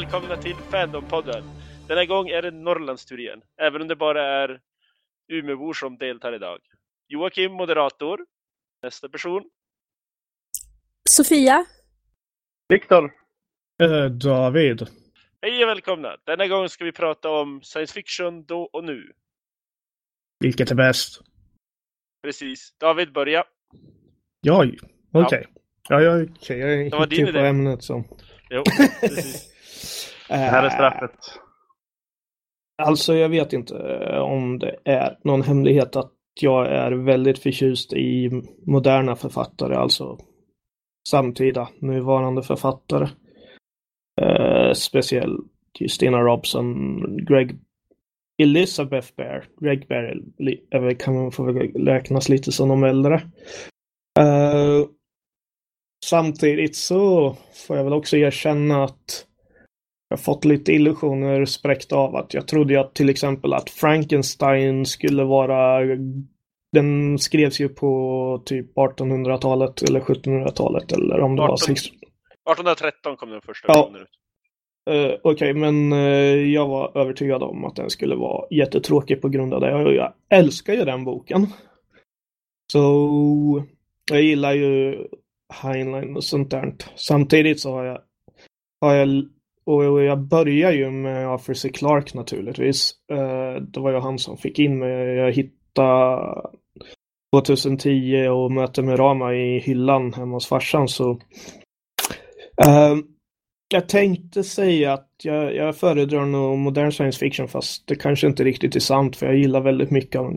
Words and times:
välkomna 0.00 0.36
till 0.36 0.56
Fandompodden. 0.56 1.44
Denna 1.88 2.04
gång 2.04 2.28
är 2.28 2.42
det 2.42 2.50
Norrlandstur 2.50 3.20
igen, 3.20 3.42
även 3.60 3.82
om 3.82 3.88
det 3.88 3.96
bara 3.96 4.42
är 4.42 4.60
Umeåbor 5.28 5.72
som 5.72 5.98
deltar 5.98 6.32
idag. 6.32 6.58
Joakim, 7.08 7.52
moderator. 7.52 8.26
Nästa 8.82 9.08
person. 9.08 9.42
Sofia. 11.10 11.66
Viktor. 12.68 13.12
Eh, 13.82 14.04
David. 14.04 14.86
Hej 15.42 15.64
och 15.64 15.68
välkomna! 15.68 16.16
Denna 16.24 16.46
gång 16.46 16.68
ska 16.68 16.84
vi 16.84 16.92
prata 16.92 17.30
om 17.30 17.62
science 17.62 17.94
fiction 17.94 18.44
då 18.44 18.62
och 18.62 18.84
nu. 18.84 19.12
Vilket 20.38 20.70
är 20.70 20.74
bäst? 20.74 21.20
Precis. 22.22 22.74
David, 22.78 23.12
börja. 23.12 23.44
Jag? 24.40 24.76
Okej. 25.12 25.24
Okay. 25.24 25.44
Ja, 25.88 26.00
ja 26.00 26.22
okej. 26.22 26.32
Okay. 26.40 26.58
Jag 26.58 26.84
hittar 26.84 27.06
på 27.06 27.14
idé. 27.14 27.46
ämnet 27.46 27.82
så. 27.82 28.04
Jo, 28.50 28.62
precis. 29.00 29.46
Det 30.28 30.34
här 30.34 30.64
är 30.64 30.70
straffet. 30.70 31.18
Alltså, 32.82 33.14
jag 33.14 33.28
vet 33.28 33.52
inte 33.52 33.76
eh, 33.76 34.20
om 34.20 34.58
det 34.58 34.76
är 34.84 35.18
någon 35.24 35.42
hemlighet 35.42 35.96
att 35.96 36.12
jag 36.40 36.66
är 36.66 36.92
väldigt 36.92 37.38
förtjust 37.38 37.92
i 37.92 38.42
moderna 38.66 39.16
författare, 39.16 39.74
alltså 39.74 40.18
samtida, 41.08 41.68
nuvarande 41.78 42.42
författare. 42.42 43.08
Eh, 44.20 44.72
speciellt 44.72 45.46
Justina 45.78 46.18
Robson, 46.20 47.00
Greg 47.26 47.58
Elizabeth 48.42 49.08
Bear. 49.16 49.44
Greg 49.60 49.88
Bear 49.88 50.22
är 50.70 50.94
kan 50.94 51.14
man 51.14 51.32
få 51.32 51.44
räknas 51.74 52.28
lite 52.28 52.52
som 52.52 52.68
de 52.68 52.84
äldre. 52.84 53.14
Eh, 54.18 54.86
samtidigt 56.04 56.76
så 56.76 57.36
får 57.66 57.76
jag 57.76 57.84
väl 57.84 57.92
också 57.92 58.16
erkänna 58.16 58.84
att 58.84 59.26
jag 60.10 60.16
har 60.16 60.22
fått 60.22 60.44
lite 60.44 60.72
illusioner 60.72 61.44
spräckt 61.44 61.92
av 61.92 62.16
att 62.16 62.34
jag 62.34 62.48
trodde 62.48 62.80
att 62.80 62.94
till 62.94 63.08
exempel 63.08 63.52
att 63.52 63.70
Frankenstein 63.70 64.86
skulle 64.86 65.24
vara 65.24 65.80
den 66.72 67.18
skrevs 67.18 67.60
ju 67.60 67.68
på 67.68 68.42
typ 68.46 68.74
1800-talet 68.76 69.82
eller 69.82 70.00
1700-talet 70.00 70.92
eller 70.92 71.20
om 71.20 71.36
det 71.36 71.42
var 71.42 71.48
18. 71.48 71.58
16... 71.58 71.96
1813 71.96 73.16
kom 73.16 73.30
den 73.30 73.40
första 73.40 73.72
Ja. 73.72 73.92
ut. 73.96 74.08
Eh, 74.90 75.18
Okej, 75.22 75.54
men 75.54 75.92
eh, 75.92 75.98
jag 76.52 76.68
var 76.68 76.98
övertygad 76.98 77.42
om 77.42 77.64
att 77.64 77.76
den 77.76 77.90
skulle 77.90 78.14
vara 78.16 78.46
jättetråkig 78.50 79.22
på 79.22 79.28
grund 79.28 79.54
av 79.54 79.60
det. 79.60 79.74
Och 79.74 79.94
jag 79.94 80.12
älskar 80.28 80.72
ju 80.74 80.84
den 80.84 81.04
boken. 81.04 81.46
Så 82.72 83.64
jag 84.10 84.22
gillar 84.22 84.52
ju 84.52 84.98
Heinlein 85.62 86.16
och 86.16 86.24
sånt 86.24 86.50
där. 86.50 86.74
Samtidigt 86.96 87.60
så 87.60 87.72
har 87.72 87.84
jag, 87.84 88.00
har 88.80 88.94
jag 88.94 89.28
och 89.76 90.02
jag 90.02 90.18
började 90.18 90.74
ju 90.74 90.90
med 90.90 91.28
Arthur 91.28 91.54
C. 91.54 91.68
Clarke 91.68 92.16
naturligtvis. 92.18 92.92
Eh, 93.12 93.62
det 93.62 93.80
var 93.80 93.92
ju 93.92 93.98
han 93.98 94.18
som 94.18 94.36
fick 94.36 94.58
in 94.58 94.78
mig. 94.78 95.16
Jag 95.16 95.32
hittade 95.32 96.42
2010 97.36 98.28
och 98.28 98.52
Möte 98.52 98.82
med 98.82 98.98
Rama 98.98 99.34
i 99.34 99.58
hyllan 99.58 100.12
hemma 100.12 100.36
hos 100.36 100.46
farsan 100.46 100.88
så 100.88 101.10
eh, 102.66 102.96
jag 103.72 103.88
tänkte 103.88 104.42
säga 104.42 104.92
att 104.92 105.10
jag, 105.22 105.54
jag 105.54 105.76
föredrar 105.76 106.26
nog 106.26 106.58
modern 106.58 106.92
science 106.92 107.18
fiction 107.18 107.48
fast 107.48 107.86
det 107.86 107.94
kanske 107.94 108.26
inte 108.26 108.44
riktigt 108.44 108.76
är 108.76 108.80
sant 108.80 109.16
för 109.16 109.26
jag 109.26 109.36
gillar 109.36 109.60
väldigt 109.60 109.90
mycket 109.90 110.20
av 110.20 110.34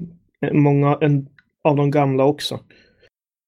många 0.51 0.97
en, 1.01 1.27
av 1.63 1.75
de 1.75 1.91
gamla 1.91 2.25
också. 2.25 2.59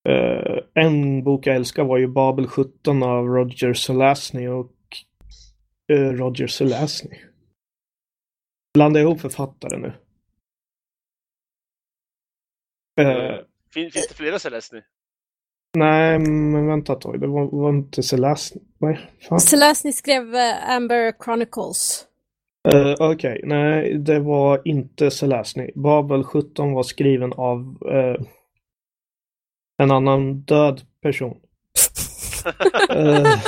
Uh, 0.09 0.59
en 0.73 1.23
bok 1.23 1.47
jag 1.47 1.55
älskar 1.55 1.83
var 1.83 1.97
ju 1.97 2.07
Babel 2.07 2.47
17 2.47 3.03
av 3.03 3.25
Roger 3.25 3.73
Zelazny 3.73 4.47
och 4.47 4.71
Roger 5.91 6.47
Zelazny. 6.47 7.19
Blanda 8.73 8.99
ihop 8.99 9.21
författare 9.21 9.77
nu. 9.77 9.93
Eh, 13.01 13.39
Fin, 13.73 13.91
finns 13.91 14.07
det 14.07 14.13
flera 14.13 14.37
nu? 14.71 14.83
nej, 15.77 16.19
men 16.19 16.67
vänta 16.67 16.93
ett 16.93 17.01
tag. 17.01 17.19
Det 17.19 17.27
var, 17.27 17.45
var 17.51 17.69
inte 17.69 18.03
Zelazny. 18.03 18.61
Nej, 18.77 19.09
fan. 19.29 19.39
Selesny 19.39 19.91
skrev 19.91 20.35
eh, 20.35 20.69
Amber 20.69 21.13
Chronicles. 21.23 22.07
Eh, 22.73 22.95
Okej, 22.99 23.41
nej 23.43 23.97
det 23.97 24.19
var 24.19 24.61
inte 24.65 25.11
Zelazny. 25.11 25.71
Babel 25.75 26.23
17 26.23 26.73
var 26.73 26.83
skriven 26.83 27.33
av 27.33 27.77
eh, 27.91 28.25
en 29.77 29.91
annan 29.91 30.41
död 30.41 30.81
person. 31.01 31.37
Eh, 32.89 33.39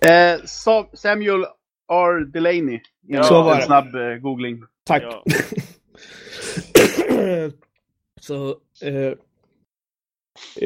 Eh, 0.00 0.40
Sa- 0.44 0.90
Samuel 0.94 1.44
R. 1.92 2.24
Delaney. 2.32 2.80
Ja, 3.06 3.22
så 3.22 3.42
var 3.42 3.52
en 3.52 3.58
det. 3.58 3.64
snabb 3.64 3.94
eh, 3.94 4.14
googling. 4.16 4.62
tack. 4.84 5.02
Ja. 5.02 5.24
så 8.20 8.48
eh, 8.82 9.12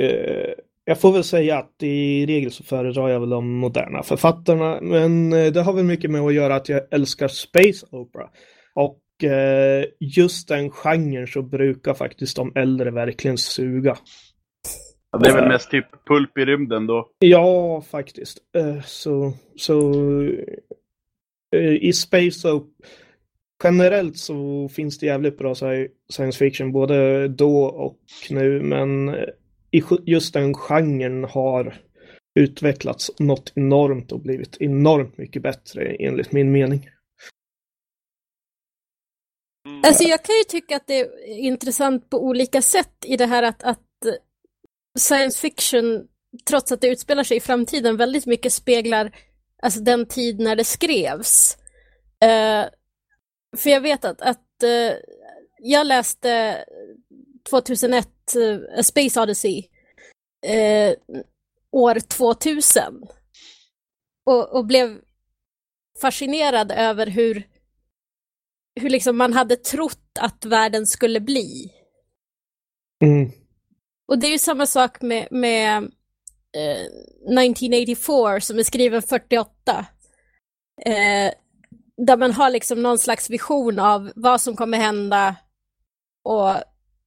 eh, 0.05 0.53
jag 0.85 1.01
får 1.01 1.13
väl 1.13 1.25
säga 1.25 1.59
att 1.59 1.83
i 1.83 2.27
regel 2.27 2.51
så 2.53 2.65
föredrar 2.65 3.09
jag 3.09 3.21
väl 3.21 3.31
de 3.31 3.53
moderna 3.53 4.03
författarna. 4.03 4.79
Men 4.83 5.33
eh, 5.33 5.53
det 5.53 5.63
har 5.63 5.73
väl 5.73 5.85
mycket 5.85 6.11
med 6.11 6.21
att 6.21 6.35
göra 6.35 6.55
att 6.55 6.69
jag 6.69 6.83
älskar 6.91 7.29
Space 7.29 7.87
Opera. 7.91 8.29
Och 8.75 9.25
eh, 9.31 9.85
just 10.01 10.49
den 10.49 10.71
genren 10.71 11.27
så 11.27 11.43
brukar 11.43 11.95
faktiskt 11.95 12.37
de 12.37 12.53
äldre 12.55 12.91
verkligen 12.91 13.39
suga. 13.39 13.97
Ja, 15.13 15.19
det 15.19 15.29
är 15.29 15.35
väl 15.35 15.49
mest 15.49 15.71
typ 15.71 16.05
pulp 16.07 16.39
i 16.39 16.45
rymden 16.45 16.87
då. 16.87 17.09
Ja, 17.19 17.81
faktiskt. 17.91 18.39
Eh, 18.57 18.83
Så, 18.83 19.33
så 19.57 19.93
eh, 21.57 21.73
i 21.81 21.93
Space 21.93 22.51
Opera 22.51 22.89
generellt 23.65 24.19
så 24.19 24.69
finns 24.69 24.99
det 24.99 25.07
jävligt 25.07 25.39
bra 25.39 25.55
sci- 25.55 25.89
science 26.13 26.39
fiction 26.39 26.73
både 26.73 27.29
då 27.29 27.65
och 27.65 27.99
nu, 28.31 28.63
men 28.63 29.09
eh, 29.09 29.29
just 30.05 30.35
den 30.35 30.55
genren 30.55 31.25
har 31.25 31.75
utvecklats 32.41 33.11
något 33.19 33.53
enormt 33.55 34.13
och 34.13 34.21
blivit 34.21 34.57
enormt 34.61 35.19
mycket 35.19 35.43
bättre 35.43 35.85
enligt 35.95 36.33
min 36.33 36.53
mening. 36.53 36.89
Alltså 39.87 40.05
jag 40.05 40.25
kan 40.25 40.35
ju 40.35 40.45
tycka 40.49 40.77
att 40.77 40.87
det 40.87 41.01
är 41.01 41.27
intressant 41.39 42.11
på 42.11 42.25
olika 42.25 42.63
sätt 42.63 43.05
i 43.07 43.17
det 43.17 43.27
här 43.27 43.43
att, 43.43 43.63
att 43.63 44.05
eh, 44.07 44.13
science 44.99 45.41
fiction, 45.41 46.09
trots 46.49 46.73
att 46.73 46.81
det 46.81 46.89
utspelar 46.89 47.25
sig 47.25 47.37
i 47.37 47.41
framtiden, 47.41 47.97
väldigt 47.97 48.27
mycket 48.27 48.53
speglar 48.53 49.13
alltså 49.63 49.81
den 49.81 50.07
tid 50.07 50.41
när 50.41 50.57
det 50.57 50.65
skrevs. 50.65 51.59
Eh, 52.21 52.67
för 53.57 53.71
jag 53.71 53.81
vet 53.81 54.05
att, 54.05 54.21
att 54.21 54.63
eh, 54.63 54.97
jag 55.59 55.87
läste 55.87 56.65
2001 57.51 58.09
eh, 58.37 58.79
A 58.79 58.83
Space 58.83 59.21
Odyssey 59.21 59.65
eh, 60.47 60.95
år 61.73 62.01
2000 62.01 63.03
och, 64.27 64.57
och 64.57 64.67
blev 64.67 65.01
fascinerad 66.01 66.73
över 66.73 67.07
hur 67.07 67.49
hur 68.81 68.91
liksom 68.91 69.17
man 69.17 69.33
hade 69.33 69.57
trott 69.57 70.19
att 70.21 70.45
världen 70.45 70.87
skulle 70.87 71.21
bli. 71.21 71.73
Mm. 73.05 73.31
Och 74.09 74.19
det 74.19 74.27
är 74.27 74.31
ju 74.31 74.39
samma 74.39 74.67
sak 74.67 75.03
med, 75.03 75.29
med 75.31 75.77
eh, 76.57 76.83
1984 77.45 78.41
som 78.41 78.59
är 78.59 78.63
skriven 78.63 79.03
48. 79.03 79.87
Eh, 80.87 81.33
där 81.97 82.17
man 82.17 82.33
har 82.33 82.51
liksom 82.51 82.83
någon 82.83 82.99
slags 82.99 83.31
vision 83.31 83.79
av 83.79 84.13
vad 84.17 84.41
som 84.41 84.57
kommer 84.57 84.79
hända 84.79 85.37
och 86.25 86.55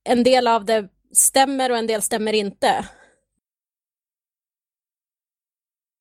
en 0.04 0.24
del 0.24 0.48
av 0.48 0.66
det 0.66 0.90
stämmer 1.14 1.72
och 1.72 1.78
en 1.78 1.88
del 1.88 2.02
stämmer 2.02 2.34
inte. 2.34 2.90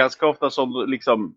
Ganska 0.02 0.26
ofta 0.26 0.50
som 0.50 0.84
liksom 0.88 1.36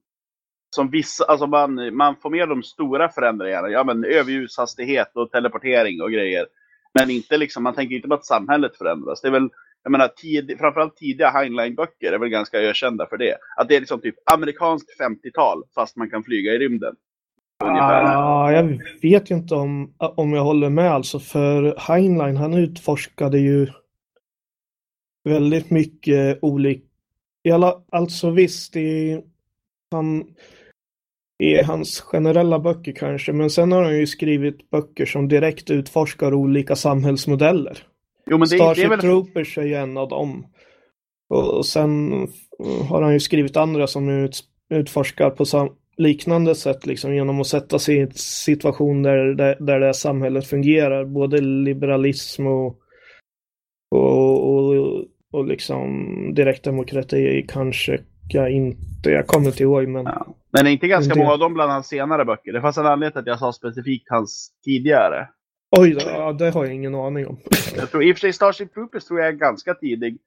som 0.69 0.89
vissa, 0.89 1.25
alltså 1.25 1.47
man, 1.47 1.95
man 1.95 2.15
får 2.15 2.29
med 2.29 2.49
de 2.49 2.63
stora 2.63 3.09
förändringarna. 3.09 3.69
Ja 3.69 3.83
men 3.83 4.03
överljushastighet 4.05 5.11
och 5.15 5.31
teleportering 5.31 6.01
och 6.01 6.11
grejer. 6.11 6.47
Men 6.93 7.09
inte 7.09 7.37
liksom, 7.37 7.63
man 7.63 7.73
tänker 7.73 7.95
inte 7.95 8.07
på 8.07 8.13
att 8.13 8.25
samhället 8.25 8.77
förändras. 8.77 9.21
Det 9.21 9.27
är 9.27 9.31
väl, 9.31 9.49
jag 9.83 9.91
menar, 9.91 10.07
tid, 10.07 10.55
framförallt 10.59 10.97
tidiga 10.97 11.29
Heinlein-böcker 11.29 12.11
är 12.11 12.19
väl 12.19 12.29
ganska 12.29 12.59
ökända 12.59 13.07
för 13.09 13.17
det. 13.17 13.37
Att 13.57 13.67
det 13.67 13.75
är 13.75 13.79
liksom 13.79 14.01
typ 14.01 14.15
amerikanskt 14.31 14.99
50-tal 14.99 15.63
fast 15.75 15.95
man 15.95 16.09
kan 16.09 16.23
flyga 16.23 16.53
i 16.53 16.57
rymden. 16.57 16.95
Ungefär. 17.63 18.03
Ah, 18.03 18.51
jag 18.51 18.81
vet 19.01 19.31
ju 19.31 19.35
inte 19.35 19.55
om, 19.55 19.93
om 19.97 20.33
jag 20.33 20.43
håller 20.43 20.69
med 20.69 20.91
alltså, 20.91 21.19
för 21.19 21.75
Heinlein 21.77 22.37
han 22.37 22.53
utforskade 22.53 23.39
ju 23.39 23.67
väldigt 25.23 25.69
mycket 25.69 26.39
olika, 26.41 26.81
alltså 27.91 28.29
visst 28.29 28.75
i, 28.75 29.21
han, 29.91 30.35
i 31.39 31.63
hans 31.63 32.01
generella 32.01 32.59
böcker 32.59 32.91
kanske, 32.91 33.33
men 33.33 33.49
sen 33.49 33.71
har 33.71 33.83
han 33.83 33.97
ju 33.97 34.07
skrivit 34.07 34.69
böcker 34.69 35.05
som 35.05 35.27
direkt 35.27 35.69
utforskar 35.69 36.33
olika 36.33 36.75
samhällsmodeller. 36.75 37.83
Jo 38.29 38.37
men 38.37 38.47
det, 38.49 38.55
det 38.55 38.59
Starship 38.59 38.85
är 38.85 38.89
väl 38.89 38.99
Troopers 38.99 39.57
är 39.57 39.63
ju 39.63 39.73
en 39.73 39.97
av 39.97 40.09
dem. 40.09 40.45
Och 41.29 41.65
sen 41.65 42.11
har 42.89 43.01
han 43.01 43.13
ju 43.13 43.19
skrivit 43.19 43.57
andra 43.57 43.87
som 43.87 44.09
ut, 44.09 44.39
utforskar 44.69 45.29
på 45.29 45.45
sam 45.45 45.69
liknande 45.97 46.55
sätt 46.55 46.85
liksom 46.85 47.15
genom 47.15 47.41
att 47.41 47.47
sätta 47.47 47.79
sig 47.79 47.95
i 47.95 47.99
en 47.99 48.11
situation 48.13 49.03
där, 49.03 49.17
där, 49.17 49.57
där 49.59 49.79
det 49.79 49.85
här 49.85 49.93
samhället 49.93 50.47
fungerar. 50.47 51.05
Både 51.05 51.41
liberalism 51.41 52.47
och, 52.47 52.79
och, 53.91 54.53
och, 54.53 55.05
och 55.33 55.45
liksom 55.45 55.89
direktdemokrati 56.33 57.45
kanske 57.47 57.99
jag 58.33 58.51
inte, 58.51 59.09
jag 59.09 59.27
kommer 59.27 59.47
inte 59.47 59.63
ihåg 59.63 59.87
men... 59.87 60.05
Ja. 60.05 60.27
Men 60.51 60.65
det 60.65 60.71
är 60.71 60.73
inte 60.73 60.87
ganska 60.87 61.13
det... 61.13 61.19
många 61.19 61.31
av 61.31 61.39
dem 61.39 61.53
bland 61.53 61.71
hans 61.71 61.87
senare 61.87 62.25
böcker? 62.25 62.53
Det 62.53 62.61
fanns 62.61 62.77
en 62.77 62.85
anledning 62.85 63.11
till 63.11 63.19
att 63.19 63.27
jag 63.27 63.39
sa 63.39 63.53
specifikt 63.53 64.09
hans 64.09 64.51
tidigare. 64.65 65.27
Oj, 65.77 65.93
det, 65.93 66.33
det 66.45 66.51
har 66.51 66.65
jag 66.65 66.73
ingen 66.73 66.95
aning 66.95 67.27
om. 67.27 67.37
jag 67.75 67.91
tror 67.91 68.03
i 68.03 68.11
och 68.11 68.15
för 68.15 68.19
sig 68.19 68.33
Starship 68.33 68.73
Troopers 68.73 69.05
tror 69.05 69.19
jag 69.19 69.27
är 69.27 69.31
ganska 69.31 69.73
tidig. 69.73 70.17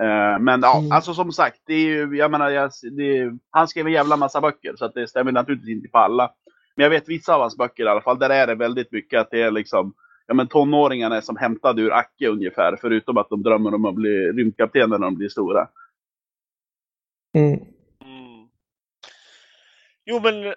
Uh, 0.00 0.38
men 0.40 0.60
ja, 0.62 0.78
mm. 0.78 0.92
alltså 0.92 1.14
som 1.14 1.32
sagt, 1.32 1.60
det 1.66 1.74
är 1.74 1.86
ju, 1.86 2.16
jag 2.16 2.30
menar, 2.30 2.50
jag, 2.50 2.64
är, 2.64 3.38
han 3.50 3.68
skrev 3.68 3.86
en 3.86 3.92
jävla 3.92 4.16
massa 4.16 4.40
böcker 4.40 4.74
så 4.76 4.84
att 4.84 4.94
det 4.94 5.08
stämmer 5.08 5.32
naturligtvis 5.32 5.76
inte 5.76 5.88
på 5.88 5.98
alla. 5.98 6.30
Men 6.76 6.82
jag 6.82 6.90
vet 6.90 7.08
vissa 7.08 7.34
av 7.34 7.40
hans 7.40 7.56
böcker 7.56 7.84
i 7.84 7.88
alla 7.88 8.00
fall, 8.00 8.18
där 8.18 8.30
är 8.30 8.46
det 8.46 8.54
väldigt 8.54 8.92
mycket 8.92 9.20
att 9.20 9.30
det 9.30 9.42
är 9.42 9.50
liksom, 9.50 9.94
ja 10.26 10.34
men 10.34 10.46
tonåringarna 10.46 11.16
är 11.16 11.20
som 11.20 11.36
hämtade 11.36 11.82
ur 11.82 11.92
Acke 11.92 12.28
ungefär, 12.28 12.78
förutom 12.80 13.16
att 13.16 13.28
de 13.30 13.42
drömmer 13.42 13.74
om 13.74 13.84
att 13.84 13.94
bli 13.94 14.32
rymdkaptener 14.32 14.98
när 14.98 15.06
de 15.06 15.14
blir 15.14 15.28
stora. 15.28 15.68
Mm. 17.36 17.52
Mm. 18.04 18.48
Jo 20.04 20.20
men 20.20 20.54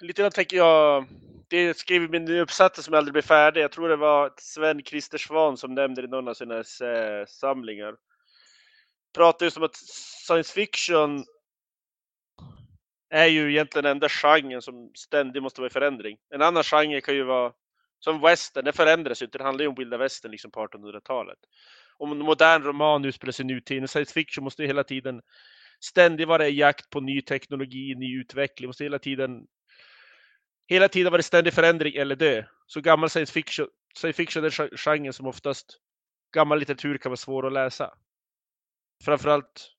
lite 0.00 0.22
grann 0.22 0.30
tänker 0.30 0.56
jag, 0.56 1.06
det 1.48 1.76
skrev 1.76 2.02
i 2.02 2.08
min 2.08 2.30
uppsats 2.30 2.84
som 2.84 2.94
aldrig 2.94 3.12
blev 3.12 3.22
färdig. 3.22 3.60
Jag 3.60 3.72
tror 3.72 3.88
det 3.88 3.96
var 3.96 4.32
Sven 4.36 4.82
Christer 4.84 5.18
Svan 5.18 5.56
som 5.56 5.74
nämnde 5.74 6.02
det 6.02 6.06
i 6.06 6.10
någon 6.10 6.28
av 6.28 6.34
sina 6.34 6.56
eh, 6.56 7.26
samlingar 7.28 7.94
pratar 9.14 9.46
ju 9.46 9.50
som 9.50 9.62
att 9.62 9.76
science 10.26 10.52
fiction 10.54 11.24
är 13.10 13.26
ju 13.26 13.50
egentligen 13.50 13.84
den 13.84 13.92
enda 13.92 14.08
genren 14.08 14.62
som 14.62 14.90
ständigt 14.94 15.42
måste 15.42 15.60
vara 15.60 15.70
i 15.70 15.72
förändring. 15.72 16.16
En 16.34 16.42
annan 16.42 16.62
genre 16.62 17.00
kan 17.00 17.14
ju 17.14 17.22
vara 17.22 17.52
som 17.98 18.20
western, 18.20 18.64
det 18.64 18.72
förändras 18.72 19.22
ju 19.22 19.26
inte. 19.26 19.38
Det 19.38 19.44
handlar 19.44 19.62
ju 19.62 19.68
om 19.68 19.74
vilda 19.74 19.96
västern 19.96 20.30
liksom 20.30 20.50
på 20.50 20.66
1800-talet. 20.66 21.38
Om 21.98 22.12
en 22.12 22.18
modern 22.18 22.62
roman 22.62 23.04
utspelar 23.04 23.32
sig 23.32 23.44
i 23.44 23.46
nutid. 23.46 23.90
Science 23.90 24.12
fiction 24.12 24.44
måste 24.44 24.62
ju 24.62 24.66
hela 24.66 24.84
tiden 24.84 25.20
ständigt 25.84 26.28
vara 26.28 26.48
i 26.48 26.58
jakt 26.58 26.90
på 26.90 27.00
ny 27.00 27.22
teknologi, 27.22 27.94
ny 27.94 28.20
utveckling. 28.20 28.66
Måste 28.68 28.84
hela 28.84 28.98
tiden 28.98 29.46
hela 30.68 30.88
tiden 30.88 31.12
vara 31.12 31.20
i 31.20 31.22
ständig 31.22 31.52
förändring 31.52 31.94
eller 31.94 32.16
dö. 32.16 32.44
Så 32.66 32.80
gammal 32.80 33.10
science 33.10 33.32
fiction, 33.32 33.66
science 33.94 34.16
fiction 34.16 34.44
är 34.44 34.76
genren 34.76 35.12
som 35.12 35.26
oftast 35.26 35.66
gammal 36.34 36.58
litteratur 36.58 36.98
kan 36.98 37.10
vara 37.10 37.16
svår 37.16 37.46
att 37.46 37.52
läsa 37.52 37.94
framförallt 39.04 39.74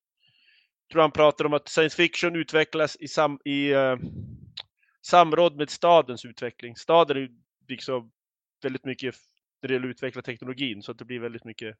tror 0.92 1.02
han 1.02 1.10
pratar 1.10 1.44
om 1.44 1.54
att 1.54 1.68
science 1.68 1.96
fiction 1.96 2.36
utvecklas 2.36 2.96
i, 3.00 3.08
sam, 3.08 3.38
i 3.44 3.74
uh, 3.74 3.96
samråd 5.02 5.56
med 5.56 5.70
stadens 5.70 6.24
utveckling. 6.24 6.76
Staden 6.76 7.16
är 7.16 7.20
ju 7.20 7.28
liksom 7.68 8.12
väldigt 8.62 8.84
mycket 8.84 9.14
när 9.62 9.68
det 9.68 9.74
gäller 9.74 9.88
att 9.88 9.94
utveckla 9.94 10.22
teknologin 10.22 10.82
så 10.82 10.92
att 10.92 10.98
det 10.98 11.04
blir 11.04 11.20
väldigt 11.20 11.44
mycket 11.44 11.76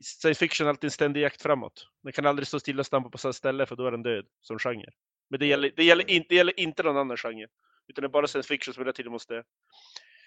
Science 0.00 0.38
fiction 0.38 0.66
är 0.66 0.70
alltid 0.70 0.88
en 0.88 0.90
ständig 0.90 1.20
jakt 1.20 1.42
framåt. 1.42 1.86
Den 2.02 2.12
kan 2.12 2.26
aldrig 2.26 2.46
stå 2.46 2.60
stilla 2.60 2.80
och 2.80 2.86
stampa 2.86 3.10
på 3.10 3.18
samma 3.18 3.32
ställe 3.32 3.66
för 3.66 3.76
då 3.76 3.86
är 3.86 3.90
den 3.90 4.02
död 4.02 4.24
som 4.40 4.58
genre. 4.58 4.90
Men 5.30 5.40
det 5.40 5.46
gäller, 5.46 5.72
det 5.76 5.84
gäller, 5.84 6.10
inte, 6.10 6.26
det 6.28 6.34
gäller 6.34 6.60
inte 6.60 6.82
någon 6.82 6.96
annan 6.96 7.16
genre. 7.16 7.46
Utan 7.88 8.02
det 8.02 8.06
är 8.06 8.08
bara 8.08 8.26
science 8.26 8.48
fiction 8.48 8.74
som 8.74 8.82
hela 8.82 8.92
tiden 8.92 9.12
måste 9.12 9.42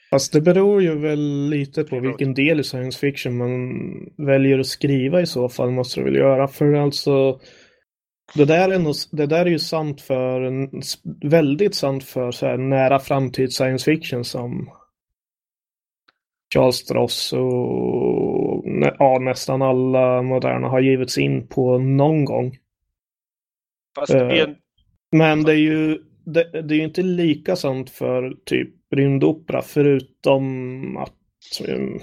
Fast 0.09 0.33
det 0.33 0.41
beror 0.41 0.81
ju 0.81 0.99
väl 0.99 1.49
lite 1.49 1.83
på 1.83 1.99
vilken 1.99 2.33
del 2.33 2.59
i 2.59 2.63
science 2.63 2.99
fiction 2.99 3.37
man 3.37 3.49
väljer 4.27 4.59
att 4.59 4.67
skriva 4.67 5.21
i 5.21 5.25
så 5.25 5.49
fall, 5.49 5.71
måste 5.71 5.99
det 5.99 6.03
väl 6.03 6.15
göra. 6.15 6.47
För 6.47 6.73
alltså, 6.73 7.39
det 8.35 8.45
där 8.45 8.69
är, 8.69 8.79
nog, 8.79 8.95
det 9.11 9.25
där 9.25 9.45
är 9.45 9.49
ju 9.49 9.59
sant 9.59 10.01
för, 10.01 10.69
väldigt 11.29 11.75
sant 11.75 12.03
för 12.03 12.31
så 12.31 12.45
här 12.45 12.57
nära 12.57 12.99
framtid 12.99 13.53
science 13.53 13.85
fiction 13.85 14.23
som 14.23 14.69
Charles 16.53 16.75
Stross 16.75 17.33
och 17.33 18.63
ja, 18.99 19.19
nästan 19.21 19.61
alla 19.61 20.21
moderna 20.21 20.67
har 20.67 20.79
givits 20.79 21.17
in 21.17 21.47
på 21.47 21.77
någon 21.77 22.25
gång. 22.25 22.57
Det 24.07 24.41
en... 24.41 24.55
Men 25.11 25.43
det 25.43 25.51
är 25.51 25.57
ju 25.57 25.97
det, 26.25 26.61
det 26.61 26.75
är 26.75 26.81
inte 26.81 27.01
lika 27.01 27.55
sant 27.55 27.89
för 27.89 28.33
typ 28.45 28.69
rymdopera 28.95 29.61
förutom 29.61 30.97
att 30.97 31.13
um, 31.67 31.99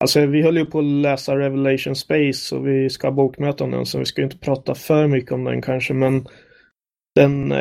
Alltså 0.00 0.26
vi 0.26 0.42
höll 0.42 0.56
ju 0.56 0.66
på 0.66 0.78
att 0.78 0.84
läsa 0.84 1.38
Revelation 1.38 1.96
Space 1.96 2.56
och 2.56 2.68
vi 2.68 2.90
ska 2.90 3.06
ha 3.06 3.12
bokmöte 3.12 3.64
om 3.64 3.70
den 3.70 3.86
så 3.86 3.98
vi 3.98 4.04
ska 4.04 4.22
inte 4.22 4.38
prata 4.38 4.74
för 4.74 5.06
mycket 5.06 5.32
om 5.32 5.44
den 5.44 5.62
kanske 5.62 5.94
men 5.94 6.26
den 7.14 7.52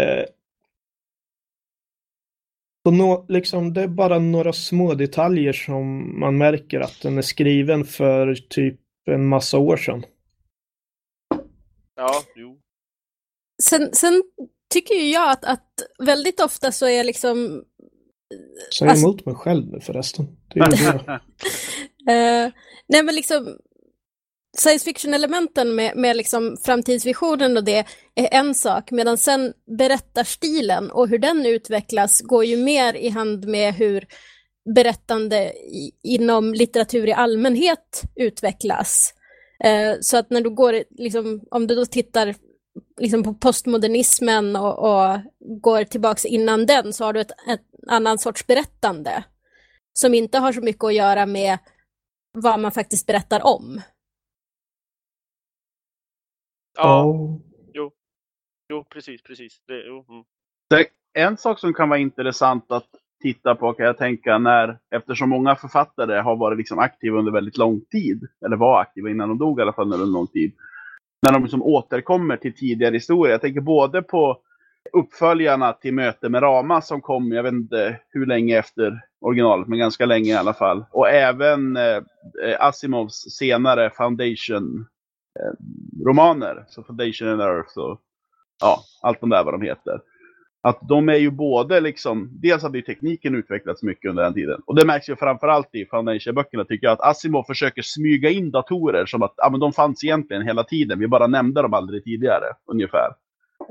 eh, 2.88 2.94
no, 2.94 3.26
liksom, 3.28 3.74
det 3.74 3.82
är 3.82 3.88
bara 3.88 4.20
några 4.20 4.54
små 4.54 4.94
detaljer 4.94 5.54
som 5.54 6.20
man 6.20 6.38
märker 6.38 6.80
att 6.80 7.02
den 7.02 7.18
är 7.18 7.22
skriven 7.22 7.86
för 7.86 8.36
typ 8.36 8.80
en 9.12 9.28
massa 9.28 9.58
år 9.58 9.78
sedan. 9.78 10.06
Ja, 11.96 12.24
jo. 12.36 12.60
Sen, 13.64 13.90
sen 13.94 14.24
tycker 14.74 14.96
ju 14.96 15.12
jag 15.12 15.32
att, 15.32 15.46
att 15.46 15.74
väldigt 16.00 16.40
ofta 16.40 16.72
så 16.72 16.88
är 16.88 17.04
liksom... 17.04 17.64
Säg 18.80 18.88
alltså, 18.88 19.06
emot 19.06 19.26
mig 19.26 19.36
själv 19.36 19.68
nu 19.68 19.80
förresten. 19.80 20.28
Det 20.54 20.60
är 20.60 20.70
det. 20.72 22.46
uh, 22.46 22.52
nej 22.88 23.04
men 23.04 23.16
liksom 23.16 23.58
science 24.58 24.86
fiction-elementen 24.86 25.76
med, 25.76 25.96
med 25.96 26.18
liksom 26.18 26.58
framtidsvisionen 26.64 27.58
och 27.58 27.64
det 27.64 27.86
är 28.16 28.28
en 28.32 28.56
sak, 28.56 28.92
medan 28.92 29.18
sen 29.18 29.54
berättarstilen 29.78 30.92
och 30.92 31.08
hur 31.08 31.20
den 31.20 31.46
utvecklas 31.46 32.22
går 32.22 32.46
ju 32.46 32.58
mer 32.58 32.94
i 32.94 33.10
hand 33.10 33.48
med 33.48 33.74
hur 33.74 34.08
berättande 34.76 35.54
i, 35.54 35.92
inom 36.04 36.54
litteratur 36.54 37.08
i 37.08 37.14
allmänhet 37.14 38.02
utvecklas. 38.16 39.14
Eh, 39.64 39.96
så 40.02 40.18
att 40.18 40.30
när 40.30 40.42
du 40.42 40.50
går, 40.50 40.84
liksom, 40.90 41.42
om 41.52 41.68
du 41.68 41.76
då 41.76 41.86
tittar 41.86 42.36
liksom 43.00 43.24
på 43.24 43.34
postmodernismen 43.34 44.56
och, 44.56 44.80
och 44.80 45.20
går 45.62 45.84
tillbaks 45.84 46.26
innan 46.26 46.66
den 46.66 46.94
så 46.94 47.06
har 47.06 47.14
du 47.14 47.22
ett, 47.22 47.32
ett 47.32 47.62
annan 47.88 48.18
sorts 48.18 48.48
berättande 48.48 49.24
som 49.94 50.14
inte 50.14 50.38
har 50.38 50.54
så 50.54 50.62
mycket 50.62 50.84
att 50.84 50.94
göra 50.94 51.26
med 51.26 51.58
vad 52.34 52.60
man 52.60 52.72
faktiskt 52.72 53.08
berättar 53.08 53.46
om. 53.46 53.82
Ja, 56.82 57.04
oh. 57.04 57.38
jo. 57.74 57.92
Jo, 58.70 58.86
precis, 58.90 59.24
precis. 59.24 59.62
Det, 59.68 59.84
jo. 59.88 60.06
Mm. 60.10 60.24
Det, 60.70 60.86
en 61.14 61.38
sak 61.38 61.60
som 61.60 61.74
kan 61.74 61.90
vara 61.90 62.00
intressant 62.00 62.72
att 62.72 62.88
titta 63.24 63.56
på 63.56 63.74
kan 63.74 63.86
jag 63.86 63.98
tänka 63.98 64.38
när, 64.38 64.78
eftersom 64.96 65.30
många 65.30 65.56
författare 65.56 66.20
har 66.20 66.36
varit 66.36 66.58
liksom 66.58 66.80
aktiva 66.80 67.20
under 67.20 67.32
väldigt 67.32 67.58
lång 67.58 67.82
tid, 67.82 68.28
eller 68.46 68.58
var 68.58 68.82
aktiva 68.82 69.10
innan 69.10 69.30
de 69.30 69.38
dog 69.38 69.60
i 69.60 69.62
alla 69.62 69.74
fall 69.74 69.86
under 69.86 70.06
en 70.06 70.12
lång 70.12 70.28
tid, 70.28 70.54
när 71.28 71.34
de 71.34 71.44
liksom 71.44 71.64
återkommer 71.64 72.38
till 72.38 72.54
tidigare 72.54 72.94
historia. 72.94 73.32
Jag 73.32 73.42
tänker 73.42 73.62
både 73.62 74.02
på 74.02 74.42
uppföljarna 74.94 75.74
till 75.74 75.94
Möte 75.94 76.30
med 76.30 76.44
Rama 76.44 76.82
som 76.82 77.02
kom, 77.02 77.32
jag 77.32 77.44
vet 77.44 77.54
inte 77.54 78.00
hur 78.10 78.26
länge 78.26 78.58
efter 78.60 79.02
originalet, 79.22 79.68
men 79.68 79.80
ganska 79.80 80.06
länge 80.06 80.30
i 80.30 80.38
alla 80.38 80.54
fall. 80.54 80.86
Och 80.92 81.10
även 81.10 81.78
eh, 81.78 82.02
Asimovs 82.60 83.16
senare 83.16 83.90
Foundation-romaner. 83.90 84.99
Eh, 85.40 86.66
så 86.68 86.84
Foundation 86.84 87.28
and 87.28 87.42
Earth 87.42 87.78
och 87.78 88.02
ja, 88.62 88.80
allt 89.02 89.22
de 89.22 89.30
där 89.30 89.44
vad 89.44 89.54
de 89.54 89.62
heter 89.62 90.00
att 90.62 90.80
de 90.82 91.10
är 91.10 91.16
ju 91.16 91.32
både 91.32 91.80
liksom, 91.80 92.30
dels 92.32 92.64
hade 92.64 92.78
ju 92.78 92.82
tekniken 92.82 93.36
utvecklats 93.36 93.84
mycket 93.84 94.10
under 94.10 94.24
den 94.24 94.34
tiden. 94.34 94.62
Och 94.66 94.76
det 94.76 94.86
märks 94.86 95.10
ju 95.10 95.16
framförallt 95.16 95.76
i 95.76 95.86
Foundation-böckerna 95.86 96.66
tycker 96.66 96.88
jag 96.88 96.94
att 96.94 97.02
Asimov 97.02 97.44
försöker 97.44 97.82
smyga 97.82 98.30
in 98.30 98.52
datorer 98.52 99.06
som 99.06 99.24
att 99.24 99.34
ja, 99.38 99.50
men 99.50 99.60
de 99.60 99.74
fanns 99.74 100.04
egentligen 100.04 100.44
hela 100.44 100.64
tiden. 100.64 101.00
Vi 101.00 101.08
bara 101.08 101.28
nämnde 101.28 101.62
dem 101.62 101.74
aldrig 101.74 102.04
tidigare, 102.04 102.46
ungefär. 102.66 103.10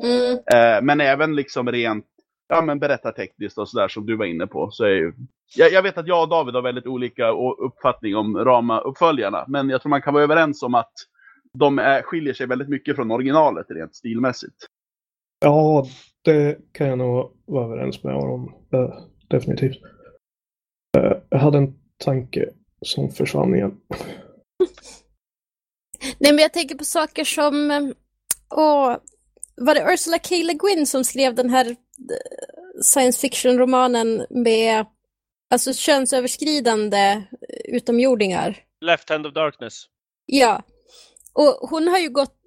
Mm. 0.03 0.33
Eh, 0.33 0.83
men 0.83 1.01
även 1.01 1.37
liksom 1.37 1.73
rent 1.73 2.07
ja, 2.49 2.63
men 2.63 2.79
berättartekniskt 2.79 3.59
och 3.59 3.69
sådär 3.69 3.89
som 3.89 4.07
du 4.07 4.17
var 4.17 4.25
inne 4.25 4.47
på. 4.47 4.71
Så 4.71 4.85
är 4.85 4.95
ju, 4.95 5.13
jag, 5.57 5.73
jag, 5.73 5.83
vet 5.83 5.99
att 5.99 6.07
jag 6.07 6.23
och 6.23 6.29
David 6.29 6.55
har 6.55 6.63
väldigt 6.63 6.87
olika 6.87 7.29
uppfattning 7.59 8.17
om 8.17 8.37
Rama-uppföljarna. 8.39 9.45
Men 9.49 9.69
jag 9.69 9.83
tror 9.83 9.91
man 9.91 10.03
kan 10.03 10.15
vara 10.15 10.25
överens 10.25 10.63
om 10.63 10.75
att 10.75 10.93
de 11.53 11.79
är, 11.79 12.03
skiljer 12.03 12.35
sig 12.35 12.47
väldigt 12.47 12.69
mycket 12.69 12.97
från 12.97 13.11
originalet 13.11 13.67
rent 13.71 13.95
stilmässigt. 13.95 14.67
Ja, 15.41 15.87
det 16.25 16.59
kan 16.73 16.87
jag 16.87 16.99
nog 16.99 17.37
vara 17.45 17.65
överens 17.65 18.05
med 18.05 18.15
om. 18.15 18.55
Uh, 18.75 19.01
definitivt. 19.29 19.83
Uh, 20.99 21.13
jag 21.29 21.39
hade 21.39 21.59
en 21.59 21.75
tanke 21.99 22.49
som 22.83 23.11
försvann 23.11 23.55
igen. 23.55 23.81
Nej, 26.19 26.33
men 26.33 26.39
jag 26.39 26.53
tänker 26.53 26.75
på 26.75 26.85
saker 26.85 27.25
som... 27.25 27.93
Åh, 28.51 28.97
var 29.57 29.75
det 29.75 29.93
Ursula 29.93 30.19
K. 30.19 30.35
Le 30.35 30.55
Guin 30.55 30.87
som 30.87 31.05
skrev 31.05 31.35
den 31.35 31.51
här 31.51 31.77
science 32.83 33.21
fiction-romanen 33.21 34.27
med 34.31 34.87
alltså 35.51 35.73
könsöverskridande 35.73 37.23
utomjordingar? 37.65 38.57
Left 38.81 39.11
Hand 39.11 39.27
of 39.27 39.35
Darkness. 39.35 39.85
Ja. 40.27 40.63
Och 41.39 41.69
hon 41.71 41.89
har 41.89 41.99
ju 41.99 42.09
gått 42.09 42.39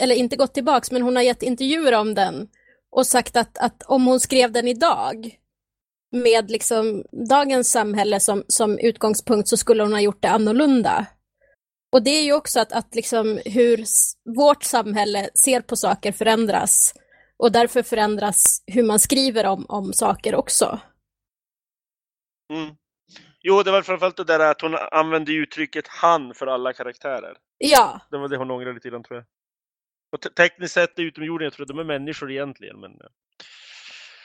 eller 0.00 0.14
inte 0.14 0.36
gått 0.36 0.54
tillbaks, 0.54 0.90
men 0.90 1.02
hon 1.02 1.16
har 1.16 1.22
gett 1.22 1.42
intervjuer 1.42 1.92
om 1.92 2.14
den 2.14 2.48
och 2.90 3.06
sagt 3.06 3.36
att, 3.36 3.58
att 3.58 3.82
om 3.82 4.06
hon 4.06 4.20
skrev 4.20 4.52
den 4.52 4.68
idag 4.68 5.38
med 6.12 6.50
liksom 6.50 7.04
dagens 7.28 7.70
samhälle 7.70 8.20
som, 8.20 8.44
som 8.48 8.78
utgångspunkt 8.78 9.48
så 9.48 9.56
skulle 9.56 9.82
hon 9.82 9.92
ha 9.92 10.00
gjort 10.00 10.22
det 10.22 10.28
annorlunda. 10.28 11.06
Och 11.92 12.02
det 12.02 12.10
är 12.10 12.22
ju 12.22 12.32
också 12.32 12.60
att, 12.60 12.72
att 12.72 12.94
liksom 12.94 13.40
hur 13.44 13.84
vårt 14.36 14.62
samhälle 14.62 15.30
ser 15.44 15.60
på 15.60 15.76
saker 15.76 16.12
förändras. 16.12 16.94
Och 17.36 17.52
därför 17.52 17.82
förändras 17.82 18.62
hur 18.66 18.82
man 18.82 18.98
skriver 18.98 19.46
om, 19.46 19.66
om 19.68 19.92
saker 19.92 20.34
också. 20.34 20.80
Mm. 22.52 22.76
Jo, 23.40 23.62
det 23.62 23.70
var 23.70 23.82
framförallt 23.82 24.16
det 24.16 24.24
där 24.24 24.40
att 24.40 24.60
hon 24.60 24.74
använde 24.74 25.32
uttrycket 25.32 25.88
han 25.88 26.34
för 26.34 26.46
alla 26.46 26.72
karaktärer. 26.72 27.36
Ja. 27.58 28.00
Det 28.10 28.18
var 28.18 28.28
det 28.28 28.36
hon 28.36 28.50
ångrade 28.50 28.74
lite 28.74 28.88
grann 28.88 29.02
tror 29.02 29.16
jag. 29.16 29.24
Och 30.12 30.34
tekniskt 30.34 30.74
sett 30.74 30.98
är 30.98 31.02
utomjordingar, 31.02 31.46
jag 31.46 31.52
tror 31.52 31.66
de 31.66 31.78
är 31.78 31.84
människor 31.84 32.30
egentligen. 32.30 32.80
Men... 32.80 32.92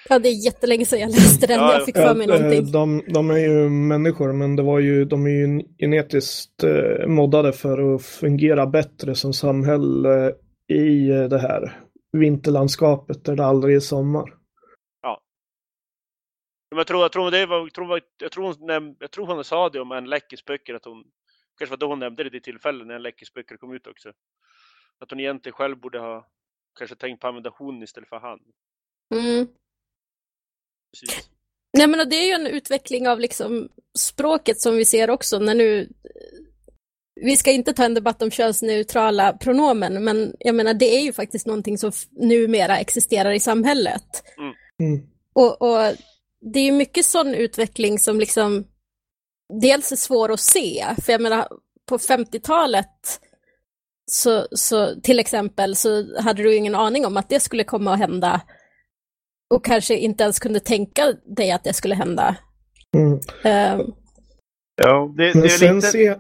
Ja, 0.09 0.19
det 0.19 0.29
är 0.29 0.45
jättelänge 0.45 0.85
sedan 0.85 1.00
jag 1.00 1.09
läste 1.09 1.47
den. 1.47 1.59
Ja, 1.59 1.73
jag 1.73 1.85
fick 1.85 1.95
för 1.95 2.15
mig 2.15 2.27
Ja, 2.27 2.38
någonting. 2.38 2.71
De, 2.71 3.03
de 3.07 3.29
är 3.29 3.38
ju 3.38 3.69
människor, 3.69 4.33
men 4.33 4.55
det 4.55 4.63
var 4.63 4.79
ju, 4.79 5.05
de 5.05 5.25
är 5.25 5.29
ju 5.29 5.63
genetiskt 5.77 6.63
eh, 6.63 7.07
moddade 7.07 7.53
för 7.53 7.95
att 7.95 8.05
fungera 8.05 8.67
bättre 8.67 9.15
som 9.15 9.33
samhälle 9.33 10.33
i 10.67 11.09
eh, 11.09 11.23
det 11.23 11.39
här 11.39 11.79
vinterlandskapet 12.11 13.25
där 13.25 13.35
det 13.35 13.45
aldrig 13.45 13.75
är 13.75 13.79
sommar. 13.79 14.41
Men 16.71 16.77
jag 16.77 16.88
tror, 16.88 17.01
jag 17.01 17.11
tror 17.11 17.31
det 17.31 17.45
var, 17.45 17.57
jag 17.59 17.73
tror, 17.73 18.01
jag 18.17 18.31
tror, 18.31 18.43
hon, 18.43 18.67
näm, 18.67 18.95
jag 19.00 19.11
tror 19.11 19.27
hon 19.27 19.43
sa 19.43 19.69
det 19.69 19.79
om 19.79 19.91
en 19.91 20.09
läckis 20.09 20.45
böcker 20.45 20.73
att 20.73 20.85
hon, 20.85 21.03
kanske 21.62 21.72
var 21.72 21.77
då 21.77 21.88
hon 21.88 22.00
nämnde 22.00 22.24
det 22.24 22.30
vid 22.30 22.44
tillfället 22.44 22.88
när 22.88 23.00
läckis 23.00 23.34
böcker 23.34 23.58
kom 23.58 23.74
ut 23.74 23.88
också. 23.88 24.10
Att 25.00 25.10
hon 25.10 25.20
egentligen 25.20 25.53
själv 25.53 25.77
borde 25.77 26.00
ha 26.00 26.27
kanske 26.80 26.96
tänkt 26.96 27.22
på 27.22 27.27
att 27.27 27.30
använda 27.30 27.53
hon 27.58 27.84
istället 27.84 28.10
för 28.10 28.20
han. 28.20 28.39
Mm. 29.15 29.48
Precis. 30.91 31.30
Nej, 31.77 31.88
men 31.88 32.10
det 32.10 32.15
är 32.15 32.25
ju 32.25 32.32
en 32.32 32.48
utveckling 32.48 33.08
av 33.08 33.20
liksom 33.20 33.70
språket 34.00 34.62
som 34.62 34.75
vi 34.75 34.86
ser 34.86 35.10
också 35.10 35.39
när 35.39 35.56
nu 35.56 35.89
vi 37.15 37.38
ska 37.38 37.51
inte 37.51 37.74
ta 37.74 37.84
en 37.84 37.94
debatt 37.94 38.22
om 38.22 38.32
könsneutrala 38.32 39.34
pronomen, 39.34 40.03
men 40.03 40.36
jag 40.39 40.56
menar 40.56 40.74
det 40.74 40.96
är 40.96 41.01
ju 41.01 41.13
faktiskt 41.13 41.48
någonting 41.48 41.77
som 41.77 41.91
numera 42.12 42.77
existerar 42.77 43.32
i 43.32 43.39
samhället. 43.39 44.24
Mm. 44.80 45.08
Och, 45.34 45.62
och 45.62 45.96
det 46.53 46.60
är 46.60 46.63
ju 46.63 46.72
mycket 46.72 47.06
sån 47.06 47.36
utveckling 47.36 48.00
som 48.00 48.20
liksom 48.20 48.65
dels 49.62 49.91
är 49.91 49.96
svår 49.96 50.31
att 50.31 50.39
se, 50.39 50.86
för 51.01 51.12
jag 51.12 51.22
menar 51.22 51.48
på 51.89 51.98
50-talet 51.98 53.20
så, 54.12 54.48
så 54.51 55.01
till 55.01 55.20
exempel 55.20 55.75
så 55.75 56.20
hade 56.22 56.43
du 56.43 56.55
ingen 56.55 56.75
aning 56.75 57.05
om 57.05 57.17
att 57.17 57.29
det 57.29 57.39
skulle 57.39 57.63
komma 57.63 57.93
att 57.93 58.00
hända 58.00 58.41
och 59.53 59.65
kanske 59.65 59.98
inte 59.98 60.24
ens 60.24 60.39
kunde 60.39 60.60
tänka 60.60 61.13
dig 61.36 61.51
att 61.51 61.63
det 61.63 61.74
skulle 61.74 61.96
hända. 61.96 62.36
Mm. 62.96 63.20
Ehm, 63.43 63.91
Ja, 64.75 65.13
det, 65.17 65.34
Men 65.34 65.41
det 65.41 65.48
är 65.48 65.50
sen 65.50 65.75
lite... 65.75 65.88
ser 65.88 66.20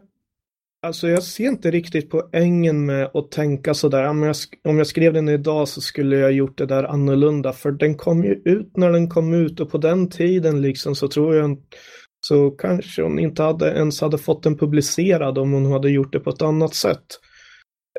alltså 0.85 1.07
jag 1.07 1.23
ser 1.23 1.43
inte 1.47 1.71
riktigt 1.71 2.09
poängen 2.09 2.85
med 2.85 3.11
att 3.13 3.31
tänka 3.31 3.73
sådär, 3.73 4.07
om 4.07 4.23
jag, 4.23 4.35
om 4.63 4.77
jag 4.77 4.87
skrev 4.87 5.13
den 5.13 5.29
idag 5.29 5.67
så 5.67 5.81
skulle 5.81 6.15
jag 6.17 6.31
gjort 6.31 6.57
det 6.57 6.65
där 6.65 6.83
annorlunda, 6.83 7.53
för 7.53 7.71
den 7.71 7.95
kom 7.95 8.23
ju 8.23 8.41
ut 8.45 8.77
när 8.77 8.91
den 8.91 9.09
kom 9.09 9.33
ut 9.33 9.59
och 9.59 9.71
på 9.71 9.77
den 9.77 10.09
tiden 10.09 10.61
liksom 10.61 10.95
så 10.95 11.07
tror 11.07 11.35
jag 11.35 11.45
inte- 11.45 11.77
så 12.21 12.51
kanske 12.51 13.01
hon 13.01 13.19
inte 13.19 13.43
hade 13.43 13.71
ens 13.71 14.01
hade 14.01 14.17
fått 14.17 14.43
den 14.43 14.57
publicerad 14.57 15.37
om 15.37 15.51
hon 15.51 15.71
hade 15.71 15.89
gjort 15.89 16.13
det 16.13 16.19
på 16.19 16.29
ett 16.29 16.41
annat 16.41 16.73
sätt. 16.73 17.05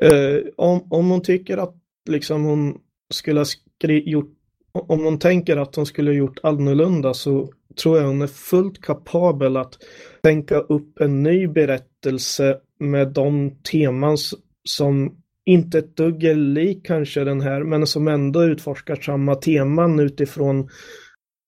Eh, 0.01 0.37
om, 0.57 0.87
om 0.89 1.09
hon 1.09 1.21
tycker 1.21 1.57
att 1.57 1.75
liksom 2.09 2.43
hon 2.43 2.77
skulle 3.13 3.39
ha 3.39 3.45
gjort, 3.89 4.33
om 4.71 5.03
hon 5.03 5.19
tänker 5.19 5.57
att 5.57 5.75
hon 5.75 5.85
skulle 5.85 6.11
ha 6.11 6.15
gjort 6.15 6.39
annorlunda 6.43 7.13
så 7.13 7.49
tror 7.81 7.97
jag 7.97 8.07
hon 8.07 8.21
är 8.21 8.27
fullt 8.27 8.81
kapabel 8.81 9.57
att 9.57 9.77
tänka 10.23 10.57
upp 10.57 11.01
en 11.01 11.23
ny 11.23 11.47
berättelse 11.47 12.57
med 12.79 13.07
de 13.07 13.55
teman 13.71 14.17
som 14.63 15.17
inte 15.45 15.79
ett 15.79 15.97
dugg 15.97 16.23
är 16.23 16.35
lik 16.35 16.85
kanske 16.85 17.23
den 17.23 17.41
här, 17.41 17.63
men 17.63 17.87
som 17.87 18.07
ändå 18.07 18.43
utforskar 18.43 18.95
samma 18.95 19.35
teman 19.35 19.99
utifrån 19.99 20.69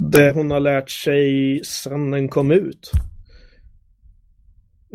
det 0.03 0.31
hon 0.31 0.51
har 0.51 0.59
lärt 0.59 0.89
sig 0.89 1.61
sedan 1.63 2.11
den 2.11 2.29
kom 2.29 2.51
ut. 2.51 2.91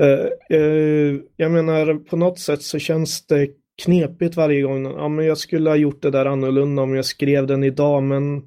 Eh, 0.01 0.59
eh, 0.59 1.17
jag 1.37 1.51
menar, 1.51 1.95
på 1.95 2.17
något 2.17 2.39
sätt 2.39 2.63
så 2.63 2.79
känns 2.79 3.27
det 3.27 3.49
knepigt 3.85 4.37
varje 4.37 4.63
gång. 4.63 4.85
Ja, 4.85 5.09
men 5.09 5.27
jag 5.27 5.39
skulle 5.39 5.71
ha 5.71 5.77
gjort 5.77 6.03
det 6.03 6.11
där 6.11 6.27
annorlunda 6.27 6.83
om 6.83 6.95
jag 6.95 7.05
skrev 7.05 7.47
den 7.47 7.65
idag, 7.65 8.03
men 8.03 8.43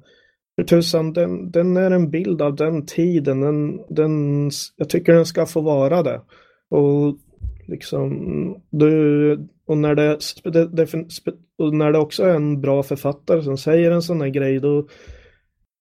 för 0.56 0.64
tusan, 0.64 1.12
den, 1.12 1.50
den 1.50 1.76
är 1.76 1.90
en 1.90 2.10
bild 2.10 2.42
av 2.42 2.56
den 2.56 2.86
tiden. 2.86 3.40
Den, 3.40 3.80
den, 3.88 4.50
jag 4.76 4.88
tycker 4.88 5.12
den 5.12 5.26
ska 5.26 5.46
få 5.46 5.60
vara 5.60 6.02
det. 6.02 6.20
Och 6.70 7.18
liksom, 7.68 8.12
du, 8.70 9.48
och 9.66 9.78
när 9.78 9.94
det, 9.94 10.18
det, 10.44 10.66
det, 10.66 10.94
och 11.58 11.74
när 11.74 11.92
det 11.92 11.98
också 11.98 12.24
är 12.24 12.34
en 12.34 12.60
bra 12.60 12.82
författare 12.82 13.42
som 13.42 13.58
säger 13.58 13.90
en 13.90 14.02
sån 14.02 14.20
här 14.20 14.28
grej, 14.28 14.60
då, 14.60 14.88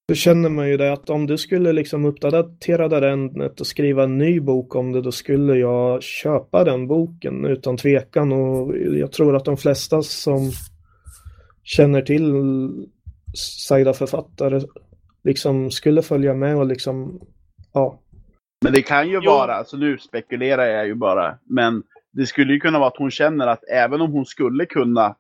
då 0.08 0.14
känner 0.16 0.50
man 0.50 0.70
ju 0.70 0.78
det 0.78 0.94
att 0.94 1.10
om 1.10 1.28
du 1.28 1.38
skulle 1.38 1.74
liksom 1.74 2.06
uppdatera 2.06 2.88
det 2.88 3.10
ämnet 3.10 3.62
och 3.62 3.68
skriva 3.68 4.04
en 4.04 4.18
ny 4.18 4.40
bok 4.40 4.76
om 4.76 4.92
det, 4.92 5.02
då 5.02 5.12
skulle 5.12 5.56
jag 5.56 6.04
köpa 6.04 6.64
den 6.64 6.88
boken 6.88 7.46
utan 7.46 7.78
tvekan. 7.78 8.32
Och 8.32 8.78
jag 8.78 9.12
tror 9.12 9.36
att 9.36 9.46
de 9.46 9.58
flesta 9.58 10.02
som 10.02 10.52
känner 11.64 12.02
till 12.02 12.34
sagda 13.68 13.94
författare 13.94 14.62
liksom 15.24 15.72
skulle 15.72 16.02
följa 16.02 16.34
med 16.34 16.58
och 16.58 16.66
liksom, 16.66 17.22
ja. 17.74 18.00
Men 18.64 18.74
det 18.74 18.82
kan 18.82 19.10
ju 19.10 19.20
Jo. 19.24 19.32
vara, 19.32 19.54
alltså 19.54 19.78
nu 19.78 19.98
spekulerar 19.98 20.66
jag 20.66 20.88
ju 20.88 20.96
bara, 20.96 21.38
men 21.50 21.84
det 22.12 22.26
skulle 22.26 22.54
ju 22.54 22.60
kunna 22.60 22.80
vara 22.80 22.88
att 22.88 22.98
hon 22.98 23.12
känner 23.12 23.48
att 23.48 23.64
även 23.72 24.02
om 24.02 24.12
hon 24.12 24.26
skulle 24.26 24.66
kunna 24.66 25.16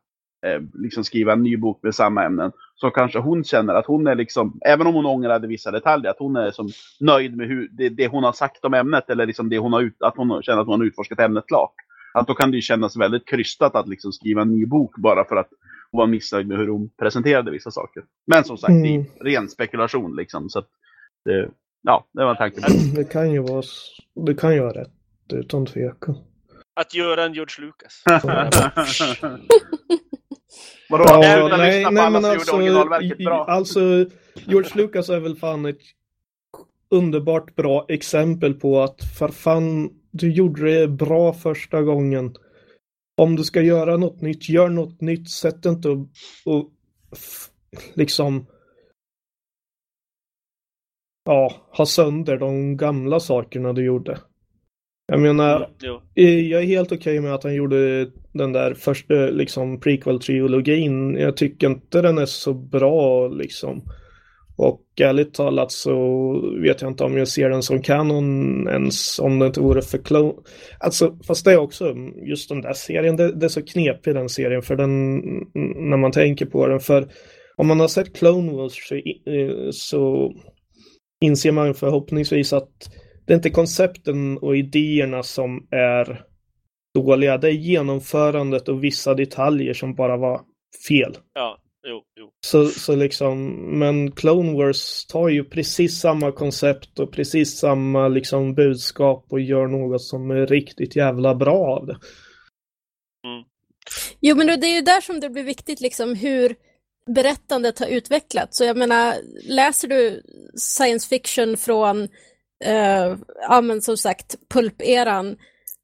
liksom 0.74 1.04
skriva 1.04 1.34
en 1.34 1.44
ny 1.44 1.58
bok 1.58 1.80
med 1.84 1.96
samma 1.96 2.24
ämnen, 2.24 2.52
så 2.76 2.90
kanske 2.90 3.20
hon 3.20 3.44
känner 3.44 3.74
att 3.74 3.86
hon 3.86 4.08
är 4.08 4.16
liksom, 4.16 4.60
även 4.66 4.88
om 4.88 4.94
hon 4.96 5.06
ångrade 5.06 5.48
vissa 5.48 5.72
detaljer, 5.72 6.12
att 6.12 6.20
hon 6.20 6.36
är 6.36 6.52
som 6.52 6.70
nöjd 7.00 7.38
med 7.38 7.48
hur, 7.48 7.70
det, 7.72 7.90
det 7.90 8.08
hon 8.08 8.24
har 8.24 8.34
sagt 8.34 8.66
om 8.66 8.74
ämnet 8.74 9.10
eller 9.10 9.26
liksom 9.26 9.50
det 9.50 9.58
hon 9.58 9.74
har 9.74 9.82
ut, 9.82 10.02
att 10.02 10.18
hon 10.18 10.44
känner 10.44 10.62
att 10.62 10.68
hon 10.68 10.80
har 10.80 10.88
utforskat 10.88 11.20
ämnet 11.20 11.48
klart. 11.48 11.74
Att 12.14 12.28
då 12.28 12.34
kan 12.34 12.52
det 12.52 12.58
ju 12.58 12.62
kännas 12.62 12.98
väldigt 12.98 13.28
krystat 13.28 13.76
att 13.76 13.88
liksom 13.88 14.12
skriva 14.12 14.42
en 14.42 14.52
ny 14.52 14.66
bok 14.66 14.98
bara 14.98 15.26
för 15.26 15.36
att 15.36 15.50
hon 15.92 15.98
var 16.00 16.08
missnöjd 16.08 16.48
med 16.48 16.58
hur 16.58 16.68
hon 16.68 16.90
presenterade 17.00 17.52
vissa 17.52 17.72
saker. 17.72 18.04
Men 18.28 18.44
som 18.44 18.58
sagt, 18.58 18.74
det 18.74 18.90
Mm. 18.90 19.06
är 19.20 19.24
ren 19.24 19.50
spekulation 19.50 20.16
liksom. 20.16 20.50
Så 20.50 20.60
att 20.60 20.68
det, 21.26 21.50
ja, 21.82 22.06
det 22.14 22.24
var 22.24 22.32
en 22.32 22.38
tanke. 22.38 22.62
Det 22.96 23.04
kan 23.04 23.32
ju 23.32 23.40
vara, 23.40 23.64
det 24.26 24.36
kan 24.36 24.54
ju 24.54 24.60
vara 24.60 24.82
rätt 24.82 24.92
utan 25.34 25.66
tvekan. 25.66 26.16
Att 26.76 26.96
göra 26.96 27.24
en 27.24 27.34
George 27.34 27.66
Lucas. 27.66 28.04
Vadå? 30.90 31.04
Ja, 31.08 31.48
Utan 31.48 31.60
nej, 31.60 31.78
lyssna 31.78 31.90
på 31.90 31.94
nej 31.94 32.04
alla 32.06 32.22
som 32.22 32.30
alltså, 32.32 32.52
gjorde 32.52 32.64
originalverket 32.64 33.20
i- 33.20 33.24
bra. 33.26 33.46
alltså 33.46 33.80
George 34.48 34.70
Lucas 34.76 35.10
är 35.10 35.20
väl 35.20 35.36
fan 35.36 35.66
ett 35.66 35.80
underbart 36.90 37.56
bra 37.56 37.86
exempel 37.90 38.54
på 38.54 38.82
att 38.82 39.00
för 39.20 39.28
fan, 39.28 39.90
du 40.12 40.32
gjorde 40.34 40.80
det 40.80 40.88
bra 40.88 41.34
första 41.34 41.82
gången. 41.82 42.36
Om 43.22 43.36
du 43.36 43.44
ska 43.44 43.62
göra 43.62 43.98
något 43.98 44.22
nytt, 44.22 44.50
gör 44.50 44.70
något 44.70 45.02
nytt. 45.02 45.30
Sätt 45.30 45.66
inte 45.66 45.90
och, 45.90 46.08
och 46.46 46.72
liksom 47.94 48.46
ja, 51.26 51.54
ha 51.78 51.86
sönder 51.86 52.38
de 52.38 52.78
gamla 52.78 53.20
sakerna 53.20 53.74
du 53.74 53.86
gjorde. 53.86 54.20
Jag 55.06 55.20
menar, 55.20 55.70
Jo. 55.82 56.02
Jag 56.14 56.62
är 56.62 56.66
helt 56.66 56.92
okej 56.92 57.20
med 57.22 57.34
att 57.34 57.44
han 57.44 57.56
gjorde 57.56 58.12
den 58.34 58.52
där 58.52 58.74
första 58.74 59.24
eh, 59.24 59.32
liksom 59.32 59.80
prequel-trilogin. 59.80 61.20
Jag 61.20 61.38
tycker 61.38 61.68
inte 61.68 62.02
den 62.02 62.18
är 62.18 62.26
så 62.26 62.54
bra 62.54 63.28
liksom. 63.28 63.84
Och 64.56 64.82
ärligt 65.02 65.34
talat 65.34 65.72
så 65.72 65.96
vet 66.62 66.82
jag 66.82 66.92
inte 66.92 67.04
om 67.04 67.18
jag 67.18 67.28
ser 67.28 67.50
den 67.50 67.64
som 67.64 67.82
kanon 67.82 68.68
ens 68.68 69.20
om 69.20 69.40
det 69.40 69.46
inte 69.46 69.60
vore 69.60 69.82
för 69.82 69.98
Clone. 69.98 70.34
Alltså, 70.80 71.18
fast 71.28 71.46
det 71.46 71.52
är 71.52 71.58
också 71.58 71.96
just 72.28 72.50
den 72.50 72.62
där 72.62 72.74
serien, 72.74 73.16
det, 73.16 73.32
det 73.32 73.46
är 73.46 73.50
så 73.50 73.62
knepig 73.62 74.16
den 74.16 74.30
serien 74.30 74.62
för 74.62 74.76
den, 74.76 75.20
när 75.90 75.98
man 75.98 76.12
tänker 76.12 76.46
på 76.46 76.68
den. 76.68 76.80
För 76.80 77.08
om 77.56 77.68
man 77.68 77.80
har 77.80 77.88
sett 77.88 78.16
Clone 78.16 78.52
Wars 78.52 78.88
så, 78.88 78.96
eh, 78.96 79.70
så 79.72 80.34
inser 81.22 81.52
man 81.52 81.74
förhoppningsvis 81.74 82.54
att 82.54 82.90
det 83.26 83.34
är 83.34 83.36
inte 83.36 83.50
koncepten 83.50 84.38
och 84.38 84.58
idéerna 84.58 85.24
som 85.24 85.68
är 85.72 86.26
dåliga. 86.94 87.38
Det 87.38 87.48
är 87.48 87.52
genomförandet 87.52 88.70
och 88.70 88.84
vissa 88.84 89.14
detaljer 89.14 89.74
som 89.74 89.96
bara 89.96 90.18
var 90.18 90.42
fel. 90.88 91.18
Ja, 91.34 91.58
jo, 91.88 92.02
jo. 92.20 92.30
Så, 92.46 92.68
så 92.68 92.96
liksom, 92.96 93.56
men 93.80 94.12
Clone 94.12 94.54
Wars 94.54 95.06
tar 95.06 95.30
ju 95.30 95.44
precis 95.44 96.00
samma 96.00 96.32
koncept 96.32 97.00
och 97.00 97.12
precis 97.12 97.60
samma 97.60 98.08
liksom 98.08 98.56
budskap 98.56 99.26
och 99.30 99.42
gör 99.42 99.68
något 99.68 100.02
som 100.02 100.32
är 100.32 100.48
riktigt 100.48 100.96
jävla 100.96 101.36
bra 101.36 101.78
av 101.80 101.86
det. 101.86 101.98
Jo, 104.20 104.36
men 104.36 104.48
det 104.48 104.68
är 104.68 104.76
ju 104.76 104.82
där 104.82 105.02
som 105.02 105.20
det 105.20 105.30
blir 105.30 105.44
viktigt, 105.44 105.82
liksom 105.82 106.16
hur 106.16 106.56
berättandet 107.16 107.80
har 107.80 107.88
utvecklats. 107.88 108.58
Så 108.58 108.64
jag 108.64 108.78
menar, 108.78 109.16
läser 109.44 109.88
du 109.88 110.22
science 110.56 111.08
fiction 111.10 111.58
från, 111.58 112.04
eh, 112.66 113.16
ja 113.50 113.62
men 113.62 113.82
som 113.82 113.98
sagt, 113.98 114.36
pulperan, 114.54 115.38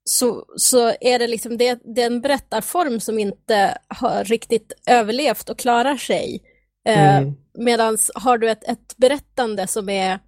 så, 0.09 0.45
så 0.55 0.93
är 1.01 1.19
det 1.19 1.27
liksom 1.27 1.57
det, 1.57 1.79
det 1.95 2.01
är 2.01 2.05
en 2.05 2.21
berättarform 2.21 2.99
som 2.99 3.19
inte 3.19 3.77
har 3.87 4.23
riktigt 4.23 4.73
överlevt 4.85 5.49
och 5.49 5.59
klarar 5.59 5.97
sig. 5.97 6.43
Eh, 6.87 7.17
Mm. 7.17 7.35
Medan 7.53 7.97
har 8.15 8.37
du 8.37 8.49
ett, 8.49 8.63
ett 8.63 8.97
berättande 8.97 9.67
som 9.67 9.89
är 9.89 10.19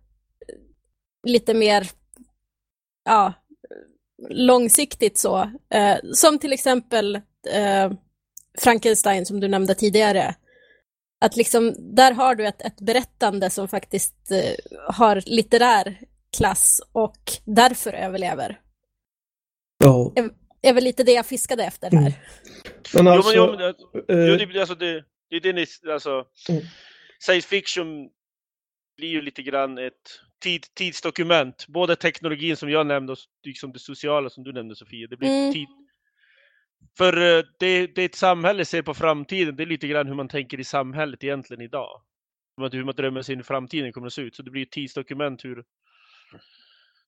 lite 1.27 1.53
mer 1.53 1.89
ja, 3.05 3.33
långsiktigt 4.29 5.17
så, 5.17 5.51
eh, 5.73 5.97
som 6.13 6.39
till 6.39 6.53
exempel 6.53 7.15
eh, 7.51 7.91
Frankenstein 8.59 9.25
som 9.25 9.39
du 9.39 9.47
nämnde 9.47 9.75
tidigare. 9.75 10.35
Att 11.21 11.35
liksom, 11.35 11.75
där 11.95 12.11
har 12.11 12.35
du 12.35 12.47
ett, 12.47 12.61
ett 12.61 12.81
berättande 12.81 13.49
som 13.49 13.67
faktiskt 13.67 14.31
eh, 14.31 14.83
har 14.87 15.23
litterär 15.25 15.99
klass 16.37 16.81
och 16.91 17.31
därför 17.45 17.93
överlever. 17.93 18.59
Ja. 19.81 20.13
är 20.61 20.73
väl 20.73 20.83
lite 20.83 21.03
det 21.03 21.11
jag 21.11 21.25
fiskade 21.25 21.63
efter 21.63 21.91
här. 21.91 21.97
Mm. 21.99 22.13
Men 22.93 23.05
Jo, 23.05 23.11
alltså, 23.11 23.29
men, 23.31 23.37
jo, 23.37 23.47
men, 23.51 23.57
det- 24.07 24.43
jo, 24.43 24.45
det, 24.53 24.59
alltså, 24.59 24.75
det, 24.75 25.03
det 25.29 25.35
är 25.35 25.39
det 25.39 25.53
ni, 25.53 25.65
alltså, 25.93 26.25
Mm. 26.49 26.61
science 27.19 27.47
fiction 27.47 28.09
blir 28.97 29.09
ju 29.09 29.21
lite 29.21 29.41
grann 29.43 29.77
ett 29.77 29.93
tid, 30.43 30.61
tidsdokument. 30.75 31.67
Både 31.67 31.95
teknologin 31.95 32.57
som 32.57 32.69
jag 32.69 32.87
nämnde 32.87 33.11
och 33.11 33.17
liksom 33.43 33.71
det 33.73 33.79
sociala 33.79 34.29
som 34.29 34.43
du 34.43 34.53
nämnde 34.53 34.75
Sofia. 34.75 35.07
Det 35.07 35.17
blir 35.17 35.29
Mm. 35.29 35.53
tid. 35.53 35.67
För 36.97 37.37
eh, 37.37 37.43
det, 37.59 37.87
det 37.87 38.03
ett 38.05 38.15
samhälle 38.15 38.65
ser 38.65 38.81
på 38.81 38.93
framtiden, 38.93 39.55
det 39.55 39.63
är 39.63 39.67
lite 39.67 39.87
grann 39.87 40.07
hur 40.07 40.15
man 40.15 40.27
tänker 40.27 40.59
i 40.59 40.63
samhället 40.63 41.23
egentligen 41.23 41.61
idag. 41.61 42.01
Hur 42.57 42.61
man, 42.61 42.71
hur 42.71 42.83
man 42.83 42.95
drömmer 42.95 43.21
sig 43.21 43.33
in 43.33 43.39
i 43.41 43.43
framtiden 43.43 43.93
kommer 43.93 44.07
att 44.07 44.13
se 44.13 44.21
ut. 44.21 44.35
Så 44.35 44.43
det 44.43 44.51
blir 44.51 44.61
ett 44.61 44.71
tidsdokument 44.71 45.45
hur 45.45 45.63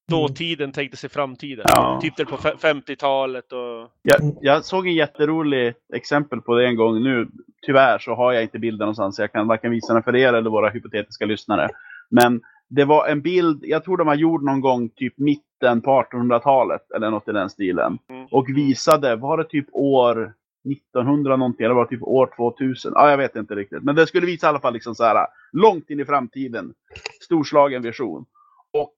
dåtiden 0.09 0.71
tänkte 0.71 0.97
sig 0.97 1.09
framtiden. 1.09 1.65
Ja. 1.67 1.99
Typ 2.01 2.15
på 2.29 2.37
fe- 2.37 2.57
50-talet 2.57 3.51
och... 3.51 3.91
Jag, 4.01 4.37
jag 4.41 4.65
såg 4.65 4.87
en 4.87 4.95
jätterolig 4.95 5.73
exempel 5.93 6.41
på 6.41 6.55
det 6.55 6.67
en 6.67 6.75
gång. 6.75 7.03
Nu, 7.03 7.27
tyvärr 7.65 7.99
så 7.99 8.15
har 8.15 8.33
jag 8.33 8.43
inte 8.43 8.59
bilden 8.59 8.85
någonstans. 8.85 9.15
så 9.15 9.21
Jag 9.21 9.31
kan 9.31 9.47
varken 9.47 9.71
visa 9.71 9.93
den 9.93 10.03
för 10.03 10.15
er 10.15 10.33
eller 10.33 10.49
våra 10.49 10.69
hypotetiska 10.69 11.25
lyssnare. 11.25 11.69
Men 12.09 12.41
det 12.69 12.85
var 12.85 13.07
en 13.07 13.21
bild, 13.21 13.63
jag 13.65 13.83
tror 13.83 13.97
den 13.97 14.07
var 14.07 14.15
gjord 14.15 14.43
någon 14.43 14.61
gång 14.61 14.89
typ 14.89 15.17
mitten 15.17 15.81
på 15.81 16.03
1800-talet 16.11 16.91
eller 16.91 17.09
något 17.09 17.27
i 17.27 17.31
den 17.31 17.49
stilen. 17.49 17.97
Mm. 18.09 18.27
Och 18.31 18.49
visade, 18.49 19.15
var 19.15 19.37
det 19.37 19.43
typ 19.43 19.67
år 19.71 20.33
1900 20.71 21.35
någonting, 21.35 21.65
eller 21.65 21.75
var 21.75 21.83
det 21.83 21.89
typ 21.89 22.03
år 22.03 22.29
2000? 22.35 22.91
Ja, 22.95 23.09
jag 23.09 23.17
vet 23.17 23.35
inte 23.35 23.55
riktigt. 23.55 23.83
Men 23.83 23.95
det 23.95 24.07
skulle 24.07 24.25
visa 24.25 24.47
i 24.47 24.49
alla 24.49 24.59
fall 24.59 24.73
liksom 24.73 24.95
så 24.95 25.03
här 25.03 25.27
långt 25.51 25.89
in 25.89 25.99
i 25.99 26.05
framtiden. 26.05 26.73
Storslagen 27.21 27.81
vision. 27.81 28.25
Och 28.73 28.95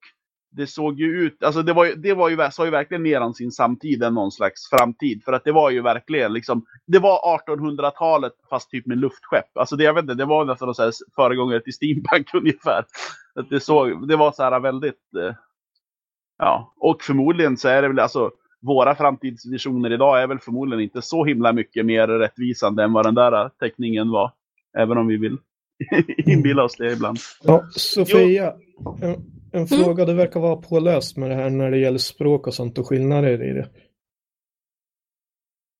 det 0.55 0.67
såg 0.67 0.99
ju 0.99 1.05
ut, 1.05 1.43
alltså 1.43 1.61
det 1.61 1.73
var 1.73 1.95
det 1.95 2.13
var 2.13 2.29
ju, 2.29 2.51
sa 2.51 2.65
ju 2.65 2.71
verkligen 2.71 3.03
mer 3.03 3.21
om 3.21 3.33
sin 3.33 3.51
samtid 3.51 4.03
än 4.03 4.13
någon 4.13 4.31
slags 4.31 4.69
framtid. 4.69 5.23
För 5.23 5.33
att 5.33 5.43
det 5.43 5.51
var 5.51 5.69
ju 5.69 5.81
verkligen 5.81 6.33
liksom, 6.33 6.65
det 6.87 6.99
var 6.99 7.39
1800-talet 7.47 8.33
fast 8.49 8.69
typ 8.69 8.85
med 8.85 8.97
luftskepp. 8.97 9.57
Alltså 9.57 9.75
det, 9.75 9.83
jag 9.83 9.93
vet 9.93 10.01
inte, 10.01 10.13
det 10.13 10.25
var 10.25 10.45
nästan 10.45 10.75
så 10.75 10.83
här 10.83 10.91
föregångare 11.15 11.59
till 11.59 11.73
steampunk 11.73 12.27
ungefär. 12.33 12.85
Att 13.35 13.49
det, 13.49 13.59
såg, 13.59 14.07
det 14.07 14.15
var 14.15 14.31
så 14.31 14.43
här 14.43 14.59
väldigt, 14.59 15.15
eh, 15.19 15.35
ja, 16.37 16.73
och 16.77 17.01
förmodligen 17.01 17.57
så 17.57 17.67
är 17.67 17.81
det 17.81 17.87
väl 17.87 17.99
alltså, 17.99 18.31
våra 18.61 18.95
framtidsvisioner 18.95 19.93
idag 19.93 20.21
är 20.21 20.27
väl 20.27 20.39
förmodligen 20.39 20.83
inte 20.83 21.01
så 21.01 21.25
himla 21.25 21.53
mycket 21.53 21.85
mer 21.85 22.07
rättvisande 22.07 22.83
än 22.83 22.93
vad 22.93 23.05
den 23.05 23.15
där 23.15 23.43
eh, 23.43 23.49
teckningen 23.59 24.11
var. 24.11 24.31
Även 24.77 24.97
om 24.97 25.07
vi 25.07 25.17
vill 25.17 25.37
inbilla 26.25 26.63
oss 26.63 26.75
det 26.75 26.93
ibland. 26.93 27.17
ja, 27.43 27.65
Sofia, 27.75 28.55
en, 29.01 29.15
en 29.51 29.67
fråga. 29.67 30.05
Du 30.05 30.13
verkar 30.13 30.39
vara 30.39 30.55
påläst 30.55 31.17
med 31.17 31.29
det 31.29 31.35
här 31.35 31.49
när 31.49 31.71
det 31.71 31.77
gäller 31.77 31.97
språk 31.97 32.47
och 32.47 32.53
sånt 32.53 32.77
och 32.77 32.87
skillnader 32.87 33.43
i 33.43 33.53
det. 33.53 33.69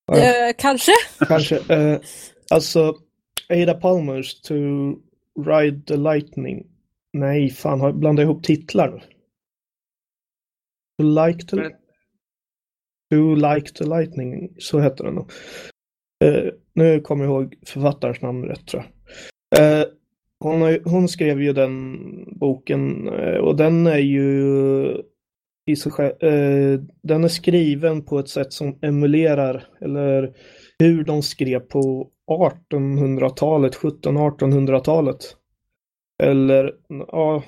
Ja. 0.07 0.17
Eh, 0.17 0.53
kanske? 0.57 0.91
Kanske. 1.27 1.73
Eh, 1.75 1.99
alltså, 2.51 2.95
Ada 3.49 3.73
Palmers 3.73 4.41
To 4.41 4.53
Ride 5.45 5.81
the 5.87 5.97
Lightning. 5.97 6.67
Nej, 7.13 7.49
fan, 7.49 7.79
har 7.79 7.87
jag 7.87 7.99
blandat 7.99 8.23
ihop 8.23 8.43
titlar? 8.43 9.03
To 10.99 11.03
Like 11.03 11.47
the... 11.47 11.69
To 13.11 13.35
Like 13.35 13.69
the 13.73 13.83
Lightning, 13.83 14.55
så 14.57 14.79
heter 14.79 15.03
den 15.03 15.15
nog. 15.15 15.31
Eh, 16.23 16.53
nu 16.73 17.01
kommer 17.01 17.25
jag 17.25 17.31
ihåg 17.33 17.55
författarens 17.65 18.21
namn 18.21 18.45
rätt 18.45 18.67
tror 18.67 18.83
jag. 18.83 18.91
Eh, 19.59 19.83
hon, 20.39 20.61
har, 20.61 20.79
hon 20.85 21.07
skrev 21.07 21.41
ju 21.41 21.53
den 21.53 21.99
boken 22.39 23.07
eh, 23.07 23.37
och 23.37 23.55
den 23.55 23.87
är 23.87 23.97
ju 23.97 25.03
i 25.65 25.75
sig 25.75 25.91
själv, 25.91 26.23
eh, 26.23 26.79
den 27.01 27.23
är 27.23 27.27
skriven 27.27 28.01
på 28.01 28.19
ett 28.19 28.29
sätt 28.29 28.53
som 28.53 28.79
emulerar 28.81 29.67
eller 29.81 30.33
hur 30.79 31.03
de 31.03 31.21
skrev 31.21 31.59
på 31.59 32.09
1800-talet, 32.71 33.75
1700-1800-talet. 33.75 35.17
Eller 36.23 36.73
ja, 36.89 37.43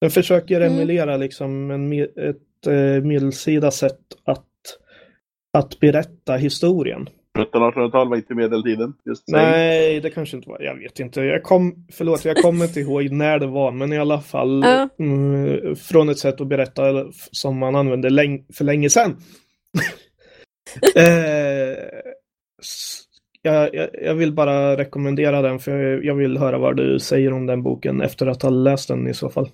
den 0.00 0.10
försöker 0.10 0.60
Mm. 0.60 0.72
emulera 0.72 1.16
liksom 1.16 1.70
en, 1.70 1.92
ett 2.02 2.66
eh, 2.66 3.04
medeltida 3.04 3.70
sätt 3.70 4.00
att, 4.24 4.46
att 5.52 5.80
berätta 5.80 6.36
historien. 6.36 7.08
1700-1800-tal 7.38 8.08
var 8.08 8.16
inte 8.16 8.34
medeltiden. 8.34 8.94
Just 9.04 9.30
saying. 9.30 9.50
Nej, 9.50 10.00
det 10.00 10.10
kanske 10.10 10.36
inte 10.36 10.48
var. 10.48 10.60
Jag 10.60 10.74
vet 10.74 11.00
inte. 11.00 11.20
Jag 11.20 11.42
kom, 11.42 11.86
förlåt, 11.92 12.24
jag 12.24 12.36
kommer 12.36 12.64
inte 12.64 12.80
ihåg 12.80 13.10
när 13.10 13.38
det 13.38 13.46
var, 13.46 13.72
men 13.72 13.92
i 13.92 13.98
alla 13.98 14.20
fall 14.20 14.62
Ja. 14.64 14.88
mm, 14.98 15.76
från 15.76 16.08
ett 16.08 16.18
sätt 16.18 16.40
att 16.40 16.48
berätta 16.48 16.82
som 17.12 17.58
man 17.58 17.76
använde 17.76 18.10
läng 18.10 18.46
för 18.54 18.64
länge 18.64 18.90
sedan. 18.90 19.16
eh, 20.96 21.04
jag, 23.42 23.74
jag, 23.74 23.88
jag 23.92 24.14
vill 24.14 24.32
bara 24.32 24.76
rekommendera 24.76 25.42
den 25.42 25.58
för 25.58 26.04
jag 26.04 26.14
vill 26.14 26.38
höra 26.38 26.58
vad 26.58 26.76
du 26.76 26.98
säger 27.00 27.32
om 27.32 27.46
den 27.46 27.62
boken 27.62 28.00
efter 28.00 28.26
att 28.26 28.42
ha 28.42 28.50
läst 28.50 28.88
den 28.88 29.08
i 29.08 29.14
så 29.14 29.28
fall. 29.28 29.48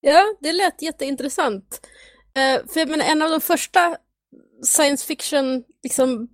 Ja, 0.00 0.24
det 0.40 0.52
lät 0.52 0.82
jätteintressant. 0.82 1.80
Eh, 2.36 2.66
för 2.72 2.80
jag 2.80 2.88
menar, 2.88 3.04
en 3.04 3.22
av 3.22 3.30
de 3.30 3.40
första 3.40 3.96
science 4.62 5.06
fiction 5.06 5.64
liksom, 5.82 6.28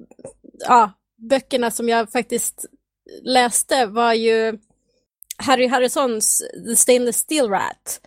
ja, 0.61 0.93
böckerna 1.17 1.71
som 1.71 1.89
jag 1.89 2.13
faktiskt 2.13 2.65
läste 3.23 3.87
var 3.87 4.13
ju 4.13 4.59
Harry 5.37 5.67
Harrisons 5.69 6.43
The 6.69 6.77
Stainless 6.77 7.17
Steel 7.17 7.49
Rat. 7.51 8.01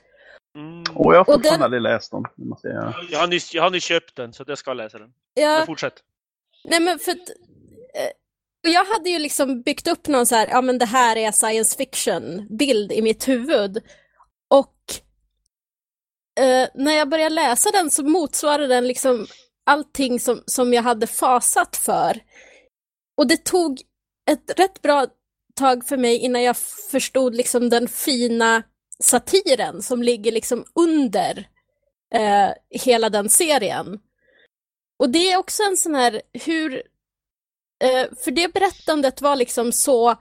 Mm. 0.56 0.84
Och 0.96 1.14
jag 1.14 1.20
har 1.20 1.26
fortfarande 1.26 1.50
den- 1.50 1.62
aldrig 1.64 1.82
läst 1.82 2.12
dem. 2.12 2.26
jag. 2.64 2.94
Jag, 3.12 3.20
har 3.20 3.28
nyss, 3.28 3.54
jag 3.54 3.64
har 3.64 3.70
nyss 3.70 3.84
köpt 3.84 4.16
den, 4.16 4.34
så 4.34 4.44
jag 4.48 4.58
ska 4.58 4.74
läsa 4.74 5.00
den. 5.00 5.10
Ja, 5.34 5.58
Men 5.58 5.66
fortsätt. 5.66 5.94
nej 6.64 6.80
men 6.80 7.00
för 7.00 7.12
att, 7.12 7.18
eh, 7.96 8.10
och 8.64 8.70
jag 8.70 8.86
hade 8.86 9.10
ju 9.10 9.20
liksom 9.20 9.62
byggt 9.62 9.88
upp 9.88 10.08
någon 10.08 10.26
så 10.26 10.36
här, 10.36 10.48
ja 10.48 10.62
men 10.62 10.78
det 10.78 10.86
här 10.86 11.16
är 11.16 11.32
science 11.32 11.78
fiction-bild 11.78 12.92
i 12.92 13.02
mitt 13.02 13.28
huvud. 13.28 13.78
Och 14.48 14.76
eh, 16.44 16.68
när 16.76 16.94
jag 16.94 17.10
började 17.10 17.36
läsa 17.36 17.72
den 17.72 17.92
så 17.92 18.04
motsvarade 18.04 18.68
den 18.68 18.88
liksom 18.88 19.28
allting 19.66 20.20
som, 20.20 20.44
som 20.46 20.74
jag 20.74 20.84
hade 20.84 21.08
fasat 21.08 21.76
för. 21.76 22.20
Och 23.18 23.28
det 23.28 23.46
tog 23.46 23.82
ett 24.32 24.60
rätt 24.60 24.82
bra 24.82 25.08
tag 25.56 25.86
för 25.86 25.98
mig 25.98 26.18
innan 26.18 26.44
jag 26.44 26.58
förstod 26.92 27.36
liksom 27.36 27.70
den 27.70 27.88
fina 27.88 28.64
satiren 29.04 29.82
som 29.82 30.04
ligger 30.04 30.32
liksom 30.32 30.66
under 30.76 31.48
eh, 32.14 32.50
hela 32.70 33.10
den 33.10 33.30
serien. 33.30 34.00
Och 35.00 35.10
det 35.10 35.32
är 35.32 35.38
också 35.38 35.64
en 35.64 35.78
sån 35.78 35.96
här 35.96 36.22
hur... 36.34 36.84
Eh, 37.84 38.08
för 38.24 38.32
det 38.32 38.54
berättandet 38.54 39.22
var 39.22 39.36
liksom 39.36 39.72
så 39.72 40.16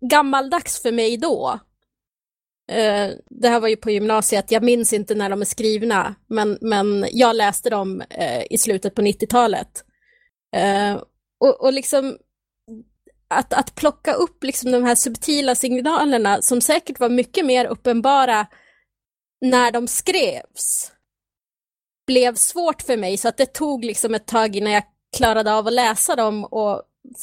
gammaldags 0.00 0.82
för 0.82 0.92
mig 0.92 1.16
då. 1.16 1.60
Eh, 2.68 3.10
det 3.30 3.48
här 3.48 3.60
var 3.60 3.68
ju 3.68 3.76
på 3.76 3.90
gymnasiet, 3.90 4.50
jag 4.50 4.62
minns 4.62 4.92
inte 4.92 5.14
när 5.14 5.30
de 5.30 5.40
är 5.40 5.44
skrivna, 5.44 6.14
men, 6.26 6.58
men 6.60 7.06
jag 7.12 7.36
läste 7.36 7.70
dem 7.70 8.02
eh, 8.10 8.42
i 8.50 8.58
slutet 8.58 8.94
på 8.94 9.02
90-talet. 9.02 9.84
Eh, 10.56 11.02
och, 11.40 11.60
och 11.60 11.72
liksom 11.72 12.18
att, 13.28 13.52
att 13.52 13.74
plocka 13.74 14.12
upp 14.12 14.44
liksom 14.44 14.70
de 14.72 14.84
här 14.84 14.94
subtila 14.94 15.54
signalerna 15.54 16.42
som 16.42 16.60
säkert 16.60 17.00
var 17.00 17.08
mycket 17.08 17.46
mer 17.46 17.64
uppenbara 17.64 18.46
när 19.40 19.72
de 19.72 19.88
skrevs 19.88 20.92
blev 22.06 22.34
svårt 22.34 22.82
för 22.82 22.96
mig 22.96 23.16
så 23.16 23.28
att 23.28 23.36
det 23.36 23.46
tog 23.46 23.84
liksom 23.84 24.14
ett 24.14 24.26
tag 24.26 24.56
innan 24.56 24.72
jag 24.72 24.82
klarade 25.16 25.54
av 25.54 25.66
att 25.66 25.72
läsa 25.72 26.16
dem 26.16 26.44
och 26.44 26.82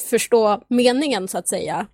förstå 0.10 0.62
meningen 0.70 1.28
så 1.28 1.38
att 1.38 1.48
säga. 1.48 1.88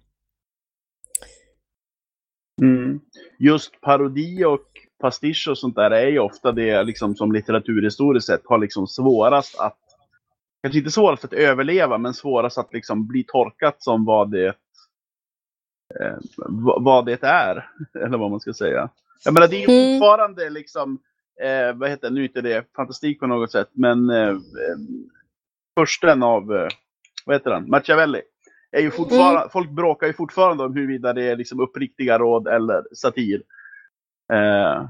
Mm. 2.61 2.99
Just 3.39 3.81
parodi 3.81 4.43
och 4.45 4.65
pastisch 4.99 5.47
och 5.49 5.57
sånt 5.57 5.75
där 5.75 5.91
är 5.91 6.07
ju 6.07 6.19
ofta 6.19 6.51
det 6.51 6.83
liksom, 6.83 7.15
som 7.15 7.31
litteraturhistoriskt 7.31 8.27
sett 8.27 8.41
har 8.45 8.57
liksom 8.57 8.87
svårast 8.87 9.59
att 9.59 9.77
kanske 10.63 10.77
inte 10.79 10.91
svårast 10.91 11.25
att 11.25 11.33
överleva, 11.33 11.97
men 11.97 12.13
svårast 12.13 12.57
att 12.57 12.73
liksom 12.73 13.07
bli 13.07 13.23
torkat 13.23 13.83
som 13.83 14.05
vad 14.05 14.31
det, 14.31 14.47
eh, 15.99 16.17
vad 16.79 17.05
det 17.05 17.23
är. 17.23 17.69
Eller 18.05 18.17
vad 18.17 18.31
man 18.31 18.39
ska 18.39 18.53
säga. 18.53 18.89
Jag 19.25 19.33
menar, 19.33 19.47
det 19.47 19.63
är 19.63 19.69
ju 19.69 19.75
Mm. 19.75 19.99
fortfarande 19.99 20.49
liksom, 20.49 20.99
eh, 21.43 21.73
vad 21.75 21.89
heter 21.89 22.07
det, 22.09 22.13
nu 22.13 22.21
är 22.21 22.25
inte 22.25 22.41
det 22.41 22.65
fantastik 22.75 23.19
på 23.19 23.27
något 23.27 23.51
sätt, 23.51 23.69
men 23.73 24.09
eh, 24.09 24.29
eh, 24.29 24.35
försten 25.79 26.23
av, 26.23 26.55
eh, 26.55 26.67
vad 27.25 27.35
heter 27.35 27.51
han, 27.51 27.69
Machiavelli. 27.69 28.21
Är 28.71 28.81
ju 28.81 28.91
fortfarande, 28.91 29.49
Folk 29.51 29.69
bråkar 29.69 30.07
ju 30.07 30.13
fortfarande 30.13 30.63
om 30.63 30.73
huruvida 30.73 31.13
det 31.13 31.23
är 31.23 31.35
liksom 31.35 31.59
uppriktiga 31.59 32.19
råd 32.19 32.47
eller 32.47 32.83
satir. 32.95 33.43
Eh, 34.33 34.85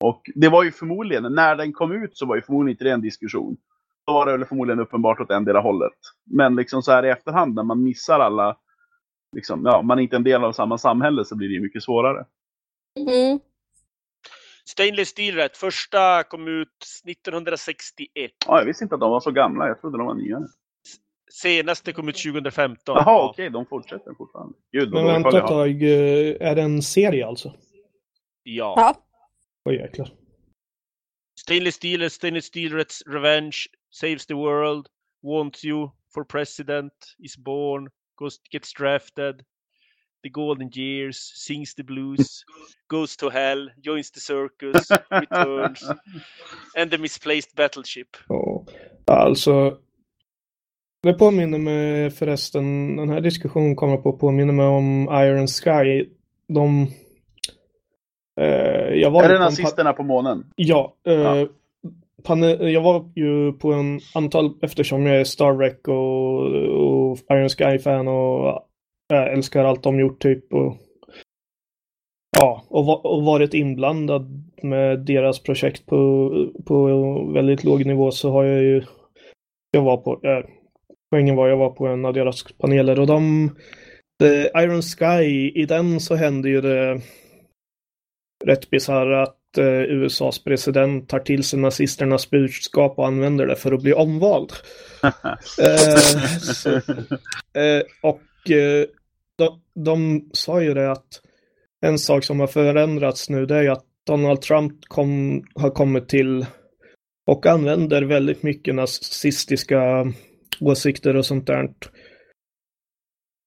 och 0.00 0.22
det 0.34 0.48
var 0.48 0.62
ju 0.62 0.72
förmodligen, 0.72 1.34
när 1.34 1.56
den 1.56 1.72
kom 1.72 1.92
ut 1.92 2.16
så 2.16 2.26
var 2.26 2.36
ju 2.36 2.42
förmodligen 2.42 2.74
inte 2.74 2.84
det 2.84 2.90
en 2.90 3.00
diskussion. 3.00 3.56
Då 4.06 4.12
var 4.12 4.26
det 4.26 4.32
väl 4.32 4.44
förmodligen 4.44 4.80
uppenbart 4.80 5.20
åt 5.20 5.30
endera 5.30 5.60
hållet. 5.60 5.98
Men 6.24 6.56
liksom 6.56 6.82
så 6.82 6.92
här 6.92 7.04
i 7.04 7.10
efterhand 7.10 7.54
när 7.54 7.62
man 7.62 7.82
missar 7.82 8.20
alla, 8.20 8.56
liksom, 9.36 9.62
ja, 9.64 9.82
man 9.82 9.98
är 9.98 10.02
inte 10.02 10.16
en 10.16 10.24
del 10.24 10.44
av 10.44 10.52
samma 10.52 10.78
samhälle 10.78 11.24
så 11.24 11.36
blir 11.36 11.48
det 11.48 11.54
ju 11.54 11.60
mycket 11.60 11.82
svårare. 11.82 12.26
Mm. 13.00 13.40
Stainless 14.64 15.08
Steel 15.08 15.34
rätt. 15.34 15.56
Första 15.56 16.22
kom 16.22 16.48
ut 16.48 16.86
1961. 17.04 18.30
Ja, 18.46 18.58
jag 18.58 18.66
visste 18.66 18.84
inte 18.84 18.94
att 18.94 19.00
de 19.00 19.10
var 19.10 19.20
så 19.20 19.30
gamla, 19.30 19.68
jag 19.68 19.80
trodde 19.80 19.98
de 19.98 20.06
var 20.06 20.14
nyare. 20.14 20.46
Senaste 21.32 21.92
kom 21.92 22.08
ut 22.08 22.16
2015. 22.16 22.96
Jaha, 22.96 23.04
Ja. 23.06 23.28
okej, 23.30 23.50
de 23.50 23.66
fortsätter 23.66 24.14
fortfarande. 24.14 24.54
Gud, 24.72 24.92
Men 24.92 25.04
vänta 25.06 25.28
ett 25.28 25.34
jag 25.34 25.40
har. 25.42 25.48
tag, 25.48 25.82
eh, 25.82 26.48
är 26.50 26.54
det 26.54 26.62
en 26.62 26.82
serie 26.82 27.26
alltså? 27.26 27.48
ja. 28.42 28.74
Ja. 28.76 28.96
Oj 29.64 29.74
jäklar. 29.76 30.10
Stainless 31.40 31.74
Steel, 31.74 32.10
Stainless 32.10 32.44
Steel 32.44 32.72
Reds 32.72 33.02
Revenge, 33.06 33.56
Saves 33.90 34.26
the 34.26 34.34
World, 34.34 34.86
Wants 35.22 35.64
You, 35.64 35.90
For 36.14 36.24
President, 36.24 36.92
Is 37.18 37.36
Born, 37.36 37.88
goes, 38.14 38.38
Gets 38.50 38.72
Drafted, 38.72 39.36
The 40.22 40.28
Golden 40.28 40.70
Years, 40.74 41.16
Sings 41.46 41.74
the 41.74 41.82
Blues, 41.82 42.44
Goes 42.88 43.16
to 43.16 43.30
Hell, 43.30 43.70
Joins 43.84 44.10
the 44.10 44.20
Circus, 44.20 44.88
Returns, 45.10 45.82
and 46.76 46.90
The 46.90 46.98
Misplaced 46.98 47.54
Battleship. 47.56 48.08
Ja, 48.28 48.64
alltså. 49.06 49.78
Det 51.02 51.12
påminner 51.12 51.58
mig 51.58 52.10
förresten, 52.10 52.96
den 52.96 53.08
här 53.08 53.20
diskussionen 53.20 53.76
kommer 53.76 53.96
på 53.96 54.08
att 54.08 54.18
påminna 54.18 54.52
mig 54.52 54.66
om 54.66 55.08
Iron 55.12 55.46
Sky. 55.46 56.08
De... 56.48 56.88
Eh, 58.40 58.94
jag 58.94 59.10
var 59.10 59.24
Är 59.24 59.28
det 59.28 59.38
nazisterna 59.38 59.92
på 59.92 60.02
månen? 60.02 60.44
Ja. 60.56 60.96
Eh, 61.06 61.14
Ja. 61.14 61.46
jag 62.60 62.82
var 62.82 63.10
ju 63.14 63.52
på 63.52 63.72
en 63.72 64.00
antal, 64.14 64.50
eftersom 64.62 65.06
jag 65.06 65.20
är 65.20 65.24
Star 65.24 65.58
Trek 65.58 65.88
och, 65.88 66.40
och 67.10 67.18
Iron 67.30 67.48
Sky-fan 67.48 68.08
och 68.08 68.62
jag 69.08 69.32
älskar 69.32 69.64
allt 69.64 69.82
de 69.82 70.00
gjort 70.00 70.22
typ. 70.22 70.52
Och, 70.52 70.76
ja, 72.40 72.62
och, 72.68 73.04
och 73.04 73.24
varit 73.24 73.54
inblandad 73.54 74.50
med 74.62 75.00
deras 75.00 75.42
projekt 75.42 75.86
på, 75.86 76.30
på 76.66 76.86
väldigt 77.34 77.64
låg 77.64 77.86
nivå 77.86 78.10
så 78.10 78.30
har 78.30 78.44
jag 78.44 78.62
ju, 78.62 78.82
jag 79.70 79.82
var 79.82 79.96
på, 79.96 80.20
eh, 80.22 80.44
poängen 81.12 81.36
var 81.36 81.48
jag 81.48 81.56
var 81.56 81.70
på 81.70 81.86
en 81.86 82.04
av 82.04 82.12
deras 82.12 82.42
paneler 82.42 83.00
och 83.00 83.06
de, 83.06 83.50
the 84.20 84.50
Iron 84.62 84.82
Sky, 84.82 85.52
i 85.54 85.66
den 85.68 86.00
så 86.00 86.14
hände 86.14 86.48
ju 86.48 86.60
det 86.60 87.00
rätt 88.44 88.70
bisarra 88.70 89.22
att 89.22 89.58
eh, 89.58 89.82
USAs 89.82 90.44
president 90.44 91.08
tar 91.08 91.18
till 91.18 91.44
sig 91.44 91.58
nazisternas 91.58 92.30
budskap 92.30 92.98
och 92.98 93.06
använder 93.06 93.46
det 93.46 93.56
för 93.56 93.72
att 93.72 93.82
bli 93.82 93.92
omvald. 93.92 94.52
Eh, 95.62 95.96
så, 96.38 96.70
eh, 96.70 97.82
och 98.02 98.50
eh, 98.50 98.86
de, 99.38 99.60
de 99.74 100.30
sa 100.32 100.62
ju 100.62 100.74
det 100.74 100.92
att 100.92 101.20
en 101.86 101.98
sak 101.98 102.24
som 102.24 102.40
har 102.40 102.46
förändrats 102.46 103.30
nu 103.30 103.46
det 103.46 103.56
är 103.56 103.70
att 103.70 103.84
Donald 104.06 104.42
Trump 104.42 104.72
kom, 104.88 105.42
har 105.54 105.70
kommit 105.70 106.08
till 106.08 106.46
och 107.26 107.46
använder 107.46 108.02
väldigt 108.02 108.42
mycket 108.42 108.74
nazistiska 108.74 110.06
åsikter 110.62 111.16
och 111.16 111.26
sånt 111.26 111.46
där. 111.46 111.70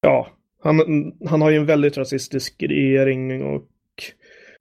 Ja, 0.01 0.27
han, 0.63 0.79
han 1.25 1.41
har 1.41 1.49
ju 1.49 1.57
en 1.57 1.65
väldigt 1.65 1.97
rasistisk 1.97 2.63
regering 2.63 3.43
och 3.43 3.69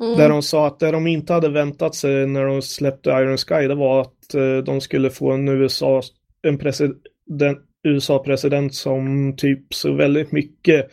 Mm. 0.01 0.19
där 0.19 0.29
de 0.29 0.43
sa 0.43 0.67
att 0.67 0.79
det 0.79 0.91
de 0.91 1.07
inte 1.07 1.33
hade 1.33 1.49
väntat 1.49 1.95
sig 1.95 2.27
när 2.27 2.45
de 2.45 2.63
släppte 2.63 3.11
Iron 3.11 3.37
Sky, 3.39 3.69
det 3.69 3.75
var 3.75 4.01
att 4.01 4.35
eh, 4.35 4.57
de 4.57 4.81
skulle 4.81 5.11
få 5.11 5.33
en 5.33 5.49
USA, 5.49 6.03
en 6.43 6.59
president, 6.59 7.03
USA-president 7.83 8.75
som 8.75 9.35
typ 9.37 9.75
så 9.75 9.93
väldigt 9.93 10.33
mycket 10.33 10.91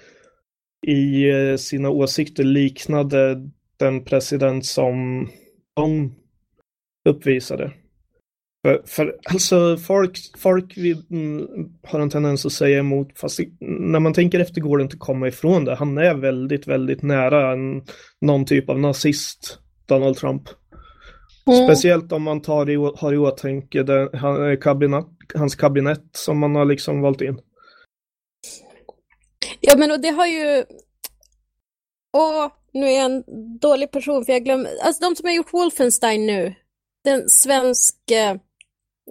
i 0.87 1.29
eh, 1.29 1.55
sina 1.55 1.89
åsikter 1.89 2.43
liknade 2.43 3.49
den 3.77 4.03
president 4.03 4.65
som 4.65 5.27
de 5.75 6.15
uppvisade. 7.09 7.71
För, 8.63 8.81
för 8.85 9.15
alltså 9.23 9.77
folk, 9.77 10.17
folk 10.37 10.77
mm, 10.77 11.47
har 11.83 11.99
en 11.99 12.09
tendens 12.09 12.45
att 12.45 12.51
säga 12.51 12.79
emot, 12.79 13.19
fast 13.19 13.39
när 13.59 13.99
man 13.99 14.13
tänker 14.13 14.39
efter 14.39 14.61
går 14.61 14.77
det 14.77 14.81
inte 14.81 14.93
att 14.93 14.99
komma 14.99 15.27
ifrån 15.27 15.65
det. 15.65 15.75
Han 15.75 15.97
är 15.97 16.15
väldigt, 16.15 16.67
väldigt 16.67 17.01
nära 17.01 17.53
en, 17.53 17.83
någon 18.21 18.45
typ 18.45 18.69
av 18.69 18.79
nazist, 18.79 19.59
Donald 19.85 20.17
Trump. 20.17 20.43
Mm. 21.47 21.67
Speciellt 21.67 22.11
om 22.11 22.23
man 22.23 22.41
tar 22.41 22.69
i, 22.69 22.75
har 22.75 23.13
i 23.13 23.17
åtanke 23.17 23.83
den, 23.83 24.09
han, 24.13 24.51
eh, 24.51 24.59
kabinett, 24.59 25.07
hans 25.35 25.55
kabinett 25.55 26.09
som 26.11 26.39
man 26.39 26.55
har 26.55 26.65
liksom 26.65 27.01
valt 27.01 27.21
in. 27.21 27.39
Ja, 29.59 29.75
men 29.77 29.91
och 29.91 30.01
det 30.01 30.09
har 30.09 30.27
ju... 30.27 30.63
Åh, 32.17 32.47
nu 32.73 32.85
är 32.87 32.95
jag 32.95 33.05
en 33.05 33.23
dålig 33.59 33.91
person 33.91 34.25
för 34.25 34.33
jag 34.33 34.43
glömmer... 34.43 34.69
Alltså 34.83 35.03
de 35.09 35.15
som 35.15 35.27
har 35.27 35.33
gjort 35.33 35.53
Wolfenstein 35.53 36.25
nu. 36.25 36.55
Den 37.03 37.29
svensk 37.29 38.11
eh, 38.11 38.35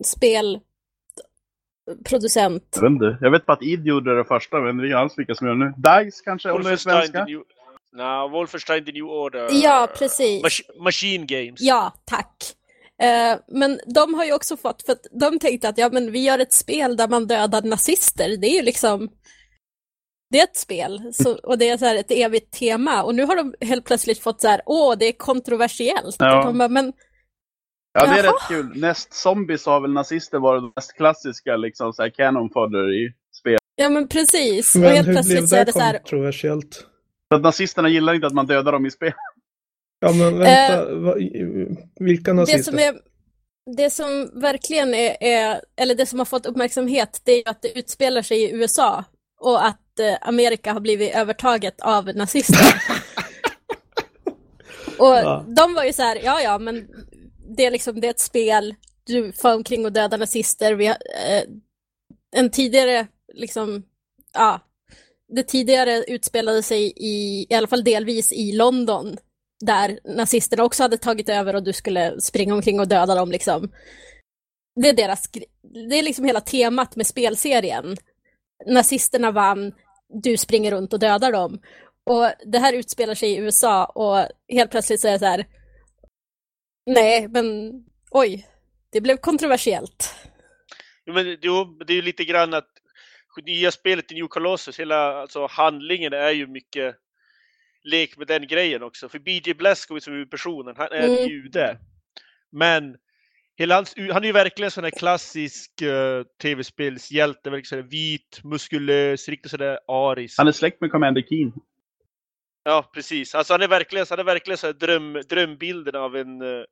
spelproducent. 0.05 2.69
Jag 2.75 2.83
vet 2.83 2.91
inte. 2.91 3.19
Jag 3.21 3.31
vet 3.31 3.47
bara 3.47 3.53
att 3.53 3.63
id 3.63 3.87
gjorde 3.87 4.17
det 4.17 4.25
första, 4.25 4.61
men 4.61 4.77
det 4.77 4.89
är 4.89 4.95
alls 4.95 5.19
vilka 5.19 5.35
som 5.35 5.47
gör 5.47 5.55
nu. 5.55 5.73
DICE 5.77 6.23
kanske, 6.25 6.51
om 6.51 6.63
det 6.63 6.71
är 6.71 6.77
svenska? 6.77 7.25
New... 7.25 7.43
Nej, 7.93 8.29
Wolfenstein 8.29 8.85
the 8.85 8.93
New 8.93 9.05
Order. 9.05 9.49
Ja, 9.53 9.89
precis. 9.99 10.43
Mas- 10.43 10.83
Machine 10.85 11.27
Games. 11.27 11.61
Ja, 11.61 11.93
tack. 12.05 12.37
Eh, 13.03 13.39
men 13.49 13.81
de 13.95 14.15
har 14.15 14.25
ju 14.25 14.33
också 14.33 14.57
fått, 14.57 14.83
för 14.83 14.93
att 14.93 15.07
de 15.21 15.39
tänkte 15.39 15.69
att 15.69 15.79
ja, 15.79 15.89
men 15.93 16.13
vi 16.13 16.25
gör 16.25 16.39
ett 16.39 16.53
spel 16.53 16.97
där 16.97 17.09
man 17.09 17.27
dödar 17.27 17.63
nazister. 17.63 18.37
Det 18.37 18.47
är 18.47 18.55
ju 18.55 18.63
liksom, 18.63 19.09
det 20.31 20.39
är 20.39 20.45
ett 20.45 20.57
spel 20.57 21.11
så, 21.15 21.37
och 21.37 21.59
det 21.59 21.69
är 21.69 21.77
så 21.77 21.85
här 21.85 21.97
ett 21.97 22.11
evigt 22.11 22.59
tema. 22.59 23.03
Och 23.03 23.15
nu 23.15 23.25
har 23.25 23.37
de 23.37 23.55
helt 23.61 23.85
plötsligt 23.85 24.23
fått 24.23 24.41
så 24.41 24.49
här, 24.49 24.63
åh, 24.67 24.95
det 24.99 25.05
är 25.05 25.13
kontroversiellt. 25.13 26.17
Ja. 26.19 26.39
Och 26.39 26.45
de 26.45 26.59
bara, 26.59 26.69
men 26.69 26.93
Ja, 27.93 28.07
det 28.07 28.13
är 28.21 28.25
Jaha. 28.25 28.33
rätt 28.33 28.49
kul. 28.49 28.73
Näst 28.81 29.13
Zombies 29.13 29.67
har 29.67 29.81
väl 29.81 29.93
nazister 29.93 30.39
varit 30.39 30.63
det 30.63 30.73
mest 30.77 30.93
klassiska 30.97 31.57
liksom, 31.57 31.93
så 31.93 32.03
här, 32.03 32.11
canon 32.11 32.51
fodder 32.51 32.93
i 32.95 33.13
spel. 33.41 33.59
ja, 33.77 33.89
men 33.89 34.09
precis. 34.09 34.75
och 34.75 34.81
Men 34.81 34.91
helt 34.91 35.09
hur 35.09 35.13
blev 35.13 35.23
plötsligt 35.23 35.49
så 35.49 35.57
är 35.57 35.65
det 35.65 35.73
så 35.73 35.81
här, 35.81 35.99
kontroversiellt? 35.99 36.75
Så 37.29 37.35
att 37.37 37.43
nazisterna 37.43 37.89
gillar 37.89 38.15
inte 38.15 38.27
att 38.27 38.33
man 38.33 38.47
dödar 38.47 38.73
dem 38.73 38.87
i 38.87 38.91
spel. 38.91 39.13
Ja 40.01 40.13
men 40.13 40.39
vänta, 40.39 40.95
va, 40.95 41.15
vilka 42.01 42.31
Eh, 42.31 42.35
det 42.35 42.41
nazister? 42.41 42.63
som 42.73 42.79
är 42.79 42.95
det 43.77 43.91
som 43.91 44.31
verkligen 44.41 44.95
är, 44.95 45.17
är, 45.21 45.61
eller 45.77 45.95
det 45.95 46.07
som 46.07 46.19
har 46.19 46.27
fått 46.27 46.47
uppmärksamhet, 46.47 47.21
det 47.25 47.33
är 47.33 47.37
ju 47.37 47.43
att 47.47 47.63
det 47.63 47.79
utspelar 47.79 48.23
sig 48.23 48.43
i 48.43 48.53
USA 48.53 49.05
och 49.41 49.67
att 49.67 49.99
eh, 50.01 50.29
Amerika 50.29 50.73
har 50.73 50.81
blivit 50.81 51.15
övertaget 51.15 51.81
av 51.81 52.05
nazister. 52.15 52.75
och 54.99 55.07
Ja. 55.07 55.45
de 55.57 55.75
var 55.75 55.85
ju 55.85 55.93
så 55.93 56.03
här, 56.03 56.19
ja 56.25 56.41
ja, 56.41 56.59
men 56.59 56.89
det 57.57 57.67
är 57.67 57.71
liksom, 57.71 58.01
det 58.01 58.07
är 58.07 58.11
ett 58.11 58.21
spel, 58.21 58.75
du 59.05 59.33
far 59.33 59.55
omkring 59.55 59.85
och 59.85 59.93
dödar 59.93 60.19
nazister. 60.19 60.75
Vi, 60.75 60.87
eh, 60.87 60.95
en 62.37 62.51
tidigare, 62.51 63.07
liksom, 63.35 63.83
ja, 64.35 64.61
det 65.29 65.43
tidigare 65.43 66.05
utspelade 66.09 66.63
sig 66.63 66.93
i, 66.97 67.47
i 67.51 67.55
alla 67.55 67.67
fall 67.67 67.85
delvis 67.85 68.33
i 68.33 68.53
London, 68.53 69.17
där 69.61 70.01
nazisterna 70.05 70.65
också 70.65 70.83
hade 70.83 70.99
tagit 70.99 71.29
över 71.29 71.57
och 71.57 71.63
du 71.63 71.73
skulle 71.73 72.21
springa 72.21 72.55
omkring 72.55 72.81
och 72.81 72.89
döda 72.89 73.15
dem 73.15 73.31
liksom. 73.31 73.73
Det 74.83 74.89
är 74.89 74.93
deras, 74.93 75.31
det 75.89 75.99
är 75.99 76.03
liksom 76.03 76.25
hela 76.25 76.41
temat 76.41 76.97
med 76.97 77.07
spelserien. 77.07 77.97
Nazisterna 78.67 79.31
vann, 79.31 79.73
du 80.23 80.37
springer 80.37 80.71
runt 80.71 80.93
och 80.93 80.99
dödar 80.99 81.33
dem. 81.33 81.61
Och 82.11 82.27
det 82.47 82.59
här 82.59 82.73
utspelar 82.73 83.15
sig 83.15 83.31
i 83.31 83.37
USA 83.37 83.85
och 83.85 84.27
helt 84.49 84.71
plötsligt 84.71 85.01
så 85.01 85.09
är 85.09 85.13
det 85.13 85.19
så 85.19 85.25
här, 85.25 85.47
nej 86.87 87.29
men 87.29 87.73
oj, 88.11 88.47
det 88.93 89.01
blev 89.01 89.17
kontroversiellt. 89.17 90.15
Jo, 91.07 91.15
men 91.15 91.39
jo, 91.43 91.65
det 91.87 91.93
är 91.93 91.95
ju 91.95 92.03
lite 92.03 92.25
grann 92.25 92.55
att 92.55 92.69
nya 93.47 93.71
spelet 93.71 94.13
i 94.13 94.15
New 94.15 94.27
Colossus, 94.29 94.81
hela 94.81 95.21
alltså, 95.21 95.47
handlingen 95.47 96.13
är 96.13 96.31
ju 96.31 96.47
mycket 96.47 96.97
lek 97.85 98.17
med 98.17 98.27
den 98.27 98.47
grejen 98.47 98.83
också. 98.83 99.09
För 99.09 99.19
BJ 99.19 99.55
Blazkowicz 99.55 100.05
som 100.05 100.21
är 100.21 100.25
personen, 100.25 100.75
han 100.77 100.93
är 100.93 101.09
Mm. 101.09 101.29
jude. 101.29 101.79
Men 102.53 102.97
hela 103.57 103.75
hans, 103.75 103.95
han 103.97 104.23
är 104.23 104.27
ju 104.27 104.33
verkligen 104.33 104.71
sån 104.71 104.85
här 104.85 104.91
klassisk 104.91 105.83
uh, 105.83 106.23
tv-spelshjälte, 106.43 107.51
vit, 107.91 108.41
muskulös, 108.45 109.29
riktigt 109.29 109.51
sådär 109.51 109.79
arisk. 109.89 110.39
Han 110.39 110.49
är 110.49 110.53
släkt 110.53 110.81
med 110.81 110.91
Commander 110.91 111.23
Keen. 111.23 111.53
Ja, 112.65 112.91
precis. 112.95 113.35
Alltså 113.35 113.55
han 113.55 113.63
är 113.63 113.69
verkligen, 113.69 114.07
han 114.11 114.19
är 114.19 114.25
verkligen 114.25 114.59
så 114.59 114.73
dröm, 114.73 115.23
drömbilden 115.29 115.95
av 115.95 116.17
en 116.17 116.43
uh, 116.43 116.65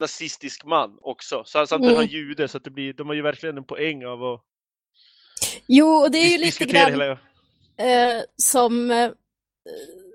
nazistisk 0.00 0.64
man 0.64 0.98
också. 1.00 1.44
Så 1.44 1.66
samtidigt 1.66 1.96
mm. 1.96 2.06
han 2.06 2.06
jude, 2.06 2.48
så 2.48 2.56
att 2.56 2.64
det 2.64 2.70
blir, 2.70 2.92
de 2.92 3.06
har 3.06 3.14
ju 3.14 3.22
verkligen 3.22 3.58
en 3.58 3.64
poäng 3.64 4.04
av 4.04 4.24
att 4.24 4.44
Jo, 5.66 5.86
och 5.86 6.10
det 6.10 6.18
är 6.18 6.30
ju 6.30 6.38
lite 6.38 6.64
grann 6.64 6.90
hela... 6.90 7.10
eh, 7.76 8.22
som 8.36 8.90
eh, 8.90 9.10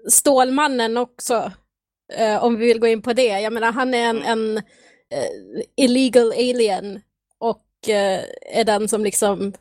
Stålmannen 0.10 0.97
också, 0.97 1.51
eh, 2.13 2.43
om 2.43 2.58
vi 2.58 2.65
vill 2.65 2.80
gå 2.80 2.88
in 2.88 3.01
på 3.01 3.13
det. 3.13 3.39
Jag 3.39 3.54
menar, 3.54 3.71
han 3.71 3.93
är 3.93 4.10
en, 4.10 4.21
mm. 4.23 4.28
en 4.28 4.58
eh, 5.10 5.63
illegal 5.78 6.32
alien 6.32 7.01
och 7.38 7.89
eh, 7.89 8.23
är 8.41 8.63
den 8.63 8.88
som 8.88 9.04
liksom, 9.04 9.54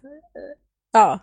ja, 0.92 1.20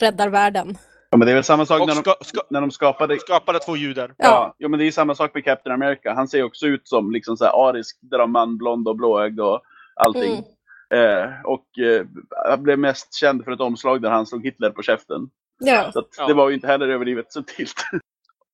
räddar 0.00 0.28
världen. 0.28 0.78
Ja, 1.14 1.18
men 1.18 1.26
det 1.26 1.32
är 1.32 1.34
väl 1.34 1.44
samma 1.44 1.66
sak 1.66 1.78
när, 1.88 1.94
de, 1.94 2.14
ska, 2.24 2.42
när 2.50 2.60
de 2.60 2.70
skapade... 2.70 3.18
Skapade 3.18 3.58
två 3.58 3.76
judar. 3.76 4.14
Ja. 4.18 4.54
ja, 4.58 4.68
men 4.68 4.78
det 4.78 4.86
är 4.86 4.90
samma 4.90 5.14
sak 5.14 5.34
med 5.34 5.44
Captain 5.44 5.74
America. 5.74 6.14
Han 6.14 6.28
ser 6.28 6.42
också 6.42 6.66
ut 6.66 6.88
som 6.88 7.12
liksom 7.12 7.36
så 7.36 7.44
här 7.44 7.68
arisk 7.68 7.98
drömman, 8.00 8.58
blond 8.58 8.88
och 8.88 8.96
blåögd 8.96 9.40
och 9.40 9.62
allting. 9.94 10.44
Mm. 10.90 11.22
Eh, 11.22 11.30
och 11.44 11.78
eh, 11.78 12.06
han 12.48 12.62
blev 12.62 12.78
mest 12.78 13.14
känd 13.14 13.44
för 13.44 13.52
ett 13.52 13.60
omslag 13.60 14.02
där 14.02 14.10
han 14.10 14.26
slog 14.26 14.44
Hitler 14.44 14.70
på 14.70 14.82
käften. 14.82 15.30
Ja. 15.58 15.92
Så 15.92 16.04
ja. 16.18 16.26
det 16.26 16.34
var 16.34 16.48
ju 16.48 16.54
inte 16.54 16.66
heller 16.66 16.88
överdrivet 16.88 17.32
subtilt. 17.32 17.74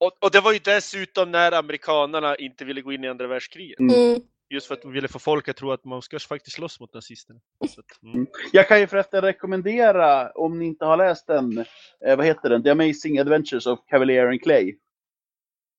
Och, 0.00 0.12
och, 0.20 0.30
det 0.30 0.40
var 0.40 0.52
ju 0.52 0.58
dessutom 0.58 1.30
när 1.30 1.52
amerikanerna 1.52 2.36
inte 2.36 2.64
ville 2.64 2.80
gå 2.80 2.92
in 2.92 3.04
i 3.04 3.08
andra 3.08 3.26
världskriget. 3.26 3.78
Mm. 3.78 4.20
Just 4.50 4.66
för 4.66 4.74
att 4.74 4.82
de 4.82 4.92
ville 4.92 5.08
få 5.08 5.18
folk 5.18 5.48
att 5.48 5.56
tro 5.56 5.70
att 5.70 5.84
man 5.84 6.02
ska 6.02 6.18
faktiskt 6.18 6.56
slåss 6.56 6.80
mot 6.80 6.94
nazisterna. 6.94 7.40
Mm. 8.02 8.14
Mm. 8.14 8.26
Jag 8.52 8.68
kan 8.68 8.80
ju 8.80 8.86
förresten 8.86 9.22
rekommendera, 9.22 10.30
om 10.30 10.58
ni 10.58 10.66
inte 10.66 10.84
har 10.84 10.96
läst 10.96 11.26
den, 11.26 11.58
eh, 12.06 12.16
vad 12.16 12.26
heter 12.26 12.50
den? 12.50 12.62
The 12.62 12.70
Amazing 12.70 13.18
Adventures 13.18 13.66
of 13.66 13.78
Cavalier 13.86 14.26
and 14.26 14.42
Clay. 14.42 14.76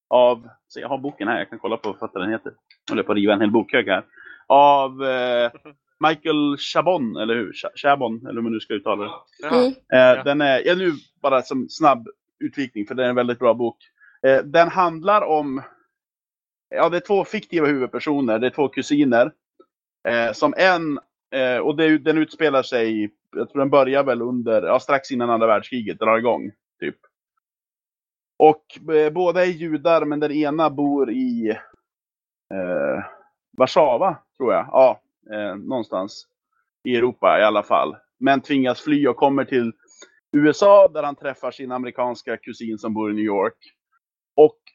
Av, 0.09 0.47
så 0.67 0.79
jag 0.79 0.89
har 0.89 0.97
boken 0.97 1.27
här, 1.27 1.37
jag 1.39 1.49
kan 1.49 1.59
kolla 1.59 1.77
på 1.77 1.97
vad 1.99 2.13
den 2.13 2.31
heter. 2.31 2.53
Jag 2.87 2.91
håller 2.91 3.03
på 3.03 3.11
att 3.11 3.15
riva 3.15 3.33
en 3.33 3.41
hel 3.41 3.51
bokhög 3.51 3.87
här. 3.87 4.05
Av 4.47 5.03
eh, 5.03 5.51
Michael 6.09 6.57
Chabon, 6.57 7.17
eller 7.17 7.35
hur? 7.35 7.53
Chabon, 7.75 8.25
eller 8.25 8.33
hur 8.33 8.41
man 8.41 8.51
nu 8.51 8.59
ska 8.59 8.73
uttala 8.73 9.03
det. 9.03 9.47
Mm. 9.47 9.67
Eh, 9.67 10.23
den 10.23 10.41
är, 10.41 10.67
ja, 10.67 10.75
nu 10.75 10.91
bara 11.21 11.41
som 11.41 11.69
snabb 11.69 12.07
utvikning, 12.39 12.87
för 12.87 12.95
det 12.95 13.05
är 13.05 13.09
en 13.09 13.15
väldigt 13.15 13.39
bra 13.39 13.53
bok. 13.53 13.77
Eh, 14.27 14.43
den 14.43 14.67
handlar 14.67 15.21
om, 15.21 15.61
ja 16.71 16.89
det 16.89 16.97
är 16.97 17.01
två 17.01 17.25
fiktiva 17.25 17.67
huvudpersoner, 17.67 18.39
det 18.39 18.47
är 18.47 18.51
två 18.51 18.67
kusiner. 18.67 19.31
Eh, 20.07 20.31
som 20.31 20.53
en, 20.57 20.99
eh, 21.31 21.57
och 21.57 21.75
det, 21.75 21.97
den 21.97 22.17
utspelar 22.17 22.63
sig, 22.63 23.11
jag 23.35 23.49
tror 23.49 23.59
den 23.59 23.69
börjar 23.69 24.03
väl 24.03 24.21
under, 24.21 24.61
ja 24.63 24.79
strax 24.79 25.11
innan 25.11 25.29
andra 25.29 25.47
världskriget 25.47 25.99
drar 25.99 26.17
igång. 26.17 26.51
Typ. 26.79 26.95
Och 28.37 28.93
eh, 28.95 29.13
båda 29.13 29.45
är 29.45 29.49
judar, 29.49 30.05
men 30.05 30.19
den 30.19 30.31
ena 30.31 30.69
bor 30.69 31.11
i 31.11 31.49
eh, 32.53 33.03
Warszawa, 33.57 34.17
tror 34.37 34.53
jag. 34.53 34.67
Ja, 34.71 35.01
eh, 35.33 35.55
någonstans 35.55 36.27
i 36.83 36.95
Europa 36.95 37.39
i 37.39 37.43
alla 37.43 37.63
fall. 37.63 37.97
Men 38.19 38.41
tvingas 38.41 38.81
fly 38.81 39.07
och 39.07 39.15
kommer 39.15 39.45
till 39.45 39.71
USA 40.31 40.87
där 40.87 41.03
han 41.03 41.15
träffar 41.15 41.51
sin 41.51 41.71
amerikanska 41.71 42.37
kusin 42.37 42.77
som 42.77 42.93
bor 42.93 43.11
i 43.11 43.13
New 43.13 43.25
York. 43.25 43.57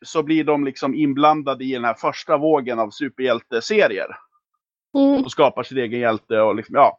Så 0.04 0.22
blir 0.22 0.44
de 0.44 0.64
liksom 0.64 0.94
inblandade 0.94 1.64
i 1.64 1.72
den 1.72 1.84
här 1.84 1.94
första 1.94 2.36
vågen 2.36 2.78
av 2.78 2.90
superhjälteserier. 2.90 4.16
Mm. 4.98 5.24
Och 5.24 5.30
skapar 5.30 5.62
sin 5.62 5.78
egen 5.78 6.00
hjälte 6.00 6.40
och 6.40 6.56
liksom, 6.56 6.74
ja. 6.74 6.98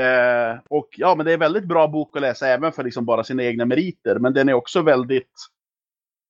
Eh, 0.00 0.58
och 0.70 0.88
ja, 0.96 1.14
men 1.14 1.26
det 1.26 1.32
är 1.32 1.38
väldigt 1.38 1.64
bra 1.64 1.88
bok 1.88 2.16
att 2.16 2.22
läsa 2.22 2.48
även 2.48 2.72
för 2.72 2.84
liksom 2.84 3.04
bara 3.04 3.24
sina 3.24 3.42
egna 3.42 3.64
meriter. 3.64 4.18
Men 4.18 4.32
den 4.32 4.48
är 4.48 4.54
också 4.54 4.82
väldigt 4.82 5.32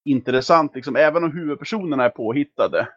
intressant, 0.04 0.74
liksom, 0.74 0.96
även 0.96 1.24
om 1.24 1.32
huvudpersonerna 1.32 2.04
är 2.04 2.10
påhittade 2.10 2.88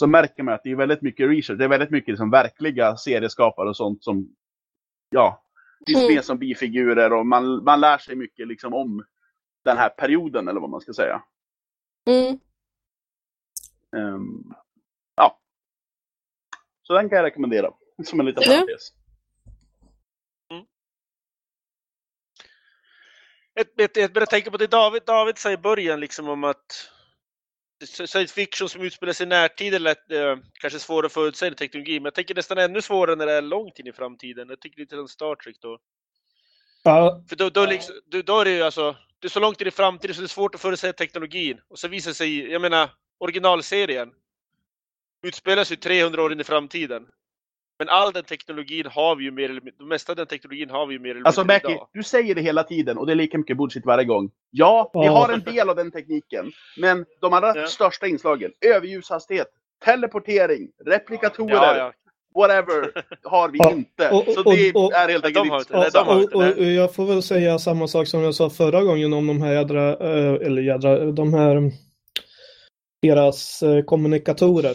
så 0.00 0.06
märker 0.06 0.42
man 0.42 0.54
att 0.54 0.62
det 0.64 0.70
är 0.70 0.76
väldigt 0.76 1.02
mycket 1.02 1.30
research. 1.30 1.58
Det 1.58 1.64
är 1.64 1.68
väldigt 1.68 1.90
mycket 1.90 2.08
liksom 2.08 2.30
verkliga 2.30 2.96
serieskapare 2.96 3.68
och 3.68 3.76
sånt 3.76 4.04
som 4.04 4.28
ja, 5.10 5.42
finns 5.86 6.02
mm. 6.02 6.14
med 6.14 6.24
som 6.24 6.38
bifigurer 6.38 7.12
och 7.12 7.26
man, 7.26 7.64
man 7.64 7.80
lär 7.80 7.98
sig 7.98 8.16
mycket 8.16 8.48
liksom 8.48 8.74
om 8.74 9.04
den 9.64 9.76
här 9.76 9.88
perioden 9.88 10.48
eller 10.48 10.60
vad 10.60 10.70
man 10.70 10.80
ska 10.80 10.92
säga. 10.92 11.22
Mm. 12.10 12.38
Um, 13.96 14.54
ja. 15.16 15.40
Så 16.82 16.92
den 16.92 17.08
kan 17.08 17.16
jag 17.16 17.24
rekommendera 17.24 17.70
som 18.04 18.20
en 18.20 18.26
liten 18.26 18.42
parentes. 18.42 18.92
Mm. 20.50 20.64
Jag 23.94 24.12
börjar 24.12 24.26
tänka 24.26 24.50
på 24.50 24.56
det 24.56 24.66
David, 24.66 25.02
David 25.06 25.38
sa 25.38 25.50
i 25.50 25.56
början 25.56 26.00
liksom 26.00 26.28
om 26.28 26.44
att 26.44 26.90
science 27.86 28.34
fiction 28.34 28.68
som 28.68 28.82
utspelar 28.82 29.12
sig 29.12 29.26
i 29.26 29.28
närtid 29.28 29.74
är 29.74 29.78
lätt, 29.78 30.12
eh, 30.12 30.36
kanske 30.52 30.78
svårare 30.78 31.06
att 31.06 31.12
förutsäga 31.12 31.54
teknologi, 31.54 32.00
men 32.00 32.04
jag 32.04 32.14
tänker 32.14 32.34
nästan 32.34 32.58
ännu 32.58 32.82
svårare 32.82 33.16
när 33.16 33.26
det 33.26 33.32
är 33.32 33.42
långt 33.42 33.78
in 33.78 33.86
i 33.86 33.92
framtiden. 33.92 34.48
Jag 34.48 34.60
tycker 34.60 34.80
lite 34.80 34.96
som 34.96 35.08
Star 35.08 35.34
Trek 35.34 35.56
då. 35.60 35.78
Ja. 36.82 37.24
För 37.28 37.36
då, 37.36 37.50
då, 37.50 37.66
liksom, 37.66 37.94
då, 38.06 38.22
då 38.22 38.40
är 38.40 38.44
det 38.44 38.50
ju 38.50 38.62
alltså, 38.62 38.96
det 39.18 39.26
är 39.26 39.30
så 39.30 39.40
långt 39.40 39.60
in 39.60 39.68
i 39.68 39.70
framtiden 39.70 40.14
så 40.14 40.20
det 40.20 40.26
är 40.26 40.28
svårt 40.28 40.54
att 40.54 40.60
förutsäga 40.60 40.92
teknologin. 40.92 41.60
Och 41.68 41.78
så 41.78 41.88
visar 41.88 42.12
sig, 42.12 42.50
jag 42.50 42.62
menar, 42.62 42.90
originalserien 43.20 44.10
utspelar 45.22 45.64
sig 45.64 45.76
300 45.76 46.22
år 46.22 46.32
in 46.32 46.40
i 46.40 46.44
framtiden. 46.44 47.06
Men 47.78 47.88
all 47.88 48.12
den 48.12 48.24
teknologin 48.24 48.86
har 48.86 49.16
vi 49.16 49.24
ju 49.24 49.30
mer 49.30 49.44
eller 49.44 49.60
mindre, 49.60 49.74
det 49.78 49.84
mesta 49.84 50.12
av 50.12 50.16
den 50.16 50.26
teknologin 50.26 50.70
har 50.70 50.86
vi 50.86 50.94
ju 50.94 51.00
mer 51.00 51.10
eller 51.10 51.26
alltså, 51.26 51.40
mindre 51.40 51.54
Alltså 51.54 51.68
Mackie, 51.70 51.86
du 51.92 52.02
säger 52.02 52.34
det 52.34 52.40
hela 52.40 52.62
tiden 52.62 52.98
och 52.98 53.06
det 53.06 53.12
är 53.12 53.16
lika 53.16 53.38
mycket 53.38 53.56
bullshit 53.56 53.86
varje 53.86 54.04
gång. 54.04 54.30
Ja, 54.50 54.90
vi 54.94 55.06
har 55.06 55.28
en 55.28 55.40
del 55.40 55.70
av 55.70 55.76
den 55.76 55.90
tekniken. 55.90 56.52
Men 56.76 57.06
de 57.20 57.32
allra 57.32 57.56
ja. 57.56 57.66
största 57.66 58.06
inslagen, 58.06 58.52
överljushastighet, 58.60 59.46
teleportering, 59.84 60.68
replikatorer, 60.86 61.54
ja, 61.54 61.76
ja. 61.76 61.92
whatever, 62.34 63.04
har 63.22 63.48
vi 63.48 63.58
inte. 63.78 64.10
Och, 64.10 64.28
och, 64.28 64.34
så 64.34 64.42
det 64.42 64.72
och, 64.74 64.92
är 64.92 65.08
helt 65.08 65.24
enkelt 65.24 65.44
inte 65.44 66.00
och, 66.00 66.34
och, 66.34 66.64
Jag 66.64 66.94
får 66.94 67.06
väl 67.06 67.22
säga 67.22 67.58
samma 67.58 67.88
sak 67.88 68.08
som 68.08 68.20
jag 68.20 68.34
sa 68.34 68.50
förra 68.50 68.82
gången 68.82 69.12
om 69.12 69.26
de 69.26 69.42
här 69.42 69.52
jädra, 69.52 69.88
eh, 69.90 70.46
eller 70.46 70.62
jädra, 70.62 71.04
de 71.04 71.34
här 71.34 71.72
deras 73.02 73.62
eh, 73.62 73.84
kommunikatorer. 73.84 74.74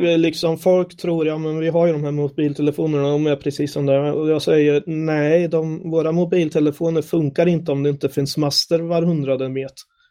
Mm. 0.00 0.20
Liksom 0.20 0.58
folk 0.58 0.96
tror, 0.96 1.26
ja 1.26 1.38
men 1.38 1.58
vi 1.58 1.68
har 1.68 1.86
ju 1.86 1.92
de 1.92 2.04
här 2.04 2.10
mobiltelefonerna, 2.10 3.10
de 3.10 3.26
är 3.26 3.36
precis 3.36 3.72
som 3.72 3.86
det 3.86 4.12
Och 4.12 4.30
jag 4.30 4.42
säger, 4.42 4.82
nej, 4.86 5.48
de, 5.48 5.90
våra 5.90 6.12
mobiltelefoner 6.12 7.02
funkar 7.02 7.46
inte 7.46 7.72
om 7.72 7.82
det 7.82 7.90
inte 7.90 8.08
finns 8.08 8.36
master 8.36 8.78
var 8.78 9.02
hundrade 9.02 9.48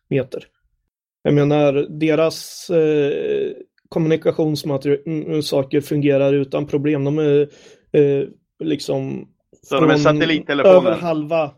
meter. 0.10 0.43
Jag 1.23 1.34
menar, 1.34 1.73
deras 1.99 2.69
eh, 2.69 3.51
kommunikationssaker 3.89 5.82
fungerar 5.82 6.34
utan 6.34 6.67
problem. 6.67 7.04
De 7.04 7.17
är 7.19 7.41
eh, 7.91 8.28
liksom... 8.63 9.28
Så 9.62 9.80
de 9.80 9.89
är 9.89 9.97
satellittelefoner? 9.97 10.75
Över 10.75 10.91
halva. 10.91 11.51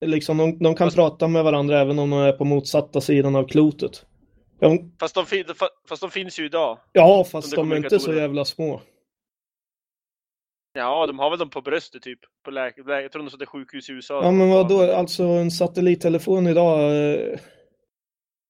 Liksom, 0.00 0.38
de, 0.38 0.58
de 0.58 0.74
kan 0.74 0.90
prata 0.90 1.28
med 1.28 1.44
varandra 1.44 1.80
även 1.80 1.98
om 1.98 2.10
de 2.10 2.18
är 2.18 2.32
på 2.32 2.44
motsatta 2.44 3.00
sidan 3.00 3.36
av 3.36 3.48
klotet. 3.48 4.06
Ja. 4.58 4.78
Fast, 5.00 5.14
de, 5.14 5.24
fast 5.88 6.02
de 6.02 6.10
finns 6.10 6.38
ju 6.38 6.44
idag. 6.44 6.78
Ja, 6.92 7.24
fast 7.24 7.56
de 7.56 7.72
är 7.72 7.76
inte 7.76 8.00
så 8.00 8.14
jävla 8.14 8.44
små. 8.44 8.80
Ja, 10.72 11.06
de 11.06 11.18
har 11.18 11.30
väl 11.30 11.38
dem 11.38 11.50
på 11.50 11.60
bröstet 11.60 12.02
typ. 12.02 12.18
På 12.44 12.50
läke, 12.50 12.82
jag 12.86 13.12
tror 13.12 13.22
de 13.22 13.30
satt 13.30 13.48
sjukhus 13.48 13.90
i 13.90 13.92
USA. 13.92 14.24
Ja, 14.24 14.30
men 14.30 14.50
vad 14.50 14.68
då? 14.68 14.92
Alltså 14.92 15.22
en 15.22 15.50
satellittelefon 15.50 16.46
idag? 16.46 16.80
Eh... 16.80 17.38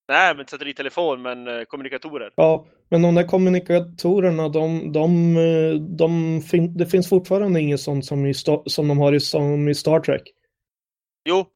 Nej, 0.09 0.37
men 0.37 0.47
satellittelefon, 0.47 1.23
men 1.23 1.49
eh, 1.49 1.65
kommunikatorer. 1.65 2.33
Ja, 2.35 2.67
men 2.89 3.03
de 3.03 3.15
där 3.15 3.27
kommunikatorerna, 3.27 4.49
de, 4.49 4.93
de, 4.93 5.37
eh, 5.37 5.75
de 5.75 6.43
fin 6.43 6.77
det 6.77 6.87
finns 6.87 7.09
fortfarande 7.09 7.61
inget 7.61 7.81
sånt 7.81 8.05
som, 8.05 8.27
i 8.27 8.35
som 8.67 8.89
de 8.89 8.99
har 8.99 9.13
i, 9.13 9.21
som 9.21 9.69
i 9.69 9.75
Star 9.75 10.01
Trek. 10.01 10.23
Jo, 11.29 11.47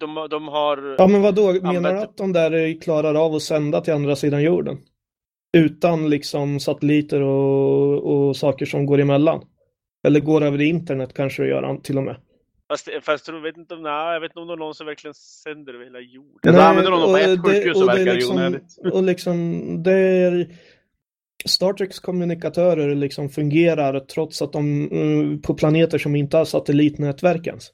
de, 0.00 0.28
de 0.30 0.48
har... 0.48 0.94
Ja, 0.98 1.06
men 1.06 1.22
vad 1.22 1.34
då? 1.34 1.52
Menar 1.52 1.94
du 1.94 1.98
att 1.98 2.16
de 2.16 2.32
där 2.32 2.80
klarar 2.80 3.14
av 3.14 3.34
att 3.34 3.42
sända 3.42 3.80
till 3.80 3.92
andra 3.92 4.16
sidan 4.16 4.42
jorden? 4.42 4.78
Utan 5.56 6.10
liksom 6.10 6.60
satelliter 6.60 7.20
och, 7.20 8.02
och 8.02 8.36
saker 8.36 8.66
som 8.66 8.86
går 8.86 9.00
emellan? 9.00 9.44
Eller 10.06 10.20
går 10.20 10.42
över 10.42 10.60
internet 10.60 11.14
kanske 11.14 11.42
det 11.42 11.48
gör 11.48 11.76
till 11.82 11.98
och 11.98 12.04
med. 12.04 12.16
Fast, 12.68 12.88
fast 13.02 13.28
jag 13.28 13.40
vet 13.40 13.56
inte 13.56 13.74
om, 13.74 13.82
nej, 13.82 14.12
jag 14.12 14.20
vet 14.20 14.30
inte 14.30 14.40
om 14.40 14.46
det 14.46 14.54
är 14.54 14.56
någon 14.56 14.74
som 14.74 14.86
verkligen 14.86 15.14
sänder 15.14 15.74
över 15.74 15.84
hela 15.84 16.00
jorden. 16.00 16.54
Nej, 16.54 16.62
använder 16.62 16.90
de 16.90 17.00
på 17.02 17.16
ett 17.16 17.44
sjukhus 17.44 17.78
så 17.78 17.86
verkar 17.86 18.04
det 18.04 18.14
liksom, 18.14 18.36
onödigt. 18.36 18.78
Och 18.92 19.02
liksom, 19.02 19.82
det 19.82 19.92
är... 19.92 20.48
Star 21.46 21.72
Treks 21.72 22.00
kommunikatörer 22.00 22.94
liksom 22.94 23.28
fungerar 23.28 24.00
trots 24.00 24.42
att 24.42 24.52
de 24.52 25.40
på 25.44 25.54
planeter 25.54 25.98
som 25.98 26.16
inte 26.16 26.36
har 26.36 26.44
satellitnätverk 26.44 27.46
ens. 27.46 27.70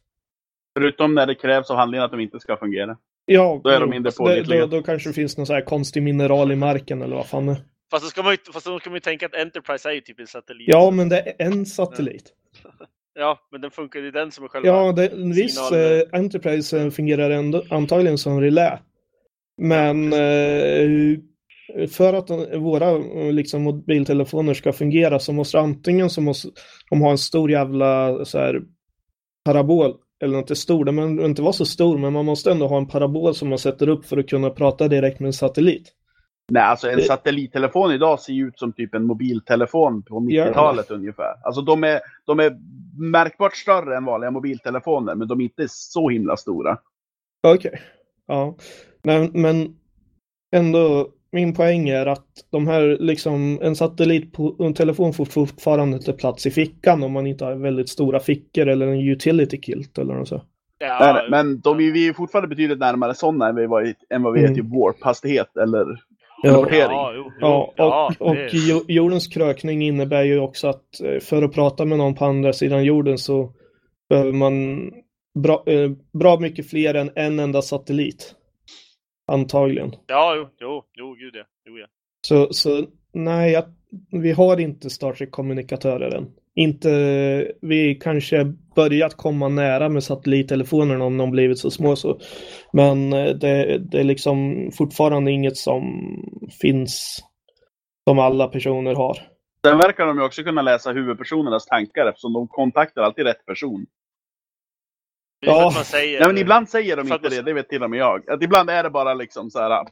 Förutom 0.78 1.14
när 1.14 1.26
det 1.26 1.34
krävs 1.34 1.70
av 1.70 1.76
handlingen 1.76 2.04
att 2.04 2.10
de 2.10 2.20
inte 2.20 2.40
ska 2.40 2.56
fungera. 2.56 2.96
Ja, 3.24 3.60
då 3.64 3.70
är 3.70 3.80
de 3.80 3.90
mindre 3.90 4.12
pålitliga. 4.12 4.66
Då, 4.66 4.76
då, 4.76 4.82
kanske 4.82 5.08
det 5.08 5.12
finns 5.12 5.36
någon 5.36 5.46
så 5.46 5.52
här 5.52 5.60
konstig 5.60 6.02
mineral 6.02 6.52
i 6.52 6.56
marken 6.56 7.02
eller 7.02 7.16
vad 7.16 7.26
fan 7.26 7.46
det 7.46 7.56
Fast 7.90 8.04
då 8.04 8.08
ska 8.08 8.22
man 8.22 8.32
ju, 8.32 8.52
fast 8.52 8.66
då 8.66 8.78
ska 8.78 8.90
man 8.90 8.96
ju 8.96 9.00
tänka 9.00 9.26
att 9.26 9.34
Enterprise 9.34 9.88
är 9.88 9.92
ju 9.92 10.00
typ 10.00 10.20
en 10.20 10.26
satellit. 10.26 10.68
Ja, 10.68 10.90
men 10.90 11.08
det 11.08 11.20
är 11.20 11.46
en 11.46 11.66
satellit. 11.66 12.32
Ja, 13.14 13.38
men 13.50 13.60
den 13.60 13.70
funkar 13.70 14.00
ju 14.00 14.10
den 14.10 14.32
som 14.32 14.44
är 14.44 14.48
själva... 14.48 14.68
Ja, 14.68 14.92
det, 14.92 15.10
viss 15.14 15.54
signalen. 15.54 16.00
eh, 16.00 16.18
Enterprise 16.20 16.80
eh, 16.80 16.90
fungerar 16.90 17.30
ändå, 17.30 17.64
antagligen 17.70 18.18
som 18.18 18.40
relä. 18.40 18.78
Men 19.56 20.12
eh, 20.12 21.18
för 21.88 22.14
att 22.14 22.26
de, 22.26 22.60
våra 22.60 22.90
eh, 22.90 23.32
liksom, 23.32 23.62
mobiltelefoner 23.62 24.54
ska 24.54 24.72
fungera 24.72 25.18
så 25.18 25.32
måste 25.32 25.60
antingen 25.60 26.10
så 26.10 26.20
måste 26.20 26.48
de 26.90 27.00
ha 27.00 27.10
en 27.10 27.18
stor 27.18 27.50
jävla 27.50 28.24
så 28.24 28.38
här, 28.38 28.62
parabol 29.44 29.94
eller 30.22 30.38
inte 30.38 30.56
stor, 30.56 30.84
den 30.84 30.96
behöver 30.96 31.24
inte 31.24 31.42
vara 31.42 31.52
så 31.52 31.64
stor, 31.64 31.98
men 31.98 32.12
man 32.12 32.24
måste 32.24 32.50
ändå 32.50 32.66
ha 32.66 32.76
en 32.78 32.86
parabol 32.86 33.34
som 33.34 33.48
man 33.48 33.58
sätter 33.58 33.88
upp 33.88 34.04
för 34.06 34.16
att 34.18 34.28
kunna 34.28 34.50
prata 34.50 34.88
direkt 34.88 35.20
med 35.20 35.26
en 35.26 35.32
satellit. 35.32 35.92
Nej, 36.52 36.62
alltså 36.62 36.88
en 36.90 36.96
Det- 36.96 37.02
satellittelefon 37.02 37.92
idag 37.92 38.20
ser 38.20 38.32
ju 38.32 38.46
ut 38.48 38.58
som 38.58 38.72
typ 38.72 38.94
en 38.94 39.04
mobiltelefon 39.06 40.02
på 40.02 40.26
Gör 40.30 40.44
det? 40.44 40.50
90-talet 40.50 40.90
ungefär. 40.90 41.34
Alltså 41.44 41.62
de 41.62 41.84
är, 41.84 42.00
de 42.26 42.40
är 42.40 42.56
märkbart 43.10 43.56
större 43.56 43.96
än 43.96 44.04
vanliga 44.04 44.30
mobiltelefoner, 44.30 45.14
men 45.14 45.28
de 45.28 45.40
är 45.40 45.44
inte 45.44 45.66
så 45.68 46.08
himla 46.08 46.36
stora. 46.36 46.78
Okej. 47.46 47.80
Ja. 48.26 48.56
Men, 49.02 49.30
men 49.34 49.76
ändå, 50.52 51.08
min 51.32 51.54
poäng 51.54 51.88
är 51.88 52.06
att 52.06 52.26
de 52.50 52.66
här, 52.68 52.96
liksom, 53.00 53.58
en 53.62 53.76
satellittelefon 53.76 55.12
får 55.12 55.24
fortfarande 55.24 55.96
inte 55.96 56.12
plats 56.12 56.46
i 56.46 56.50
fickan 56.50 57.02
om 57.02 57.12
man 57.12 57.26
inte 57.26 57.44
har 57.44 57.54
väldigt 57.54 57.88
stora 57.88 58.20
fickor 58.20 58.68
eller 58.68 58.86
en 58.86 59.08
utility 59.08 59.60
kilt 59.60 59.98
eller 59.98 60.14
något 60.14 60.28
så. 60.28 60.42
Ja, 60.78 61.26
men 61.30 61.60
de 61.60 61.76
är, 61.80 61.92
vi 61.92 62.08
är 62.08 62.12
fortfarande 62.12 62.48
betydligt 62.48 62.78
närmare 62.78 63.14
sådana 63.14 63.48
än 63.48 63.56
vi, 63.56 63.66
var 63.66 63.86
i, 63.86 63.94
än 64.10 64.22
vad 64.22 64.32
vi 64.32 64.40
är 64.40 64.44
Mm. 64.44 64.54
till 64.54 64.64
warp-hastighet 64.64 65.56
eller 65.62 65.86
Ja. 66.42 66.50
teleportering. 66.50 66.90
Ja, 66.90 67.12
jo, 67.16 67.22
jo, 67.26 67.32
Ja, 67.40 67.72
ja, 67.76 68.14
och, 68.20 68.26
och 68.30 68.36
jo- 68.52 68.84
jordens 68.88 69.26
krökning 69.28 69.82
innebär 69.82 70.22
ju 70.22 70.38
också 70.40 70.68
att 70.68 71.00
eh, 71.04 71.20
för 71.20 71.42
att 71.42 71.52
prata 71.52 71.84
med 71.84 71.98
någon 71.98 72.14
på 72.14 72.24
andra 72.24 72.52
sidan 72.52 72.84
jorden 72.84 73.18
så 73.18 73.52
behöver 74.08 74.32
man 74.32 74.78
bra, 75.42 75.62
eh, 75.66 75.90
bra 76.18 76.38
mycket 76.40 76.70
fler 76.70 76.94
än 76.94 77.10
en 77.14 77.38
enda 77.38 77.62
satellit. 77.62 78.34
Antagligen. 79.30 79.92
Ja, 80.06 80.34
jo, 80.36 80.48
jo, 80.60 80.84
jo, 80.94 81.14
gud 81.14 81.34
ja. 81.34 81.44
Jo, 81.64 81.78
ja. 81.78 81.86
Så, 82.26 82.52
så 82.52 82.86
nej, 83.12 83.52
jag, 83.52 83.64
vi 84.22 84.32
har 84.32 84.60
inte 84.60 84.90
Star 84.90 85.12
Trek-kommunikatörer 85.12 86.16
än. 86.16 86.26
Inte, 86.54 87.52
vi 87.60 87.94
kanske 87.94 88.44
börjat 88.76 89.16
komma 89.16 89.48
nära 89.48 89.88
med 89.88 90.04
satellittelefonerna 90.04 91.04
om 91.04 91.16
de 91.16 91.30
blivit 91.30 91.58
så 91.58 91.70
små 91.70 91.96
så. 91.96 92.20
Men 92.72 93.12
eh, 93.12 93.34
det, 93.34 93.78
det 93.78 94.00
är 94.00 94.04
liksom 94.04 94.70
fortfarande 94.78 95.30
inget 95.30 95.56
som 95.56 95.82
finns 96.60 97.24
som 98.08 98.18
alla 98.18 98.48
personer 98.48 98.94
har. 98.94 99.18
Sen 99.66 99.78
verkar 99.78 100.06
de 100.06 100.18
ju 100.18 100.24
också 100.24 100.42
kunna 100.42 100.62
läsa 100.62 100.92
huvudpersonernas 100.92 101.66
tankar 101.66 102.06
eftersom 102.06 102.32
de 102.32 102.48
kontaktar 102.48 103.02
alltid 103.02 103.24
rätt 103.24 103.46
person. 103.46 103.86
Ja. 105.40 105.70
man 105.74 105.84
säger... 105.84 106.20
Nej, 106.20 106.28
men 106.28 106.38
ibland 106.38 106.68
säger 106.68 106.96
de 106.96 107.12
inte 107.12 107.28
det, 107.28 107.42
det 107.42 107.52
vet 107.52 107.68
till 107.68 107.82
och 107.82 107.90
med 107.90 107.98
jag. 107.98 108.30
Att 108.30 108.42
ibland 108.42 108.70
är 108.70 108.82
det 108.82 108.90
bara 108.90 109.14
liksom 109.14 109.50
så 109.50 109.58
här. 109.58 109.70
Ja, 109.70 109.86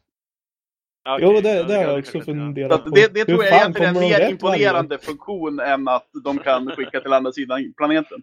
okej. 1.16 1.28
Jo, 1.34 1.40
det, 1.40 1.62
det 1.62 1.74
har 1.74 1.82
jag 1.82 1.98
också 1.98 2.20
funderat 2.20 2.84
på. 2.84 2.90
det, 2.90 3.14
det 3.14 3.24
tror 3.24 3.44
jag 3.44 3.54
egentligen 3.54 3.96
är 3.96 4.00
en 4.02 4.08
mer 4.08 4.18
rätt 4.18 4.18
varje 4.18 4.30
imponerande 4.30 4.98
funktion 4.98 5.60
än 5.60 5.88
att 5.88 6.06
de 6.24 6.38
kan 6.38 6.70
skicka 6.70 7.00
till 7.00 7.12
andra 7.12 7.32
sidan 7.32 7.72
planeten. 7.76 8.18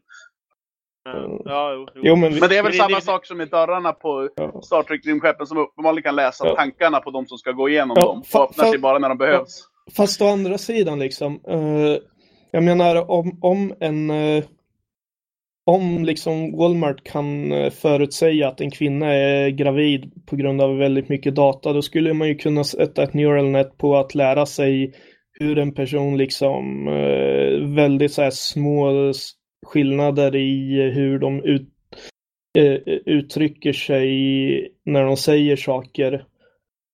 Ja, 1.06 1.42
ja, 1.46 1.74
jo, 1.74 1.88
jo. 1.96 2.02
Jo, 2.04 2.16
men, 2.16 2.34
vi, 2.34 2.40
Men 2.40 2.50
det 2.50 2.58
är 2.58 2.64
väl 2.64 2.72
det- 2.72 2.78
samma 2.78 2.96
det- 2.96 3.02
sak 3.06 3.26
som 3.26 3.38
med 3.38 3.50
dörrarna 3.50 3.92
på 3.94 4.30
ja. 4.36 4.62
Star 4.62 4.84
Trek-rymdskeppen 4.84 5.46
som 5.48 5.58
uppenbarligen 5.58 6.04
kan 6.04 6.16
läsa 6.16 6.48
Ja. 6.48 6.56
tankarna 6.56 7.00
på 7.00 7.12
de 7.12 7.28
som 7.28 7.38
ska 7.38 7.52
gå 7.52 7.70
igenom 7.70 7.98
Ja, 8.00 8.06
dem. 8.06 8.22
fa- 8.24 8.38
Och 8.38 8.50
öppnar 8.50 8.66
fa- 8.66 8.70
sig 8.70 8.80
bara 8.80 9.00
när 9.00 9.10
de 9.10 9.18
behövs. 9.18 9.64
Fast 9.98 10.22
å 10.22 10.28
andra 10.28 10.58
sidan 10.58 11.00
liksom. 11.00 11.40
Eh, 11.48 11.98
jag 12.52 12.64
menar 12.64 13.12
om, 13.12 13.40
om 13.42 13.74
en 13.80 14.10
eh, 14.10 14.44
om 15.66 16.06
liksom 16.06 16.58
Walmart 16.58 17.04
kan 17.04 17.52
eh, 17.52 17.70
förutsäga 17.70 18.48
att 18.48 18.62
en 18.62 18.72
kvinna 18.72 19.14
är 19.14 19.50
gravid 19.50 20.26
på 20.26 20.36
grund 20.36 20.62
av 20.62 20.78
väldigt 20.78 21.10
mycket 21.10 21.36
data, 21.36 21.74
då 21.74 21.82
skulle 21.82 22.14
man 22.14 22.28
ju 22.28 22.36
kunna 22.36 22.64
sätta 22.64 23.04
ett 23.04 23.14
neural 23.14 23.50
net 23.50 23.78
på 23.78 23.98
att 23.98 24.16
lära 24.16 24.46
sig 24.46 24.94
hur 25.32 25.58
en 25.58 25.74
person 25.74 26.18
liksom 26.18 26.88
eh, 26.88 27.76
väldigt 27.76 28.14
så 28.14 28.22
här 28.22 28.32
små 28.32 29.14
skillnader 29.66 30.36
i 30.36 30.82
hur 30.92 31.20
de 31.20 31.44
ut, 31.44 31.70
eh, 32.58 32.74
uttrycker 33.06 33.74
sig 33.74 34.08
när 34.84 35.04
de 35.04 35.18
säger 35.18 35.56
saker 35.56 36.26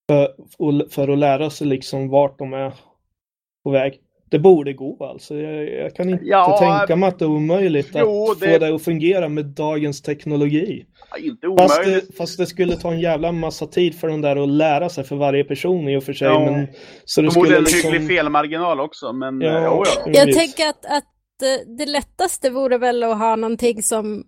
för, 0.09 0.89
för 0.89 1.07
att 1.07 1.19
lära 1.19 1.49
sig 1.49 1.67
liksom 1.67 2.09
vart 2.09 2.39
de 2.39 2.53
är 2.53 2.73
på 3.63 3.71
väg. 3.71 3.99
Det 4.31 4.39
borde 4.39 4.73
gå 4.73 5.05
alltså. 5.05 5.35
Jag, 5.35 5.69
jag 5.69 5.95
kan 5.95 6.09
inte 6.09 6.25
Ja, 6.25 6.57
tänka 6.59 6.95
mig 6.95 7.09
att 7.09 7.19
det 7.19 7.25
är 7.25 7.29
omöjligt 7.29 7.89
jo, 7.93 8.31
att 8.31 8.39
det- 8.39 8.51
få 8.53 8.57
det 8.59 8.75
att 8.75 8.81
fungera 8.83 9.29
med 9.29 9.45
dagens 9.45 10.01
teknologi. 10.01 10.85
Ja, 11.11 11.17
inte 11.17 11.47
Fast 11.57 11.79
omöjligt. 11.79 12.07
det, 12.09 12.15
fast 12.17 12.37
det 12.37 12.45
skulle 12.45 12.75
ta 12.75 12.91
en 12.91 12.99
jävla 12.99 13.31
massa 13.31 13.67
tid 13.67 13.95
för 13.95 14.07
den 14.07 14.21
där 14.21 14.35
att 14.43 14.49
lära 14.49 14.89
sig 14.89 15.03
för 15.03 15.15
varje 15.15 15.43
person 15.43 15.87
i 15.89 15.97
och 15.97 16.03
för 16.03 16.13
sig. 16.13 16.27
Ja. 16.27 16.39
Men, 16.51 16.67
så 17.05 17.21
det 17.21 17.31
Förmodligen 17.31 17.35
skulle 17.35 17.57
en 17.57 17.63
liksom... 17.63 17.91
hygglig 17.93 18.17
felmarginal 18.17 18.79
också, 18.79 19.13
men 19.13 19.41
Ja, 19.41 19.51
ja, 19.61 19.83
jo, 19.85 19.91
ja. 20.05 20.11
Jag 20.25 20.33
tänker 20.37 20.69
att, 20.69 20.85
att 20.85 21.41
eh, 21.43 21.75
det 21.77 21.85
lättaste 21.85 22.49
vore 22.49 22.77
väl 22.77 23.03
att 23.03 23.17
ha 23.19 23.35
någonting 23.35 23.83
som 23.83 24.23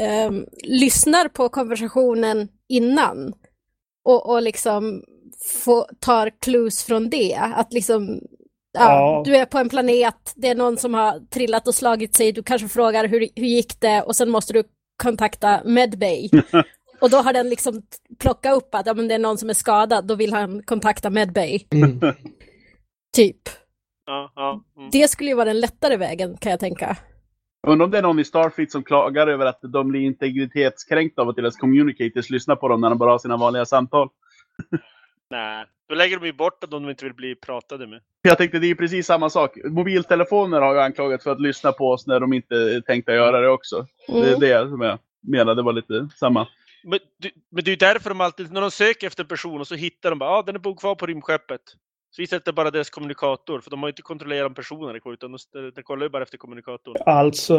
ehm, 0.00 0.44
lyssnar 0.64 1.28
på 1.28 1.48
konversationen 1.48 2.48
innan 2.68 3.32
och, 4.04 4.30
och 4.30 4.42
liksom 4.42 5.02
få, 5.64 5.86
tar 6.00 6.30
clues 6.44 6.84
från 6.84 7.10
det. 7.10 7.34
Att 7.54 7.72
liksom, 7.72 8.20
ja, 8.74 8.80
Ja. 8.80 9.22
du 9.24 9.36
är 9.36 9.46
på 9.46 9.58
en 9.58 9.68
planet, 9.68 10.32
det 10.36 10.48
är 10.48 10.54
någon 10.54 10.76
som 10.76 10.94
har 10.94 11.20
trillat 11.30 11.68
och 11.68 11.74
slagit 11.74 12.16
sig, 12.16 12.32
du 12.32 12.42
kanske 12.42 12.68
frågar 12.68 13.08
hur, 13.08 13.28
hur 13.34 13.46
gick 13.46 13.80
det 13.80 14.02
och 14.02 14.16
sen 14.16 14.30
måste 14.30 14.52
du 14.52 14.64
kontakta 15.02 15.60
Medbay. 15.64 16.30
Och 17.00 17.10
då 17.10 17.16
har 17.16 17.32
den 17.32 17.48
liksom 17.48 17.82
plockat 18.18 18.56
upp 18.56 18.74
att 18.74 18.86
ja, 18.86 18.94
men 18.94 19.08
det 19.08 19.14
är 19.14 19.18
någon 19.18 19.38
som 19.38 19.50
är 19.50 19.54
skadad, 19.54 20.06
då 20.06 20.14
vill 20.14 20.32
han 20.32 20.62
kontakta 20.62 21.10
Medbay. 21.10 21.60
Mm. 21.70 22.00
Typ. 23.16 23.40
Ja, 24.06 24.32
ja. 24.34 24.64
Mm. 24.76 24.90
Det 24.92 25.08
skulle 25.08 25.30
ju 25.30 25.36
vara 25.36 25.44
den 25.44 25.60
lättare 25.60 25.96
vägen 25.96 26.36
kan 26.36 26.50
jag 26.50 26.60
tänka. 26.60 26.96
Undrar 27.66 27.84
om 27.84 27.90
det 27.90 27.98
är 27.98 28.02
någon 28.02 28.18
i 28.18 28.24
Starfleet 28.24 28.72
som 28.72 28.82
klagar 28.84 29.26
över 29.26 29.46
att 29.46 29.58
de 29.62 29.88
blir 29.88 30.00
integritetskränkta 30.00 31.22
av 31.22 31.28
att 31.28 31.36
deras 31.36 31.56
communicators 31.56 32.30
lyssnar 32.30 32.56
på 32.56 32.68
dem 32.68 32.80
när 32.80 32.88
de 32.88 32.98
bara 32.98 33.10
har 33.10 33.18
sina 33.18 33.36
vanliga 33.36 33.64
samtal. 33.64 34.08
Nej, 35.30 35.64
då 35.88 35.94
lägger 35.94 36.18
de 36.18 36.26
ju 36.26 36.32
bort 36.32 36.64
att 36.64 36.70
de 36.70 36.90
inte 36.90 37.04
vill 37.04 37.14
bli 37.14 37.34
pratade 37.34 37.86
med. 37.86 38.00
Jag 38.22 38.38
tänkte 38.38 38.58
det 38.58 38.66
är 38.70 38.74
precis 38.74 39.06
samma 39.06 39.30
sak. 39.30 39.56
Mobiltelefoner 39.64 40.60
har 40.60 40.74
ju 40.74 40.80
anklagat 40.80 41.22
för 41.22 41.32
att 41.32 41.40
lyssna 41.40 41.72
på 41.72 41.90
oss 41.90 42.06
när 42.06 42.20
de 42.20 42.32
inte 42.32 42.54
är 42.56 42.80
tänkta 42.80 43.14
göra 43.14 43.40
det 43.40 43.48
också. 43.48 43.86
Det 44.06 44.12
är 44.12 44.26
Mm. 44.28 44.40
det 44.40 44.68
som 44.70 44.80
jag 44.80 44.98
menade 45.22 45.62
var 45.62 45.72
lite 45.72 46.08
samma. 46.16 46.48
Men, 46.84 46.98
du- 47.18 47.30
men 47.50 47.64
det 47.64 47.68
är 47.68 47.72
ju 47.72 47.76
därför 47.76 48.10
de 48.10 48.20
alltid, 48.20 48.52
när 48.52 48.60
de 48.60 48.70
söker 48.70 49.06
efter 49.06 49.22
en 49.24 49.28
person 49.28 49.60
och 49.60 49.66
så 49.68 49.74
hittar 49.74 50.10
de 50.10 50.18
bara, 50.18 50.30
ja 50.30 50.36
ah, 50.38 50.42
den 50.42 50.54
är 50.54 50.58
bok 50.58 50.80
kvar 50.80 50.94
på 50.94 51.06
rymdskeppet. 51.06 51.60
Så 52.16 52.22
visar 52.22 52.40
det 52.44 52.52
bara 52.52 52.70
deras 52.70 52.90
kommunikator, 52.90 53.60
för 53.60 53.70
de 53.70 53.82
har 53.82 53.88
ju 53.88 53.92
inte 53.92 54.02
kontrollerat 54.02 54.46
om 54.46 54.54
personen 54.54 54.88
är 54.96 55.12
utan 55.12 55.32
de, 55.32 55.70
de 55.74 55.82
kollar 55.82 56.06
ju 56.06 56.10
bara 56.10 56.22
efter 56.22 56.38
kommunikatorn. 56.38 56.96
Alltså, 57.06 57.58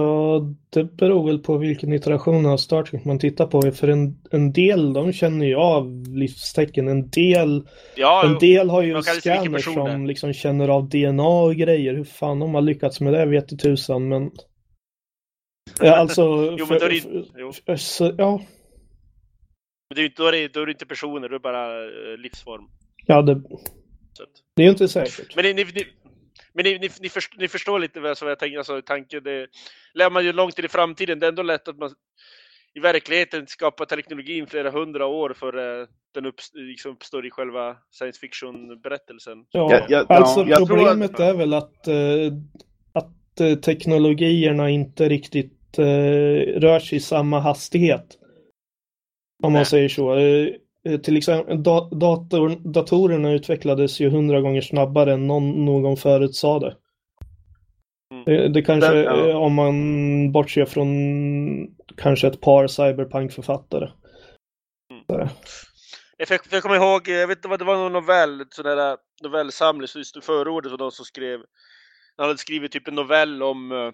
det 0.70 0.84
beror 0.84 1.26
väl 1.26 1.40
på 1.40 1.58
vilken 1.58 1.94
iteration 1.94 2.46
av 2.46 2.58
Star 2.58 2.84
Trek 2.84 3.06
man 3.06 3.20
tittar 3.20 3.48
på. 3.48 3.72
För 3.72 3.88
en, 3.88 4.18
en 4.32 4.54
del, 4.54 4.94
de 4.94 5.14
känner 5.14 5.46
ju 5.46 5.56
av 5.56 6.04
livstecken. 6.08 6.88
En 6.88 7.10
del, 7.10 7.68
Ja, 7.96 8.26
en 8.26 8.40
del 8.40 8.70
har 8.70 8.82
ju 8.82 8.94
det 8.94 9.00
är. 9.00 9.58
som 9.60 10.06
liksom 10.06 10.34
känner 10.34 10.68
av 10.68 10.90
DNA 10.90 11.28
och 11.28 11.56
grejer. 11.56 11.94
Hur 11.94 12.04
fan 12.04 12.40
de 12.40 12.54
har 12.54 12.62
lyckats 12.62 13.02
med 13.02 13.14
det 13.14 13.26
vet 13.26 13.54
i 13.54 13.58
tusan, 13.58 14.08
men... 14.08 14.32
Ja, 15.80 15.96
alltså... 15.96 16.22
Jo, 16.60 16.66
men 16.70 16.80
då 16.80 16.86
är 16.86 16.90
det 16.90 16.96
ju- 16.96 17.78
så, 17.78 18.16
ja, 18.18 18.42
Men 19.90 19.96
det 19.96 20.02
är 20.02 20.14
då, 20.18 20.28
är 20.28 20.32
det, 20.32 20.54
då 20.54 20.62
är 20.62 20.66
det 20.66 20.72
inte 20.72 20.86
personer, 20.86 21.20
då 21.20 21.26
är 21.26 21.30
det 21.30 21.40
bara 21.40 21.84
eh, 21.84 22.18
livsform. 22.18 22.64
ja 23.06 23.22
det. 23.22 23.42
Det 24.56 24.62
är 24.62 24.66
ju 24.66 24.72
inte 24.72 24.88
säkert. 24.88 25.36
Men 25.36 25.46
ni, 25.46 25.54
ni, 25.54 25.64
ni, 25.64 25.86
men 26.54 26.64
ni, 26.64 26.80
ni, 26.80 26.90
ni, 27.00 27.10
förstår, 27.10 27.40
ni 27.40 27.48
förstår 27.48 27.80
lite 27.80 28.00
vad 28.00 28.18
jag 28.22 28.40
tänker, 28.40 28.58
alltså 28.58 28.82
tanken, 28.82 29.24
det 29.24 29.48
lär 29.94 30.10
man 30.10 30.26
ju 30.26 30.34
långt 30.34 30.60
in 30.60 30.66
i 30.66 30.68
framtiden, 30.68 31.20
det 31.20 31.26
är 31.26 31.30
ändå 31.30 31.44
lätt 31.44 31.68
att 31.68 31.78
man 31.78 31.92
i 32.74 32.80
verkligheten 32.80 33.48
skapar 33.48 33.86
teknologin 33.86 34.48
flera 34.48 34.72
hundra 34.72 35.06
år 35.06 35.34
före 35.40 35.88
den 36.14 36.26
upps, 36.26 36.52
liksom 36.54 36.92
uppstår 36.92 37.26
i 37.26 37.32
själva 37.32 37.78
science 37.92 38.20
fiction-berättelsen. 38.20 39.38
Ja, 39.52 39.72
Jag- 39.72 39.86
jag- 39.90 40.12
alltså 40.12 40.40
ja, 40.40 40.46
jag 40.48 40.58
tror 40.58 40.68
problemet 40.78 41.14
att- 41.14 41.20
är 41.20 41.34
väl 41.34 41.54
att, 41.54 41.88
eh, 41.88 42.34
att 42.94 43.40
eh, 43.40 43.56
teknologierna 43.56 44.70
inte 44.70 45.10
riktigt 45.10 45.78
eh, 45.78 45.84
rör 46.60 46.80
sig 46.80 46.98
i 46.98 47.02
samma 47.02 47.40
hastighet. 47.40 48.18
Om 49.44 49.52
man 49.52 49.60
Nej. 49.60 49.66
säger 49.66 49.90
så. 49.90 50.16
Eh, 50.86 50.94
eh, 50.94 51.00
till 51.00 51.18
exempel 51.18 51.64
da 51.64 51.90
dator, 51.92 52.50
datorerna 52.74 53.32
utvecklades 53.32 54.00
ju 54.00 54.10
hundra 54.10 54.42
gånger 54.42 54.62
snabbare 54.62 55.14
än 55.14 55.28
någon, 55.28 55.66
någon 55.66 55.98
förutsade. 55.98 56.78
Mm. 58.12 58.24
Det, 58.26 58.50
det 58.50 58.62
kanske, 58.62 58.92
Det- 58.92 59.04
ja. 59.04 59.30
eh, 59.30 59.36
om 59.36 59.54
man 59.54 60.32
bortser 60.32 60.66
från 60.66 60.88
kanske 61.98 62.28
ett 62.28 62.42
par 62.42 62.68
cyberpunk-författare. 62.68 63.90
Jag, 66.18 66.28
för, 66.28 66.38
för 66.38 66.56
jag 66.56 66.64
kommer 66.64 66.76
ihåg, 66.76 67.08
jag 67.08 67.28
vet 67.28 67.38
inte 67.38 67.48
vad 67.48 67.60
det 67.60 67.66
var 67.66 67.76
någon 67.76 67.94
novell, 67.94 68.46
sån 68.50 68.66
där 68.66 68.98
novellsamling, 69.24 69.88
så 69.88 69.98
just 69.98 70.24
förordet 70.24 70.72
var 70.72 70.78
någon 70.78 70.92
som 70.92 71.06
skrev, 71.06 71.40
han 72.18 72.28
hade 72.28 72.38
skrivit 72.38 72.72
typ 72.72 72.88
en 72.88 72.96
novell 72.96 73.44
om 73.44 73.72
eh, 73.72 73.92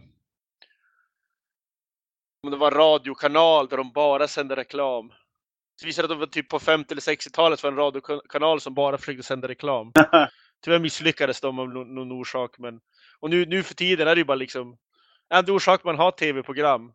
om 2.43 2.51
det 2.51 2.57
var 2.57 2.71
radiokanal 2.71 3.67
där 3.67 3.77
de 3.77 3.91
bara 3.91 4.27
sände 4.27 4.55
reklam. 4.55 5.11
Det 5.81 5.87
visade 5.87 6.05
att 6.05 6.09
det 6.09 6.15
var 6.15 6.25
typ 6.25 6.49
på 6.49 6.59
50 6.59 6.93
eller 6.93 7.01
60-talet 7.01 7.63
var 7.63 7.71
en 7.71 7.77
radiokanal 7.77 8.61
som 8.61 8.73
bara 8.73 8.97
försökte 8.97 9.23
sända 9.23 9.47
reklam. 9.47 9.91
Tyvärr 10.63 10.79
misslyckades 10.79 11.41
de 11.41 11.59
av 11.59 11.69
någon, 11.69 11.95
någon 11.95 12.11
orsak. 12.11 12.57
Men, 12.57 12.79
och 13.19 13.29
nu, 13.29 13.45
nu 13.45 13.63
för 13.63 13.73
tiden 13.73 14.07
är 14.07 14.15
det 14.15 14.19
ju 14.19 14.25
bara 14.25 14.35
liksom, 14.35 14.77
enda 15.33 15.53
orsak 15.53 15.83
man 15.83 15.97
har 15.97 16.11
tv-program, 16.11 16.93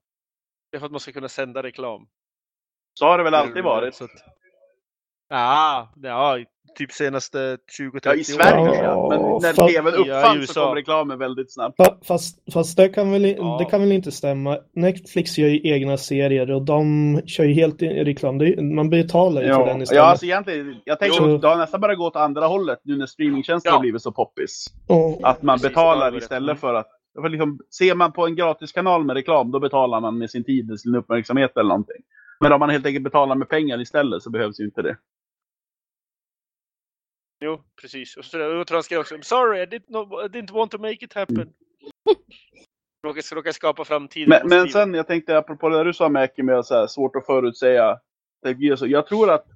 det 0.70 0.76
är 0.76 0.78
för 0.78 0.86
att 0.86 0.92
man 0.92 1.00
ska 1.00 1.12
kunna 1.12 1.28
sända 1.28 1.62
reklam. 1.62 2.08
Så 2.94 3.06
har 3.06 3.18
det 3.18 3.24
väl 3.24 3.34
alltid 3.34 3.64
varit. 3.64 3.94
Så 3.94 4.04
att, 4.04 4.10
ja, 5.28 5.92
ja, 6.02 6.38
typ 6.78 6.92
senaste 6.92 7.38
20-30 7.78 8.00
Ja, 8.04 8.14
i 8.14 8.24
Sverige 8.24 8.82
ja. 8.82 9.06
Men 9.10 9.20
när 9.20 9.52
Fast- 9.52 9.74
tvn 9.74 9.94
Ja, 10.06 10.18
uppfanns 10.18 10.38
USA. 10.38 10.52
så 10.52 10.60
kom 10.66 10.74
reklamen 10.74 11.18
väldigt 11.18 11.52
snabbt. 11.54 11.78
Fa- 11.80 12.04
Fast, 12.04 12.52
fast 12.52 12.76
det, 12.76 12.88
kan 12.88 13.12
väl, 13.12 13.24
Ja. 13.24 13.56
det 13.58 13.64
kan 13.64 13.80
väl 13.80 13.92
inte 13.92 14.12
stämma. 14.12 14.58
Netflix 14.74 15.38
gör 15.38 15.48
ju 15.48 15.60
egna 15.72 15.96
serier 15.96 16.50
och 16.50 16.62
de 16.62 17.20
kör 17.26 17.44
ju 17.44 17.54
helt 17.54 17.82
i 17.82 17.86
reklam. 18.04 18.38
Man 18.74 18.90
betalar 18.90 19.42
ju 19.42 19.48
för 19.52 19.66
den 19.66 19.76
Ja, 19.76 19.82
istället. 19.82 20.02
ja 20.02 20.02
alltså 20.10 20.26
egentligen, 20.26 20.76
jag 20.84 20.98
tänker 20.98 21.34
att 21.34 21.42
det 21.42 21.48
har 21.48 21.56
nästan 21.56 21.80
bara 21.80 21.94
gått 21.94 22.16
andra 22.16 22.46
hållet 22.46 22.78
nu 22.84 22.96
när 22.96 23.06
streamingtjänster 23.06 23.70
Ja. 23.70 23.74
har 23.74 23.80
blivit 23.80 24.02
så 24.02 24.12
poppis. 24.12 24.66
Och- 24.88 25.20
Att 25.28 25.42
man 25.42 25.54
Precis, 25.58 25.68
betalar 25.68 26.16
istället 26.16 26.52
rätt. 26.54 26.60
för 26.60 26.74
att... 26.74 26.86
För 27.20 27.28
liksom, 27.28 27.58
ser 27.78 27.94
man 27.94 28.12
på 28.12 28.26
en 28.26 28.36
gratiskanal 28.36 29.04
med 29.04 29.14
reklam, 29.16 29.50
då 29.50 29.60
betalar 29.60 30.00
man 30.00 30.18
med 30.18 30.30
sin 30.30 30.44
tid, 30.44 30.80
sin 30.80 30.94
uppmärksamhet 30.94 31.56
eller 31.56 31.68
någonting. 31.68 32.02
Men 32.40 32.52
om 32.52 32.60
man 32.60 32.70
helt 32.70 32.86
enkelt 32.86 33.04
betalar 33.04 33.34
med 33.34 33.48
pengar 33.48 33.80
istället 33.80 34.22
så 34.22 34.30
behövs 34.30 34.60
ju 34.60 34.64
inte 34.64 34.82
det. 34.82 34.96
Jo, 37.40 37.60
precis. 37.80 38.16
Och 38.16 38.24
så 38.24 38.38
jag 38.38 38.66
tror 38.66 38.76
han 38.76 38.82
skrev 38.82 39.00
också 39.00 39.14
I'm 39.14 39.22
sorry, 39.22 39.62
I 39.62 39.66
didn't, 39.66 39.86
know, 39.86 40.24
I 40.24 40.28
didn't 40.28 40.52
want 40.52 40.70
to 40.70 40.78
make 40.78 41.04
it 41.04 41.12
happen. 41.14 41.48
Råkar, 43.06 43.34
råkar 43.34 43.52
skapa 43.52 43.84
framtiden. 43.84 44.28
Men, 44.28 44.48
men 44.48 44.68
sen, 44.68 44.94
jag 44.94 45.06
tänkte 45.06 45.38
apropå 45.38 45.68
det 45.68 45.84
du 45.84 45.92
sa 45.92 46.08
Mäki 46.08 46.42
med 46.42 46.66
så 46.66 46.74
här, 46.74 46.86
svårt 46.86 47.16
att 47.16 47.26
förutsäga 47.26 48.00
teknologi, 48.44 48.76
så 48.76 48.86
jag 48.86 49.06
tror 49.06 49.30
att 49.30 49.46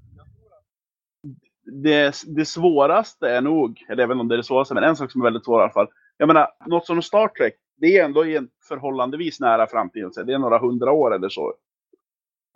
det, 1.62 2.14
det 2.26 2.44
svåraste 2.44 3.28
är 3.28 3.40
nog, 3.40 3.84
eller 3.88 4.02
inte 4.02 4.14
om 4.14 4.28
det 4.28 4.34
är 4.34 4.36
det 4.36 4.44
svåraste, 4.44 4.74
men 4.74 4.84
en 4.84 4.96
sak 4.96 5.12
som 5.12 5.20
är 5.20 5.24
väldigt 5.24 5.44
svår 5.44 5.60
i 5.60 5.62
alla 5.62 5.72
fall. 5.72 5.88
Jag 6.16 6.26
menar, 6.26 6.48
något 6.66 6.86
som 6.86 7.02
Star 7.02 7.28
Trek, 7.28 7.54
det 7.76 7.98
är 7.98 8.04
ändå 8.04 8.26
i 8.26 8.36
en 8.36 8.48
förhållandevis 8.68 9.40
nära 9.40 9.66
framtid. 9.66 10.12
Det 10.26 10.32
är 10.32 10.38
några 10.38 10.58
hundra 10.58 10.92
år 10.92 11.14
eller 11.14 11.28
så. 11.28 11.54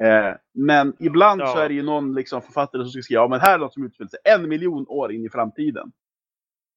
Eh, 0.03 0.35
men 0.55 0.97
ibland 1.01 1.41
Ja. 1.41 1.47
så 1.47 1.59
är 1.59 1.69
det 1.69 1.75
ju 1.75 1.83
någon 1.83 2.15
liksom, 2.15 2.43
författare 2.43 2.83
som 2.83 2.91
ska 2.91 3.03
skriva, 3.03 3.23
ja 3.23 3.29
men 3.29 3.41
här 3.41 3.55
är 3.55 3.59
något 3.59 3.75
som 3.75 3.87
utspelar 3.87 4.09
sig 4.09 4.19
en 4.25 4.49
miljon 4.49 4.87
år 4.89 5.13
in 5.13 5.25
i 5.25 5.29
framtiden. 5.29 5.93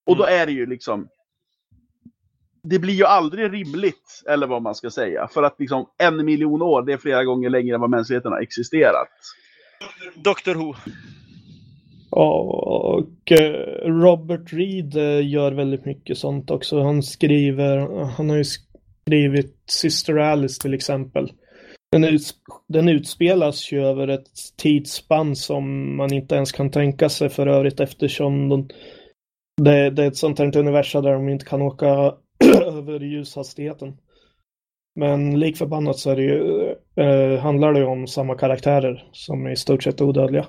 Och 0.06 0.18
då 0.18 0.24
är 0.24 0.46
det 0.46 0.52
ju 0.52 0.66
liksom, 0.66 1.08
det 2.64 2.80
blir 2.80 2.94
ju 2.94 3.04
aldrig 3.06 3.54
rimligt, 3.54 4.24
eller 4.30 4.48
vad 4.48 4.62
man 4.62 4.76
ska 4.76 4.90
säga. 4.90 5.28
För 5.28 5.44
att 5.44 5.60
liksom 5.60 5.90
en 5.98 6.26
miljon 6.26 6.62
år, 6.62 6.82
det 6.82 6.94
är 6.94 6.98
flera 6.98 7.24
gånger 7.24 7.50
längre 7.50 7.76
än 7.76 7.82
vad 7.82 7.90
mänskligheten 7.90 8.32
har 8.32 8.40
existerat. 8.40 9.10
Doctor 10.16 10.54
Who. 10.56 10.74
Och 12.10 13.32
eh, 13.32 13.92
Robert 13.92 14.54
Reed 14.54 14.96
eh, 14.96 15.30
gör 15.30 15.52
väldigt 15.52 15.86
mycket 15.86 16.18
sånt 16.18 16.52
också. 16.52 16.82
Han 16.82 17.04
skriver, 17.04 18.04
han 18.06 18.30
har 18.30 18.38
ju 18.38 18.44
skrivit 18.44 19.64
Sister 19.66 20.18
Alice 20.18 20.62
till 20.62 20.74
exempel. 20.74 21.32
Den, 21.92 22.04
uts 22.04 22.34
den 22.68 22.90
utspelas 22.90 23.72
ju 23.72 23.86
över 23.86 24.08
ett 24.08 24.30
tidsspann 24.58 25.36
som 25.36 25.96
man 25.98 26.14
inte 26.14 26.36
ens 26.36 26.52
kan 26.52 26.72
tänka 26.72 27.10
sig 27.10 27.30
för 27.30 27.48
övrigt 27.48 27.80
eftersom 27.80 28.50
de, 28.50 28.68
det, 29.62 29.90
det 29.90 30.04
är 30.04 30.08
ett 30.08 30.18
sånt 30.18 30.40
här 30.40 30.58
universum 30.58 31.04
där 31.04 31.14
de 31.14 31.30
inte 31.30 31.46
kan 31.46 31.62
åka 31.62 31.88
över 32.66 33.00
ljushastigheten. 33.00 33.98
Men 34.96 35.40
lik 35.40 35.58
förbannat 35.58 35.98
så 36.00 36.12
är 36.12 36.16
det 36.16 36.22
ju, 36.22 36.70
eh, 36.96 37.40
handlar 37.40 37.74
det 37.74 37.86
om 37.86 38.08
samma 38.08 38.36
karaktärer 38.38 39.10
som 39.12 39.46
är 39.46 39.52
i 39.52 39.56
stort 39.56 39.84
sett 39.84 40.02
odödliga. 40.02 40.46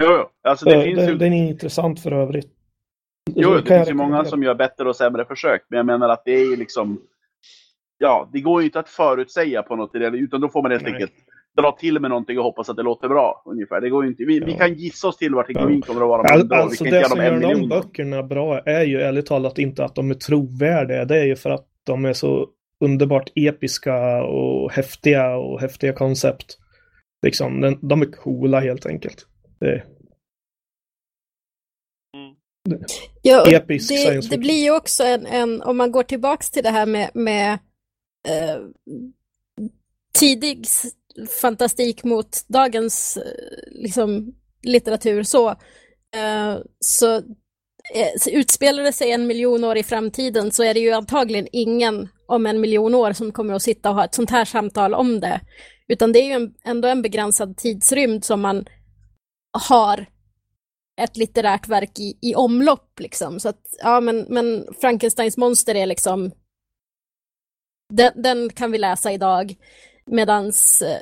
Jo, 0.00 0.06
jo. 0.08 0.28
Alltså 0.50 0.64
det 0.64 0.74
Eh, 0.74 0.82
finns 0.82 1.08
ju... 1.08 1.14
den 1.18 1.32
är 1.32 1.48
intressant 1.48 2.00
för 2.00 2.12
övrigt. 2.12 2.50
Jo, 3.34 3.54
det 3.54 3.62
finns 3.76 3.88
ju 3.88 3.94
många 3.94 4.24
som 4.24 4.42
gör 4.42 4.54
bättre 4.54 4.88
och 4.88 4.96
sämre 4.96 5.24
försök. 5.24 5.62
Men 5.68 5.76
jag 5.76 5.86
menar 5.86 6.08
att 6.08 6.24
det 6.24 6.32
är 6.32 6.50
ju 6.50 6.56
liksom... 6.56 7.00
Ja, 8.02 8.28
det 8.32 8.40
går 8.40 8.60
ju 8.60 8.66
inte 8.66 8.78
att 8.78 8.88
förutsäga 8.88 9.62
på 9.62 9.76
något 9.76 9.94
i 9.94 9.98
det, 9.98 10.06
utan 10.06 10.40
då 10.40 10.48
får 10.48 10.62
man 10.62 10.70
helt 10.70 10.86
enkelt 10.86 11.12
dra 11.56 11.72
till 11.72 12.00
med 12.00 12.10
någonting 12.10 12.38
och 12.38 12.44
hoppas 12.44 12.68
att 12.68 12.76
det 12.76 12.82
låter 12.82 13.08
bra. 13.08 13.42
Ungefär. 13.46 13.80
Det 13.80 13.90
går 13.90 14.04
ju 14.04 14.10
inte. 14.10 14.24
Vi, 14.24 14.40
vi 14.40 14.52
Ja. 14.52 14.58
kan 14.58 14.74
gissa 14.74 15.08
oss 15.08 15.16
till 15.16 15.34
vart 15.34 15.46
teknologin 15.46 15.82
kommer 15.82 16.00
att 16.00 16.08
vara 16.08 16.22
All. 16.22 16.48
Vi 16.48 16.54
alltså 16.54 16.84
det 16.84 17.08
som 17.08 17.18
gör 17.18 17.40
de 17.40 17.68
böckerna 17.68 18.22
bra 18.22 18.58
är 18.60 18.84
ju 18.84 19.00
ärligt 19.00 19.26
talat 19.26 19.58
inte 19.58 19.84
att 19.84 19.94
de 19.94 20.10
är 20.10 20.14
trovärdiga. 20.14 21.04
Det 21.04 21.18
är 21.18 21.24
ju 21.24 21.36
för 21.36 21.50
att 21.50 21.66
de 21.86 22.04
är 22.04 22.12
så 22.12 22.48
underbart 22.84 23.30
episka 23.34 24.22
och 24.22 24.72
häftiga 24.72 25.36
och 25.36 25.60
häftiga 25.60 25.92
koncept. 25.92 26.58
Liksom, 27.26 27.60
den, 27.60 27.78
de 27.88 28.02
är 28.02 28.06
coola 28.12 28.60
helt 28.60 28.86
enkelt. 28.86 29.26
Det, 29.58 29.82
Ja, 33.22 33.46
Episk 33.50 33.88
det, 33.88 33.96
science 33.96 34.30
det 34.30 34.38
blir 34.38 34.64
ju 34.64 34.76
också 34.76 35.04
en, 35.04 35.26
en, 35.26 35.62
om 35.62 35.76
man 35.76 35.92
går 35.92 36.02
tillbaks 36.02 36.50
till 36.50 36.62
det 36.62 36.70
här 36.70 36.86
med, 36.86 37.10
med 37.14 37.58
eh, 38.28 38.58
tidig 40.18 40.66
fantastik 41.40 42.04
mot 42.04 42.48
dagens 42.48 43.16
eh, 43.16 43.72
liksom, 43.82 44.34
litteratur 44.62 45.22
så, 45.22 45.48
eh, 46.16 46.58
så, 46.80 47.16
eh, 47.94 48.12
så 48.18 48.30
utspelar 48.30 48.82
det 48.82 48.92
sig 48.92 49.12
en 49.12 49.26
miljon 49.26 49.64
år 49.64 49.76
i 49.76 49.82
framtiden 49.82 50.52
så 50.52 50.62
är 50.62 50.74
det 50.74 50.80
ju 50.80 50.92
antagligen 50.92 51.48
ingen 51.52 52.08
om 52.26 52.46
en 52.46 52.60
miljon 52.60 52.94
år 52.94 53.12
som 53.12 53.32
kommer 53.32 53.54
att 53.54 53.62
sitta 53.62 53.90
och 53.90 53.94
ha 53.94 54.04
ett 54.04 54.14
sånt 54.14 54.30
här 54.30 54.44
samtal 54.44 54.94
om 54.94 55.20
det. 55.20 55.40
Utan 55.88 56.12
det 56.12 56.18
är 56.18 56.26
ju 56.26 56.32
en, 56.32 56.54
ändå 56.64 56.88
en 56.88 57.02
begränsad 57.02 57.56
tidsrymd 57.56 58.24
som 58.24 58.40
man 58.40 58.66
har 59.68 60.06
ett 61.00 61.16
litterärt 61.16 61.68
verk 61.68 61.98
i, 61.98 62.18
i 62.22 62.34
omlopp 62.34 63.00
liksom. 63.00 63.40
Så 63.40 63.48
att, 63.48 63.60
ja 63.82 64.00
men, 64.00 64.26
men 64.28 64.66
Frankensteins 64.80 65.36
monster 65.36 65.74
är 65.74 65.86
liksom 65.86 66.32
den, 67.90 68.12
den 68.22 68.50
kan 68.50 68.72
vi 68.72 68.78
läsa 68.78 69.12
idag. 69.12 69.54
Medans 70.06 70.82
eh, 70.82 71.00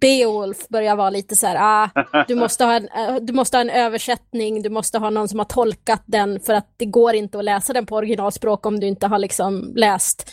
Beowulf 0.00 0.68
börjar 0.68 0.96
vara 0.96 1.10
lite 1.10 1.36
så 1.36 1.46
här, 1.46 1.56
ah, 1.60 2.24
du 2.28 2.34
måste, 2.34 2.64
ha 2.64 2.74
en, 2.74 2.88
eh, 2.88 3.16
du 3.16 3.32
måste 3.32 3.56
ha 3.56 3.62
en 3.62 3.70
översättning, 3.70 4.62
du 4.62 4.70
måste 4.70 4.98
ha 4.98 5.10
någon 5.10 5.28
som 5.28 5.38
har 5.38 5.46
tolkat 5.46 6.02
den 6.06 6.40
för 6.40 6.54
att 6.54 6.74
det 6.76 6.86
går 6.86 7.14
inte 7.14 7.38
att 7.38 7.44
läsa 7.44 7.72
den 7.72 7.86
på 7.86 7.96
originalspråk 7.96 8.66
om 8.66 8.80
du 8.80 8.86
inte 8.86 9.06
har 9.06 9.18
liksom 9.18 9.72
läst 9.76 10.30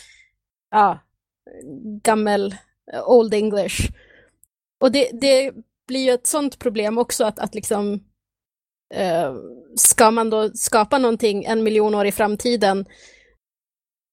ja, 0.70 0.98
gammel 2.02 2.54
eh, 2.92 3.08
Old 3.08 3.34
English. 3.34 3.90
Och 4.80 4.92
det, 4.92 5.10
det 5.20 5.52
blir 5.88 6.04
ju 6.04 6.10
ett 6.10 6.26
sånt 6.26 6.58
problem 6.58 6.98
också 6.98 7.24
att, 7.24 7.38
att 7.38 7.54
liksom 7.54 8.04
eh, 8.94 9.34
ska 9.76 10.10
man 10.10 10.30
då 10.30 10.50
skapa 10.54 10.98
någonting 10.98 11.44
en 11.44 11.62
miljon 11.62 11.94
år 11.94 12.06
i 12.06 12.12
framtiden, 12.12 12.86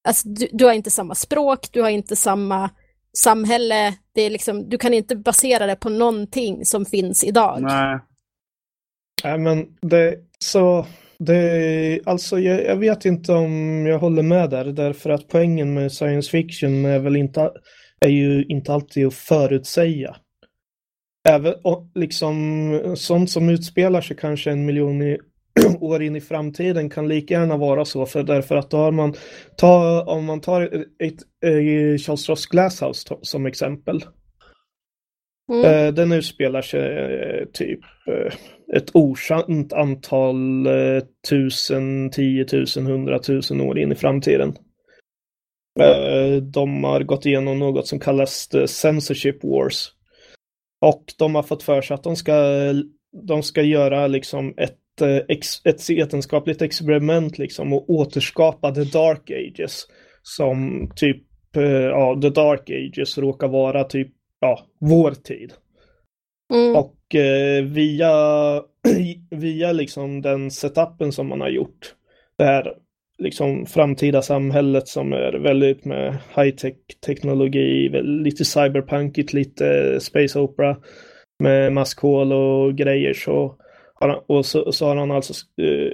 alltså 0.04 0.30
du, 0.30 0.48
du 0.52 0.66
har 0.66 0.74
inte 0.74 0.92
samma 0.92 1.16
språk, 1.16 1.68
du 1.72 1.82
har 1.82 1.90
inte 1.90 2.16
samma 2.16 2.70
samhälle, 3.18 3.94
det 4.14 4.22
är 4.22 4.30
liksom, 4.30 4.70
du 4.70 4.78
kan 4.78 4.94
inte 4.94 5.16
basera 5.16 5.66
det 5.66 5.76
på 5.76 5.90
någonting 5.90 6.66
som 6.66 6.86
finns 6.86 7.24
idag. 7.24 7.62
Nej. 7.62 8.00
Nej, 9.24 9.40
men 9.40 9.68
det 9.82 10.18
så 10.40 10.86
det, 11.18 12.00
alltså 12.06 12.40
jag, 12.40 12.66
jag 12.66 12.76
vet 12.76 13.06
inte 13.06 13.34
om 13.34 13.86
jag 13.86 14.00
håller 14.00 14.24
med 14.24 14.50
där, 14.50 14.66
därför 14.66 15.10
att 15.10 15.28
poängen 15.28 15.74
med 15.74 15.92
science 15.92 16.30
fiction 16.32 16.86
är 16.86 17.00
väl 17.00 17.16
inte, 17.16 17.52
är 18.00 18.10
ju 18.10 18.46
inte 18.46 18.74
alltid 18.74 19.08
att 19.08 19.14
förutsäga. 19.14 20.16
Även 21.28 21.54
och 21.64 21.92
liksom 21.96 22.96
sånt 22.98 23.30
som 23.30 23.50
utspelar 23.50 24.02
sig 24.02 24.18
kanske 24.18 24.52
en 24.52 24.66
miljon 24.66 24.98
år 25.80 26.04
in 26.04 26.16
i 26.16 26.22
framtiden 26.22 26.90
kan 26.90 27.08
lika 27.08 27.34
gärna 27.34 27.58
vara 27.58 27.86
så, 27.86 28.06
för 28.06 28.24
därför 28.24 28.56
att 28.56 28.70
då 28.70 28.78
har 28.78 28.92
man, 28.92 29.14
ta, 29.58 30.04
om 30.04 30.26
man 30.26 30.42
tar 30.42 30.62
ett, 30.62 30.74
ett, 31.00 31.20
eh, 31.46 31.98
Charles 31.98 32.30
Ross 32.30 32.46
Glasshouse 32.46 33.08
to- 33.10 33.20
som 33.22 33.46
exempel, 33.46 34.04
Mm. 35.52 35.66
Eh, 35.66 35.94
Den 35.94 36.12
utspelar 36.12 36.62
sig 36.62 36.98
eh, 36.98 37.46
typ 37.54 37.80
eh, 38.08 38.34
ett 38.78 38.90
okänt 38.94 39.74
antal 39.74 40.68
tusen, 41.30 42.10
tiotusen, 42.12 42.86
hundratusen 42.86 43.62
år 43.62 43.80
in 43.80 43.92
i 43.92 43.96
framtiden. 43.96 44.54
Eh, 45.80 46.36
De 46.36 46.84
har 46.84 47.04
gått 47.04 47.26
igenom 47.26 47.60
något 47.60 47.88
som 47.88 48.00
kallas 48.00 48.50
censorship 48.68 49.44
wars. 49.44 49.92
Och 50.82 51.04
de 51.20 51.36
har 51.36 51.44
fått 51.44 51.64
för 51.64 51.82
sig 51.82 51.96
att 51.96 52.04
de 52.04 52.16
ska, 52.16 52.34
de 53.28 53.44
ska 53.44 53.62
göra 53.62 54.08
liksom 54.08 54.54
ett, 54.58 54.78
ex, 55.02 55.62
ett 55.66 55.90
vetenskapligt 55.90 56.62
experiment 56.62 57.38
liksom 57.38 57.74
och 57.74 57.90
återskapa 57.90 58.72
the 58.72 58.84
dark 58.84 59.32
ages. 59.32 59.88
Som 60.24 60.90
typ, 60.96 61.26
eh, 61.58 61.64
ja, 61.64 62.20
the 62.22 62.30
dark 62.30 62.70
ages 62.70 63.18
råkar 63.18 63.48
vara 63.48 63.84
typ, 63.84 64.12
ja, 64.40 64.60
vår 64.80 65.12
tid. 65.12 65.54
Mm. 66.54 66.76
Och 66.76 67.16
eh, 67.16 67.64
via, 67.64 68.12
via 69.32 69.72
liksom 69.72 70.22
den 70.22 70.52
setupen 70.52 71.12
som 71.12 71.28
man 71.28 71.42
har 71.42 71.50
gjort, 71.50 71.96
det 72.38 72.44
här 72.44 72.74
liksom 73.18 73.66
framtida 73.66 74.22
samhället 74.22 74.88
som 74.88 75.14
är 75.14 75.34
väldigt 75.34 75.86
med 75.86 76.18
high-tech 76.36 76.76
teknologi, 77.06 77.90
lite 78.04 78.46
cyberpunkigt, 78.46 79.34
lite 79.34 80.00
space 80.00 80.40
opera 80.40 80.78
med 81.40 81.74
maskhål 81.74 82.34
och 82.34 82.78
grejer 82.78 83.14
så 83.14 83.56
och 84.10 84.46
så, 84.46 84.72
så 84.72 84.86
har 84.86 84.96
han 84.96 85.12
alltså 85.12 85.34
eh, 85.62 85.92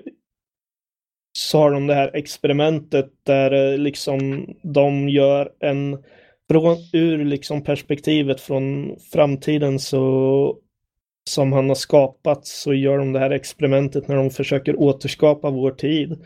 så 1.37 1.57
har 1.57 1.71
de 1.71 1.87
det 1.87 1.93
här 1.93 2.15
experimentet 2.15 3.11
där 3.23 3.51
eh, 3.51 3.77
liksom 3.77 4.47
de 4.63 5.09
gör 5.09 5.51
en 5.59 6.03
från, 6.49 6.77
ur 6.93 7.25
liksom 7.25 7.63
perspektivet 7.63 8.41
från 8.41 8.95
framtiden 9.13 9.79
så 9.79 10.57
som 11.29 11.53
han 11.53 11.67
har 11.67 11.75
skapat 11.75 12.47
så 12.47 12.73
gör 12.73 12.97
de 12.97 13.13
det 13.13 13.19
här 13.19 13.31
experimentet 13.31 14.07
när 14.07 14.15
de 14.15 14.29
försöker 14.29 14.79
återskapa 14.79 15.49
vår 15.49 15.71
tid. 15.71 16.25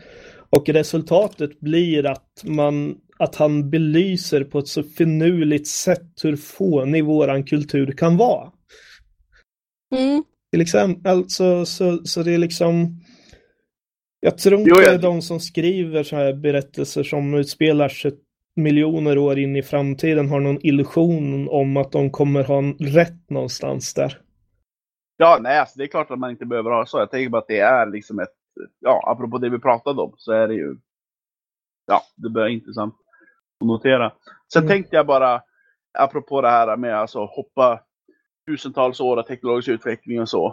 Och 0.50 0.68
resultatet 0.68 1.60
blir 1.60 2.06
att 2.06 2.42
man 2.44 2.98
att 3.18 3.34
han 3.34 3.70
belyser 3.70 4.44
på 4.44 4.58
ett 4.58 4.68
så 4.68 4.82
finurligt 4.82 5.68
sätt 5.68 6.10
hur 6.22 6.36
fånig 6.36 7.04
våran 7.04 7.44
kultur 7.44 7.92
kan 7.92 8.16
vara. 8.16 8.52
Mm. 9.96 10.24
Till 10.54 10.60
exempel, 10.60 11.12
alltså, 11.12 11.64
så, 11.64 11.98
så 12.04 12.22
det 12.22 12.34
är 12.34 12.38
liksom 12.38 13.00
jag 14.20 14.38
tror 14.38 14.60
inte 14.60 14.70
Jo, 14.74 14.82
jag- 14.82 15.00
de 15.00 15.22
som 15.22 15.40
skriver 15.40 16.02
så 16.02 16.16
här 16.16 16.32
berättelser 16.32 17.02
som 17.02 17.34
utspelar 17.34 17.88
sig 17.88 18.12
miljoner 18.56 19.18
år 19.18 19.38
in 19.38 19.56
i 19.56 19.62
framtiden 19.62 20.28
har 20.28 20.40
någon 20.40 20.66
illusion 20.66 21.48
om 21.48 21.76
att 21.76 21.92
de 21.92 22.10
kommer 22.10 22.44
ha 22.44 22.62
rätt 22.80 23.30
någonstans 23.30 23.94
där. 23.94 24.20
Ja, 25.16 25.38
nej, 25.40 25.58
alltså, 25.58 25.78
det 25.78 25.84
är 25.84 25.88
klart 25.88 26.10
att 26.10 26.18
man 26.18 26.30
inte 26.30 26.46
behöver 26.46 26.70
ha 26.70 26.86
så. 26.86 26.98
Jag 26.98 27.10
tänker 27.10 27.30
bara 27.30 27.38
att 27.42 27.48
det 27.48 27.58
är 27.60 27.86
liksom 27.86 28.18
ett, 28.18 28.34
ja, 28.80 29.04
apropå 29.12 29.38
det 29.38 29.50
vi 29.50 29.58
pratade 29.58 30.02
om, 30.02 30.14
så 30.16 30.32
är 30.32 30.48
det 30.48 30.54
ju, 30.54 30.76
ja, 31.86 32.00
det 32.16 32.30
blir 32.30 32.46
intressant 32.48 32.94
att 33.60 33.66
notera. 33.66 34.12
Sen 34.52 34.62
Mm. 34.62 34.68
tänkte 34.68 34.96
jag 34.96 35.06
bara, 35.06 35.42
apropå 35.98 36.40
det 36.40 36.50
här 36.50 36.76
med 36.76 36.94
alltså 36.98 37.24
hoppa 37.24 37.83
tusentals 38.46 39.00
år 39.00 39.16
av 39.16 39.22
teknologisk 39.22 39.68
utveckling 39.68 40.20
och 40.20 40.28
så. 40.28 40.46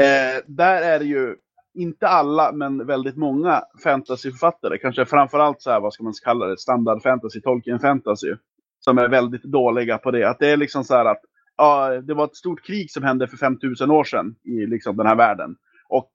Eh, 0.00 0.42
där 0.46 0.82
är 0.82 0.98
det 0.98 1.04
ju 1.04 1.36
inte 1.74 2.08
alla, 2.08 2.52
men 2.52 2.86
väldigt 2.86 3.16
många 3.16 3.62
fantasyförfattare, 3.84 4.78
kanske 4.78 5.04
framförallt 5.04 5.62
så 5.62 5.70
här, 5.70 5.80
vad 5.80 5.92
ska 5.92 6.04
man 6.04 6.12
kalla 6.24 6.46
det, 6.46 6.58
standard 6.58 7.02
fantasy, 7.02 7.40
Tolkien 7.40 7.80
fantasy, 7.80 8.34
som 8.80 8.98
är 8.98 9.08
väldigt 9.08 9.42
dåliga 9.42 9.98
på 9.98 10.10
det. 10.10 10.28
Att 10.28 10.38
det 10.38 10.48
är 10.48 10.56
liksom 10.56 10.84
så 10.84 10.94
här 10.94 11.04
att 11.04 11.20
ja, 11.56 12.00
det 12.00 12.14
var 12.14 12.24
ett 12.24 12.36
stort 12.36 12.64
krig 12.64 12.90
som 12.90 13.02
hände 13.02 13.28
för 13.28 13.36
5000 13.36 13.90
år 13.90 14.04
sedan 14.04 14.34
i 14.44 14.66
liksom 14.66 14.96
den 14.96 15.06
här 15.06 15.16
världen. 15.16 15.56
Och 15.88 16.10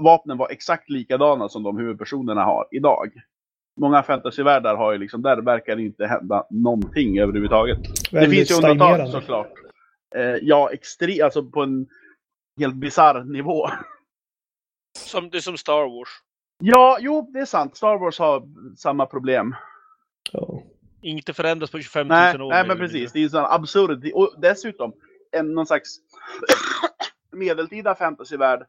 vapnen 0.00 0.38
var 0.38 0.50
exakt 0.50 0.90
likadana 0.90 1.48
som 1.48 1.62
de 1.62 1.78
huvudpersonerna 1.78 2.44
har 2.44 2.66
idag. 2.70 3.08
Många 3.80 4.02
fantasyvärldar 4.02 4.76
har 4.76 4.92
ju 4.92 4.98
liksom, 4.98 5.22
där 5.22 5.42
verkar 5.42 5.76
det 5.76 5.82
inte 5.82 6.06
hända 6.06 6.46
någonting 6.50 7.18
överhuvudtaget. 7.18 7.78
Det 8.10 8.16
Väldigt 8.16 8.38
finns 8.38 8.50
ju 8.50 8.70
undantag 8.70 9.08
såklart. 9.08 9.52
Eh, 10.14 10.36
ja, 10.42 10.70
extre- 10.72 11.24
alltså 11.24 11.44
på 11.44 11.62
en 11.62 11.86
helt 12.58 12.74
bisarr 12.74 13.24
nivå. 13.24 13.68
Som, 14.98 15.30
det 15.30 15.36
är 15.36 15.40
som 15.40 15.56
Star 15.56 15.96
Wars. 15.98 16.08
Ja, 16.62 16.98
jo, 17.00 17.30
det 17.32 17.38
är 17.38 17.44
sant. 17.44 17.76
Star 17.76 17.98
Wars 17.98 18.18
har 18.18 18.42
samma 18.76 19.06
problem. 19.06 19.54
Ja. 20.32 20.62
Inte 21.02 21.32
förändras 21.32 21.70
på 21.70 21.80
25 21.80 22.08
000 22.08 22.16
Nej, 22.18 22.40
år. 22.40 22.50
nej 22.50 22.68
men 22.68 22.76
precis. 22.78 23.12
Det 23.12 23.18
är 23.18 23.20
ju 23.20 23.28
sån 23.28 23.44
absurd. 23.44 24.10
Och 24.14 24.34
dessutom, 24.38 24.92
en, 25.32 25.54
någon 25.54 25.66
slags 25.66 25.98
medeltida 27.32 27.94
fantasyvärld 27.94 28.66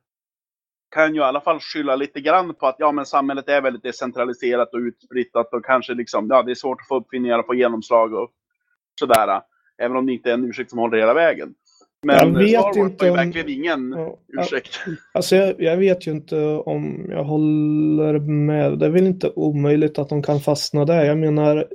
kan 0.90 1.16
ju 1.16 1.22
i 1.22 1.24
alla 1.24 1.42
fall 1.42 1.60
skylla 1.60 1.96
lite 1.96 2.22
grann 2.22 2.54
på 2.56 2.68
att 2.68 2.76
ja, 2.80 2.92
men 2.92 3.06
samhället 3.06 3.50
är 3.50 3.62
väldigt 3.62 3.84
decentraliserat 3.84 4.74
och 4.74 4.80
utspritt 4.80 5.36
och 5.36 5.66
kanske 5.66 5.94
liksom, 5.94 6.28
ja, 6.30 6.44
det 6.44 6.52
är 6.52 6.56
svårt 6.56 6.82
att 6.82 6.88
få 6.88 6.96
uppfinningar 6.98 7.40
och 7.40 7.46
få 7.46 7.56
genomslag 7.56 8.14
och 8.14 8.32
sådär. 9.00 9.42
Även 9.82 9.98
om 9.98 10.06
det 10.06 10.14
inte 10.14 10.30
är 10.30 10.34
en 10.34 10.46
ursäkt 10.46 10.70
som 10.70 10.80
håller 10.80 10.98
hela 10.98 11.14
vägen. 11.14 11.54
Men 12.04 12.16
Jag 12.16 12.40
vet 12.40 12.50
Star 12.50 12.64
Wars 12.64 12.78
inte 12.78 13.06
har 13.06 13.10
ju 13.10 13.16
verkligen 13.16 13.50
ingen 13.50 13.92
Ja. 13.98 14.18
ursäkt. 14.42 14.80
Alltså 15.14 15.36
jag, 15.36 15.62
jag 15.62 15.78
vet 15.78 16.08
ju 16.08 16.12
inte 16.12 16.38
om 16.46 17.06
jag 17.10 17.24
håller 17.24 18.20
med. 18.20 18.80
Det 18.80 18.86
är 18.86 18.90
väl 18.90 19.08
inte 19.08 19.30
omöjligt 19.36 20.00
att 20.00 20.10
de 20.10 20.24
kan 20.24 20.40
fastna 20.40 20.86
där. 20.86 21.06
Jag 21.06 21.18
menar, 21.18 21.68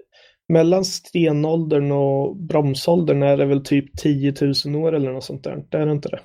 mellan 0.49 0.85
stenåldern 0.85 1.93
och 1.93 2.37
bromsåldern 2.37 3.23
är 3.23 3.37
det 3.37 3.45
väl 3.47 3.65
typ 3.65 3.99
10 3.99 4.35
000 4.67 4.77
år 4.77 4.93
eller 4.95 5.13
något 5.13 5.25
sånt 5.25 5.45
där. 5.45 5.65
Det 5.71 5.79
är 5.79 5.87
det 5.87 5.93
inte 5.93 6.09
det? 6.09 6.21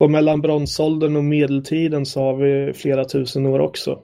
Och 0.00 0.10
mellan 0.10 0.40
bronsåldern 0.40 1.16
och 1.16 1.24
medeltiden 1.24 2.06
så 2.06 2.20
har 2.20 2.36
vi 2.36 2.72
flera 2.72 3.04
tusen 3.04 3.46
år 3.46 3.58
också. 3.58 3.98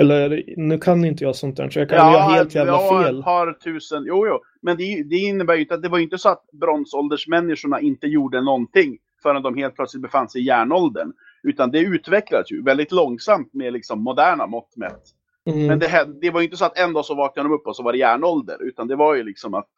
Eller 0.00 0.44
nu 0.56 0.78
kan 0.78 1.04
inte 1.04 1.24
jag 1.24 1.36
sånt 1.36 1.56
där, 1.56 1.70
så 1.70 1.78
jag 1.78 1.88
kan 1.88 2.12
ju 2.12 2.18
ha 2.18 2.30
helt 2.30 2.54
jävla 2.54 2.72
ja, 2.72 3.02
fel. 3.02 3.22
par 3.22 3.52
tusen. 3.52 4.04
Jo, 4.06 4.26
jo. 4.26 4.40
Men 4.62 4.76
det, 4.76 5.02
det 5.02 5.16
innebär 5.16 5.54
ju 5.54 5.60
inte 5.60 5.74
att 5.74 5.82
det 5.82 5.88
var 5.88 5.98
inte 5.98 6.18
så 6.18 6.28
att 6.28 6.44
bronsåldersmänniskorna 6.52 7.80
inte 7.80 8.06
gjorde 8.06 8.40
någonting 8.40 8.98
förrän 9.22 9.42
de 9.42 9.56
helt 9.56 9.74
plötsligt 9.74 10.02
befann 10.02 10.28
sig 10.28 10.40
i 10.40 10.44
järnåldern. 10.44 11.12
Utan 11.42 11.70
det 11.70 11.78
utvecklades 11.78 12.52
ju 12.52 12.62
väldigt 12.62 12.92
långsamt 12.92 13.54
med 13.54 13.72
liksom 13.72 14.02
moderna 14.02 14.46
mått 14.46 14.76
mätt. 14.76 15.02
Mm. 15.50 15.66
Men 15.66 15.78
det, 15.78 16.08
det 16.20 16.30
var 16.30 16.40
ju 16.40 16.44
inte 16.44 16.56
så 16.56 16.64
att 16.64 16.78
en 16.78 16.92
dag 16.92 17.04
så 17.04 17.14
vaknade 17.14 17.48
de 17.48 17.54
upp 17.54 17.66
och 17.66 17.76
så 17.76 17.82
var 17.82 17.92
det 17.92 17.98
järnålder. 17.98 18.62
Utan 18.62 18.88
det 18.88 18.96
var 18.96 19.14
ju 19.14 19.22
liksom 19.22 19.54
att 19.54 19.68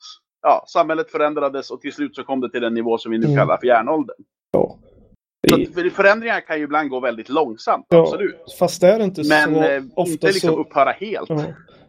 ja, 0.42 0.64
samhället 0.68 1.10
förändrades 1.10 1.70
och 1.70 1.80
till 1.80 1.92
slut 1.92 2.16
så 2.16 2.24
kom 2.24 2.40
det 2.40 2.50
till 2.50 2.60
den 2.60 2.74
nivå 2.74 2.98
som 2.98 3.12
vi 3.12 3.18
nu 3.18 3.24
Mm. 3.26 3.36
kallar 3.36 3.56
för 3.56 3.66
järnåldern. 3.66 4.16
Ja. 4.50 4.78
Så 5.48 5.90
förändringar 5.90 6.40
kan 6.40 6.58
ju 6.58 6.64
ibland 6.64 6.90
gå 6.90 7.00
väldigt 7.00 7.28
långsamt, 7.28 7.86
Ja, 7.88 8.00
absolut. 8.00 8.56
Fast 8.58 8.82
är 8.82 8.98
det 8.98 9.04
inte 9.04 9.22
Men 9.28 9.54
så 9.54 9.62
eh, 9.62 9.82
ofta 9.94 10.12
inte 10.12 10.26
liksom 10.26 10.50
så... 10.50 10.60
upphöra 10.60 10.90
helt. 10.90 11.28
Ja. 11.28 11.44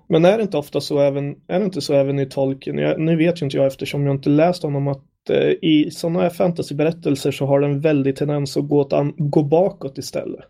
Men 0.10 0.26
är 0.26 0.38
det 0.38 0.44
inte 0.44 0.58
ofta 0.58 0.82
så 0.82 1.00
även, 1.00 1.36
är 1.48 1.60
det 1.60 1.66
inte 1.66 1.82
så 1.82 1.94
även 1.94 2.20
i 2.20 2.26
Tolkien? 2.26 2.78
Jag, 2.78 3.00
nu 3.00 3.16
vet 3.16 3.42
ju 3.42 3.46
inte 3.46 3.58
jag 3.58 3.68
eftersom 3.68 4.06
jag 4.06 4.16
inte 4.16 4.30
läst 4.30 4.64
honom 4.64 4.88
att 4.88 5.30
eh, 5.30 5.50
i 5.62 5.90
sådana 5.92 6.22
här 6.22 6.30
fantasyberättelser 6.30 7.32
så 7.32 7.46
har 7.46 7.60
den 7.60 7.82
väldigt 7.82 8.16
tendens 8.16 8.58
att 8.58 8.68
gå, 8.68 8.88
an, 8.92 9.14
gå 9.18 9.44
bakåt 9.44 9.98
istället. 9.98 10.46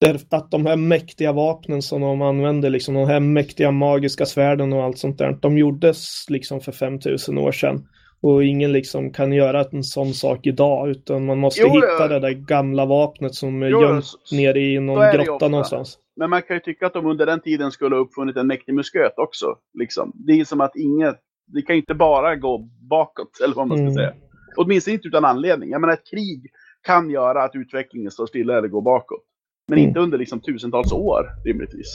Där, 0.00 0.20
att 0.30 0.50
de 0.50 0.66
här 0.66 0.76
mäktiga 0.76 1.32
vapnen 1.32 1.82
som 1.82 2.00
de 2.00 2.22
använder, 2.22 2.70
liksom 2.70 2.94
de 2.94 3.06
här 3.06 3.20
mäktiga 3.20 3.70
magiska 3.70 4.26
svärden 4.26 4.72
och 4.72 4.84
allt 4.84 4.98
sånt 4.98 5.18
där, 5.18 5.38
de 5.42 5.58
gjordes 5.58 6.24
liksom 6.28 6.60
för 6.60 6.72
5000 6.72 7.38
år 7.38 7.52
sedan. 7.52 7.86
Och 8.26 8.44
ingen 8.44 8.72
liksom 8.72 9.12
kan 9.12 9.32
göra 9.32 9.64
en 9.72 9.82
sån 9.84 10.14
sak 10.14 10.46
idag, 10.46 10.88
utan 10.88 11.26
man 11.26 11.38
måste 11.38 11.60
Jo, 11.60 11.68
hitta 11.68 12.08
det 12.08 12.20
där 12.20 12.30
gamla 12.32 12.86
vapnet 12.86 13.34
som 13.34 13.62
är 13.62 13.66
gömt 13.68 14.04
nere 14.32 14.60
i 14.60 14.80
någon 14.80 15.12
grotta 15.12 15.48
någonstans. 15.48 15.98
Men 16.16 16.30
man 16.30 16.42
kan 16.42 16.56
ju 16.56 16.60
tycka 16.60 16.86
att 16.86 16.92
de 16.92 17.06
under 17.06 17.26
den 17.26 17.40
tiden 17.40 17.70
skulle 17.70 17.96
ha 17.96 18.02
uppfunnit 18.02 18.36
en 18.36 18.46
mäktig 18.46 18.74
musköt 18.74 19.18
också. 19.18 19.46
Liksom. 19.78 20.12
Det 20.14 20.32
är 20.32 20.44
som 20.44 20.60
att 20.60 20.76
inget, 20.76 21.16
det 21.46 21.62
kan 21.62 21.76
inte 21.76 21.94
bara 21.94 22.36
gå 22.36 22.58
bakåt, 22.90 23.40
eller 23.44 23.54
vad 23.54 23.66
man 23.68 23.76
ska 23.78 23.82
Mm. 23.82 23.94
säga. 23.94 24.12
Åtminstone 24.56 24.94
inte 24.94 25.08
utan 25.08 25.24
anledning. 25.24 25.70
Jag 25.70 25.80
menar, 25.80 25.94
ett 25.94 26.10
krig 26.10 26.46
kan 26.86 27.10
göra 27.10 27.42
att 27.44 27.54
utvecklingen 27.54 28.10
står 28.10 28.26
stilla 28.26 28.58
eller 28.58 28.68
går 28.68 28.82
bakåt. 28.82 29.22
Men 29.68 29.78
Mm. 29.78 29.88
inte 29.88 30.00
under 30.00 30.18
liksom 30.18 30.40
tusentals 30.40 30.92
år, 30.92 31.26
rimligtvis. 31.44 31.86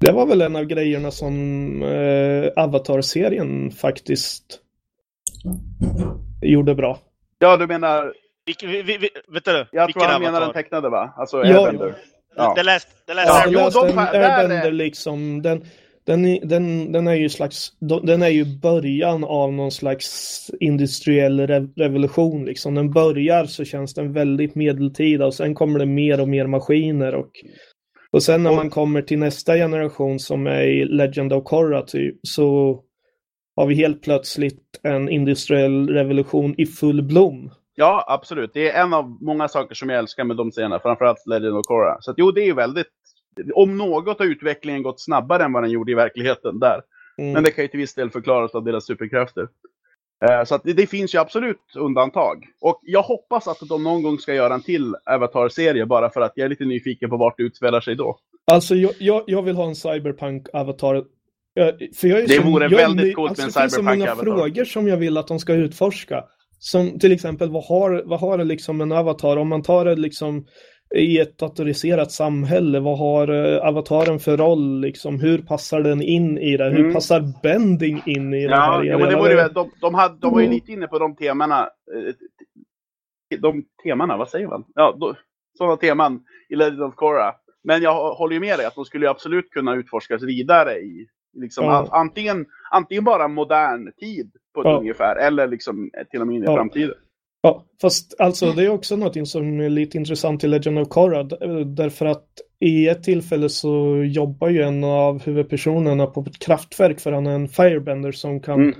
Det 0.00 0.12
var 0.12 0.26
väl 0.26 0.42
en 0.42 0.56
av 0.56 0.64
grejerna 0.64 1.10
som 1.10 1.34
eh, 1.82 2.64
Avatar-serien 2.64 3.70
faktiskt 3.70 4.60
gjorde 6.42 6.74
bra. 6.74 6.98
Ja, 7.38 7.56
du 7.56 7.66
menar, 7.66 8.12
Vilken, 8.46 8.70
vi, 8.70 8.82
vi, 8.82 8.96
vi, 8.98 9.08
vet 9.28 9.44
du, 9.44 9.66
jag 9.72 9.92
tror 9.92 10.02
han 10.04 10.22
menar 10.22 10.40
den 10.40 10.52
tecknade 10.52 10.88
va? 10.88 11.14
Alltså 11.16 11.44
Ja. 11.44 11.66
Airbender. 11.66 11.94
Ja. 12.36 12.52
Det 12.56 12.62
läste 12.62 12.90
det 13.06 13.14
läste 13.14 13.32
Ja, 13.50 13.70
jag 13.74 13.84
här- 13.92 14.12
där 14.12 14.20
är- 14.20 14.38
Airbender 14.40 14.72
liksom, 14.72 15.42
den, 15.42 15.64
den, 16.06 16.24
är- 16.26 16.44
den, 16.46 16.92
den 16.92 17.06
är 17.06 17.14
ju 17.14 17.28
slags, 17.28 17.68
den 18.02 18.22
är 18.22 18.28
ju 18.28 18.44
början 18.60 19.24
av 19.24 19.52
någon 19.52 19.70
slags 19.70 20.38
industriell 20.60 21.40
re 21.46 21.60
revolution 21.76 22.44
liksom. 22.44 22.74
Den 22.74 22.90
börjar 22.90 23.44
så 23.44 23.64
känns 23.64 23.94
den 23.94 24.12
väldigt 24.12 24.54
medeltida 24.54 25.26
och 25.26 25.34
sen 25.34 25.54
kommer 25.54 25.78
det 25.78 25.86
mer 25.86 26.20
och 26.20 26.28
mer 26.28 26.46
maskiner 26.46 27.14
och 27.14 27.30
och 28.12 28.22
sen 28.22 28.42
när 28.42 28.52
man 28.56 28.70
kommer 28.70 29.02
till 29.02 29.18
nästa 29.18 29.54
generation 29.54 30.18
som 30.18 30.46
är 30.46 30.62
i 30.62 30.84
Legend 30.84 31.32
of 31.32 31.44
Korra 31.44 31.82
typ 31.82 32.16
så 32.22 32.80
har 33.56 33.66
vi 33.66 33.74
helt 33.74 34.02
plötsligt 34.02 34.80
en 34.82 35.08
industriell 35.08 35.88
revolution 35.88 36.54
i 36.58 36.66
full 36.66 37.02
blom. 37.02 37.50
Ja, 37.74 38.04
absolut. 38.08 38.50
Det 38.54 38.70
är 38.70 38.82
en 38.82 38.94
av 38.94 39.18
många 39.20 39.48
saker 39.48 39.74
som 39.74 39.88
jag 39.88 39.98
älskar 39.98 40.24
med 40.24 40.36
de 40.36 40.50
scenerna, 40.50 40.80
framförallt 40.80 41.26
Legend 41.26 41.56
of 41.56 41.66
Korra. 41.66 41.96
Så 42.00 42.10
att, 42.10 42.18
jo, 42.18 42.30
det 42.30 42.42
är 42.42 42.46
ju 42.46 42.54
väldigt... 42.54 42.86
Om 43.54 43.78
något 43.78 44.18
har 44.18 44.26
utvecklingen 44.26 44.82
gått 44.82 45.00
snabbare 45.00 45.44
än 45.44 45.52
vad 45.52 45.62
den 45.62 45.70
gjorde 45.70 45.92
i 45.92 45.94
verkligheten 45.94 46.58
där. 46.58 46.80
Mm. 47.18 47.32
Men 47.32 47.42
det 47.42 47.50
kan 47.50 47.64
ju 47.64 47.68
till 47.68 47.80
viss 47.80 47.94
del 47.94 48.10
förklaras 48.10 48.54
av 48.54 48.64
deras 48.64 48.86
superkrafter. 48.86 49.48
Eh, 50.24 50.44
Så 50.44 50.60
det, 50.64 50.72
det 50.72 50.86
finns 50.86 51.14
ju 51.14 51.18
absolut 51.18 51.76
undantag. 51.76 52.46
Och 52.60 52.80
jag 52.82 53.02
hoppas 53.02 53.48
att 53.48 53.58
de 53.68 53.82
någon 53.82 54.02
gång 54.02 54.18
ska 54.18 54.34
göra 54.34 54.54
en 54.54 54.62
till 54.62 54.94
Avatar-serie 55.04 55.86
bara 55.86 56.10
för 56.10 56.20
att 56.20 56.32
jag 56.34 56.44
är 56.44 56.48
lite 56.48 56.64
nyfiken 56.64 57.10
på 57.10 57.16
vart 57.16 57.36
det 57.36 57.42
utspelar 57.42 57.80
sig 57.80 57.94
då. 57.96 58.18
Alltså 58.52 58.74
jag, 58.74 58.92
jag, 58.98 59.22
jag 59.26 59.42
vill 59.42 59.56
ha 59.56 59.66
en 59.66 59.74
cyberpunk-avatar. 59.74 61.04
Jag- 61.54 61.74
För 61.96 62.08
jag 62.08 62.18
är 62.20 62.28
Det 62.28 62.38
vore 62.38 62.64
är 62.64 62.68
väldigt 62.68 63.16
coolt 63.16 63.30
med 63.30 63.38
en 63.38 63.44
alltså, 63.44 63.60
Det 63.60 63.62
finns 63.62 63.74
så 63.74 63.82
många 63.82 64.16
frågor 64.16 64.64
som 64.64 64.88
jag 64.88 64.96
vill 64.96 65.16
att 65.16 65.28
de 65.28 65.38
ska 65.38 65.52
utforska. 65.54 66.24
Som 66.58 66.98
till 66.98 67.12
exempel, 67.12 67.50
vad 67.50 67.64
har, 67.64 68.02
vad 68.06 68.20
har 68.20 68.44
liksom 68.44 68.80
en 68.80 68.92
avatar? 68.92 69.36
Om 69.36 69.48
man 69.48 69.62
tar 69.62 69.84
det 69.84 69.94
liksom 69.96 70.46
i 70.94 71.18
ett 71.20 71.38
datoriserat 71.38 72.12
samhälle, 72.12 72.80
vad 72.80 72.98
har 72.98 73.30
uh, 73.30 73.66
avataren 73.66 74.18
för 74.18 74.36
roll? 74.36 74.80
Liksom? 74.80 75.20
Hur 75.20 75.38
passar 75.38 75.80
den 75.80 76.02
in 76.02 76.38
i 76.38 76.56
det? 76.56 76.64
Hur 76.70 76.80
Mm. 76.80 76.92
passar 76.94 77.24
bending 77.42 78.02
in 78.06 78.34
i 78.34 78.46
det 78.46 78.56
här? 78.56 78.72
Ja, 78.72 78.84
ja 78.84 78.98
men 78.98 79.08
det 79.08 79.16
ju, 79.30 79.48
de, 79.48 79.70
de, 79.80 79.94
hade, 79.94 80.18
de 80.18 80.32
var 80.32 80.40
ju 80.40 80.48
lite 80.50 80.72
inne 80.72 80.86
på 80.86 80.98
de 80.98 81.16
temana. 81.16 81.60
eh, 81.94 82.14
De 83.40 83.64
temana, 83.84 84.16
vad 84.16 84.28
säger 84.28 84.46
man? 84.48 84.64
Ja, 84.74 84.96
då, 85.00 85.14
sådana 85.58 85.76
teman 85.76 86.20
i 86.48 86.56
Legend 86.56 86.82
of 86.82 86.94
Korra. 86.94 87.34
Men 87.64 87.82
jag 87.82 88.14
håller 88.14 88.34
ju 88.34 88.40
med 88.40 88.58
dig 88.58 88.66
att 88.66 88.74
de 88.74 88.84
skulle 88.84 89.10
absolut 89.10 89.50
kunna 89.50 89.74
utforskas 89.74 90.22
vidare 90.22 90.78
i 90.78 91.06
liksom, 91.34 91.64
Ja. 91.64 91.88
antingen, 91.90 92.46
antingen 92.70 93.04
bara 93.04 93.28
modern 93.28 93.92
tid 93.92 94.32
på 94.54 94.60
ett 94.60 94.64
Ja. 94.66 94.78
ungefär 94.78 95.16
eller 95.16 95.46
liksom 95.48 95.90
eh, 95.98 96.06
till 96.06 96.20
och 96.20 96.26
med 96.26 96.36
in 96.36 96.42
i 96.42 96.46
Ja. 96.46 96.56
framtiden. 96.56 96.94
Ja, 97.42 97.64
fast 97.80 98.20
alltså 98.20 98.52
det 98.52 98.64
är 98.64 98.68
också 98.70 98.96
något 98.96 99.28
som 99.28 99.60
är 99.60 99.68
lite 99.68 99.96
intressant 99.98 100.44
i 100.44 100.46
Legend 100.48 100.78
of 100.78 100.88
Korra. 100.88 101.22
Därför 101.64 102.06
att 102.06 102.26
i 102.60 102.88
ett 102.88 103.02
tillfälle 103.02 103.48
så 103.48 104.02
jobbar 104.04 104.48
ju 104.48 104.62
en 104.62 104.84
av 104.84 105.22
huvudpersonerna 105.22 106.06
på 106.06 106.20
ett 106.20 106.38
kraftverk 106.38 107.00
för 107.00 107.12
han 107.12 107.26
är 107.26 107.34
en 107.34 107.48
firebender 107.48 108.12
som 108.12 108.40
kan 108.40 108.60
Mm. 108.60 108.74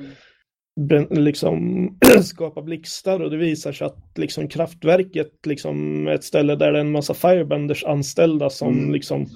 ben- 0.81 1.07
liksom 1.25 1.89
skapa 2.23 2.63
blixtar 2.63 3.21
och 3.21 3.31
det 3.31 3.37
visar 3.37 3.73
sig 3.73 3.87
att 3.87 4.19
liksom 4.19 4.49
kraftverket 4.49 5.47
liksom 5.47 6.07
är 6.07 6.13
ett 6.15 6.25
ställe 6.25 6.57
där 6.57 6.73
det 6.73 6.79
är 6.79 6.81
en 6.81 6.93
massa 6.93 7.15
firebenders 7.15 7.85
anställda 7.85 8.51
som 8.51 8.79
Mm. 8.79 8.93
liksom 8.93 9.27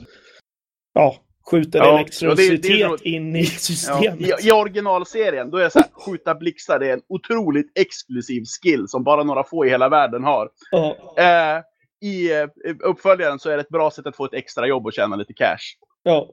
ja, 0.94 1.14
skjuter 1.50 1.78
Ja, 1.78 1.94
elektricitet 1.98 2.62
det- 2.62 2.68
det 2.68 2.82
är 2.82 2.88
så- 2.88 3.04
in 3.04 3.36
i 3.36 3.40
Ja, 3.42 3.46
systemet. 3.46 4.20
i, 4.44 4.48
I 4.48 4.52
originalserien, 4.52 5.50
då 5.50 5.56
är 5.56 5.64
det 5.64 5.70
så 5.70 5.78
här, 5.78 5.88
skjuta 5.92 6.34
blixtar, 6.34 6.78
det 6.78 6.88
är 6.88 6.92
en 6.92 7.02
otroligt 7.08 7.72
exklusiv 7.78 8.42
skill 8.62 8.88
som 8.88 9.04
bara 9.04 9.22
några 9.24 9.44
få 9.44 9.66
i 9.66 9.68
hela 9.70 9.88
världen 9.88 10.24
har. 10.24 10.48
Ja, 10.70 10.96
Eh, 11.18 11.62
I 12.08 12.32
eh, 12.40 12.46
uppföljaren 12.84 13.38
så 13.38 13.50
är 13.50 13.56
det 13.56 13.60
ett 13.60 13.68
bra 13.68 13.90
sätt 13.90 14.06
att 14.06 14.16
få 14.16 14.24
ett 14.24 14.34
extra 14.34 14.66
jobb 14.66 14.86
och 14.86 14.92
tjäna 14.92 15.16
lite 15.16 15.32
cash. 15.34 15.58
ja. 16.02 16.28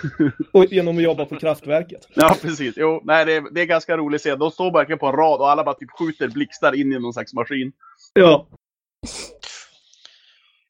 och 0.52 0.64
genom 0.64 0.96
att 0.96 1.02
jobba 1.02 1.24
på 1.24 1.36
kraftverket. 1.36 2.08
Ja, 2.14 2.36
precis. 2.42 2.74
Jo, 2.76 3.00
nej, 3.04 3.24
det, 3.24 3.32
är, 3.36 3.54
det 3.54 3.60
är 3.60 3.64
ganska 3.64 3.96
roligt 3.96 4.18
att 4.18 4.22
se. 4.22 4.34
De 4.34 4.50
står 4.50 4.72
verkligen 4.72 4.98
på 4.98 5.06
en 5.06 5.12
rad 5.16 5.40
och 5.40 5.50
alla 5.50 5.64
bara 5.64 5.74
typ 5.74 5.90
skjuter 5.90 6.28
blixtar 6.28 6.74
in 6.74 6.92
i 6.92 6.98
någon 6.98 7.12
slags 7.12 7.34
maskin. 7.34 7.72
Ja. 8.12 8.48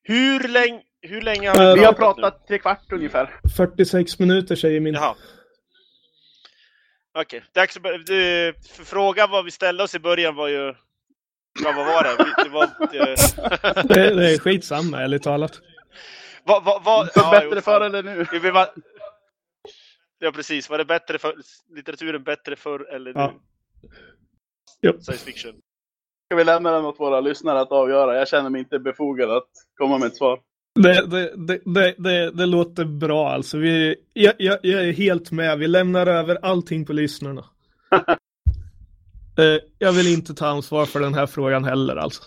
Hur 0.03 0.49
länge, 0.49 0.81
hur 1.03 1.21
länge 1.21 1.49
har 1.51 1.63
Eh, 1.65 1.75
vi 1.75 1.81
Vi 1.81 1.87
har 1.87 1.93
pratat 1.93 2.47
tre 2.47 2.59
kvart 2.59 2.93
ungefär. 2.93 3.41
46 3.57 4.19
minuter 4.19 4.57
säger 4.57 4.81
min. 4.81 4.95
Jaha. 4.95 5.15
Okej, 7.15 7.43
för 7.55 8.85
Frågan 8.85 9.31
vad 9.31 9.45
vi 9.45 9.51
ställde 9.51 9.83
oss 9.83 9.95
i 9.95 9.99
början 9.99 10.35
var 10.35 10.49
ju... 10.49 10.75
Ja, 11.65 11.73
vad 11.77 11.87
var 11.87 12.03
det? 12.03 12.45
Det 12.45 12.49
var, 12.49 12.67
Det, 13.89 14.15
det 14.15 14.35
är 14.35 14.39
skitsamma, 14.39 15.01
ärligt 15.01 15.23
talat. 15.23 15.61
vad, 16.45 16.65
vad, 16.65 16.85
vad, 16.85 17.13
För 17.13 17.21
ja, 17.21 17.31
bättre 17.31 17.61
förr 17.61 17.81
eller 17.81 18.03
nu? 18.03 18.27
Ja, 20.19 20.33
precis. 20.33 20.71
Var 20.71 20.79
det 20.79 20.85
bättre 20.85 21.19
för, 21.19 21.35
litteraturen 21.77 22.23
bättre 22.23 22.57
förr 22.57 22.95
eller 22.95 23.15
nu? 23.15 23.21
Ja. 23.21 23.35
Jo. 24.81 24.93
Science 24.93 25.25
fiction. 25.25 25.53
Ska 26.29 26.37
vi 26.37 26.45
lämna 26.45 26.73
den 26.73 26.85
åt 26.85 27.01
våra 27.01 27.21
lyssnare 27.21 27.61
att 27.61 27.73
avgöra? 27.73 28.17
Jag 28.19 28.29
känner 28.29 28.51
mig 28.51 28.59
inte 28.61 28.79
befogad 28.79 29.31
att 29.31 29.49
komma 29.77 29.99
med 29.99 30.07
ett 30.07 30.17
svar. 30.17 30.41
Det, 30.83 31.07
det, 31.07 31.33
det, 31.37 31.61
det, 31.65 31.95
det, 31.99 32.31
det 32.31 32.47
låter 32.47 32.85
bra 32.85 33.31
alltså. 33.31 33.59
Vi, 33.59 33.95
jag, 34.13 34.35
jag, 34.39 34.59
jag 34.63 34.89
är 34.89 34.93
helt 34.93 35.31
med. 35.31 35.59
Vi 35.59 35.69
lämnar 35.69 36.07
över 36.07 36.39
allting 36.43 36.85
på 36.85 36.93
lyssnarna. 36.93 37.45
Eh, 39.39 39.59
jag 39.79 39.93
vill 39.93 40.07
inte 40.07 40.35
ta 40.35 40.47
ansvar 40.47 40.87
för 40.87 41.01
den 41.01 41.15
här 41.15 41.27
frågan 41.27 41.65
heller 41.65 41.97
alltså. 41.97 42.23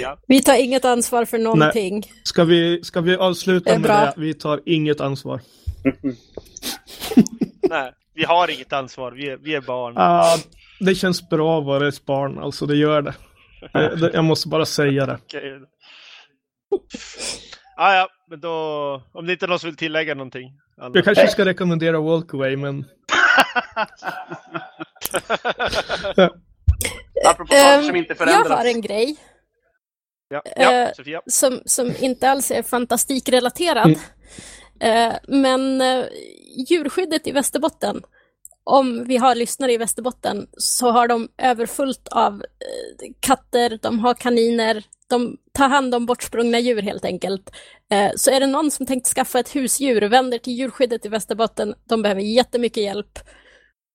Ja. 0.00 0.18
Vi 0.26 0.42
tar 0.42 0.54
inget 0.54 0.84
ansvar 0.84 1.24
för 1.24 1.38
någonting. 1.38 2.02
Ska 2.22 2.44
vi, 2.44 2.84
ska 2.84 3.00
vi 3.00 3.16
avsluta 3.16 3.72
med 3.72 3.82
bra. 3.82 4.00
det? 4.00 4.12
Vi 4.16 4.34
tar 4.34 4.60
inget 4.66 5.00
ansvar. 5.00 5.40
Nej, 7.70 7.92
vi 8.14 8.24
har 8.24 8.50
inget 8.50 8.72
ansvar. 8.72 9.12
Vi 9.12 9.28
är, 9.28 9.36
vi 9.36 9.54
är 9.54 9.60
barn. 9.60 9.94
Ah, 9.96 10.36
det 10.80 10.94
känns 10.94 11.28
bra 11.28 11.58
att 11.58 11.66
vara 11.66 11.88
ett 11.88 12.06
barn, 12.06 12.38
alltså 12.38 12.66
det 12.66 12.76
gör 12.76 13.02
det. 13.02 13.14
det, 13.72 13.96
det 14.00 14.10
jag 14.14 14.24
måste 14.24 14.48
bara 14.48 14.64
säga 14.66 15.06
det. 15.06 15.18
Ah, 17.76 17.94
ja, 17.94 18.08
men 18.30 18.40
då... 18.40 19.02
Om 19.12 19.26
det 19.26 19.32
inte 19.32 19.46
är 19.46 19.48
någon 19.48 19.58
som 19.58 19.68
vill 19.70 19.76
tillägga 19.76 20.14
någonting. 20.14 20.52
annat. 20.78 20.94
Jag 20.94 21.04
kanske 21.04 21.28
ska 21.28 21.44
rekommendera 21.44 22.00
Walkaway, 22.00 22.56
men 22.56 22.84
Apropå 27.26 27.54
saker 27.54 27.82
som 27.82 27.96
inte 27.96 28.16
jag 28.18 28.44
har 28.44 28.64
en 28.64 28.80
grej 28.80 29.16
Ja, 30.28 30.42
ja 30.56 30.72
Eh, 30.72 30.92
Sofia. 30.92 31.22
som, 31.26 31.60
som 31.64 31.92
inte 31.98 32.30
alls 32.30 32.50
är 32.50 32.62
fantastikrelaterad. 32.62 33.86
Mm. 33.86 33.98
Eh, 35.10 35.14
men 35.28 35.80
eh, 35.80 36.04
djurskyddet 36.68 37.26
i 37.26 37.32
Västerbotten, 37.32 38.02
om 38.68 39.04
vi 39.04 39.16
har 39.16 39.34
lyssnare 39.34 39.72
i 39.72 39.76
Västerbotten, 39.76 40.46
så 40.56 40.90
har 40.90 41.08
de 41.08 41.28
överfullt 41.38 42.08
av 42.08 42.34
eh, 42.34 43.12
katter, 43.20 43.78
de 43.82 43.98
har 43.98 44.14
kaniner, 44.14 44.84
de 45.10 45.36
tar 45.52 45.68
hand 45.68 45.94
om 45.94 46.06
bortsprungna 46.06 46.58
djur 46.58 46.82
helt 46.82 47.04
enkelt. 47.04 47.50
Eh, 47.90 48.10
så 48.16 48.30
är 48.30 48.40
det 48.40 48.46
någon 48.46 48.70
som 48.70 48.86
tänkt 48.86 49.06
skaffa 49.06 49.40
ett 49.40 49.56
husdjur, 49.56 50.08
vänder 50.08 50.38
till 50.38 50.52
djurskyddet 50.52 51.06
i 51.06 51.08
Västerbotten, 51.08 51.74
de 51.88 52.02
behöver 52.02 52.20
jättemycket 52.20 52.82
hjälp. 52.82 53.18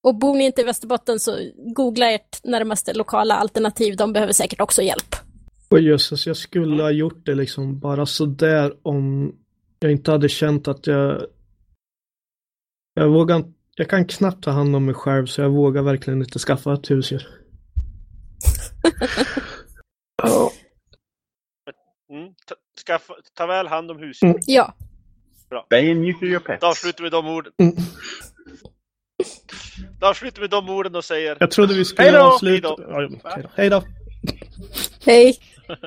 Och 0.03 0.15
bor 0.15 0.35
ni 0.35 0.45
inte 0.45 0.61
i 0.61 0.63
Västerbotten 0.63 1.19
så 1.19 1.37
googla 1.75 2.11
ert 2.11 2.43
närmaste 2.43 2.93
lokala 2.93 3.35
alternativ, 3.35 3.95
de 3.95 4.13
behöver 4.13 4.33
säkert 4.33 4.61
också 4.61 4.81
hjälp. 4.81 5.15
Åh 5.69 5.81
jösses, 5.83 6.27
jag 6.27 6.37
skulle 6.37 6.83
ha 6.83 6.91
gjort 6.91 7.25
det 7.25 7.35
liksom 7.35 7.79
bara 7.79 8.05
sådär 8.05 8.73
om 8.83 9.35
jag 9.79 9.91
inte 9.91 10.11
hade 10.11 10.29
känt 10.29 10.67
att 10.67 10.87
jag... 10.87 11.25
Jag 12.93 13.09
vågar 13.09 13.35
inte- 13.35 13.52
jag 13.75 13.89
kan 13.89 14.05
knappt 14.05 14.43
ta 14.43 14.51
hand 14.51 14.75
om 14.75 14.85
mig 14.85 14.95
själv 14.95 15.25
så 15.25 15.41
jag 15.41 15.49
vågar 15.49 15.81
verkligen 15.81 16.21
inte 16.21 16.39
skaffa 16.39 16.73
ett 16.73 16.91
husdjur. 16.91 17.27
Ja. 20.23 20.51
Mm. 22.09 22.33
Ta, 22.45 22.55
skaffa, 22.87 23.13
ta 23.33 23.45
väl 23.45 23.67
hand 23.67 23.91
om 23.91 23.99
husdjur. 23.99 24.29
Mm. 24.29 24.41
Ja, 24.45 24.75
Bay 25.69 25.95
nuclear 25.95 26.31
your 26.31 26.39
pets. 26.39 26.61
Då 26.61 26.67
avslutar 26.67 27.03
vi 27.03 27.09
de 27.09 27.27
orden. 27.27 27.53
Mm. 27.57 27.75
Då 29.99 30.07
avslutar 30.07 30.41
vi 30.41 30.47
de 30.47 30.69
orden 30.69 30.95
och 30.95 31.05
säger... 31.05 31.37
Jag 31.39 31.51
trodde 31.51 31.73
vi 31.73 31.85
skulle 31.85 32.19
avsluta... 32.19 32.67
Hej 32.67 32.77
då. 33.35 33.49
Hej 33.55 33.69
då! 33.69 33.83
hej! 35.05 35.37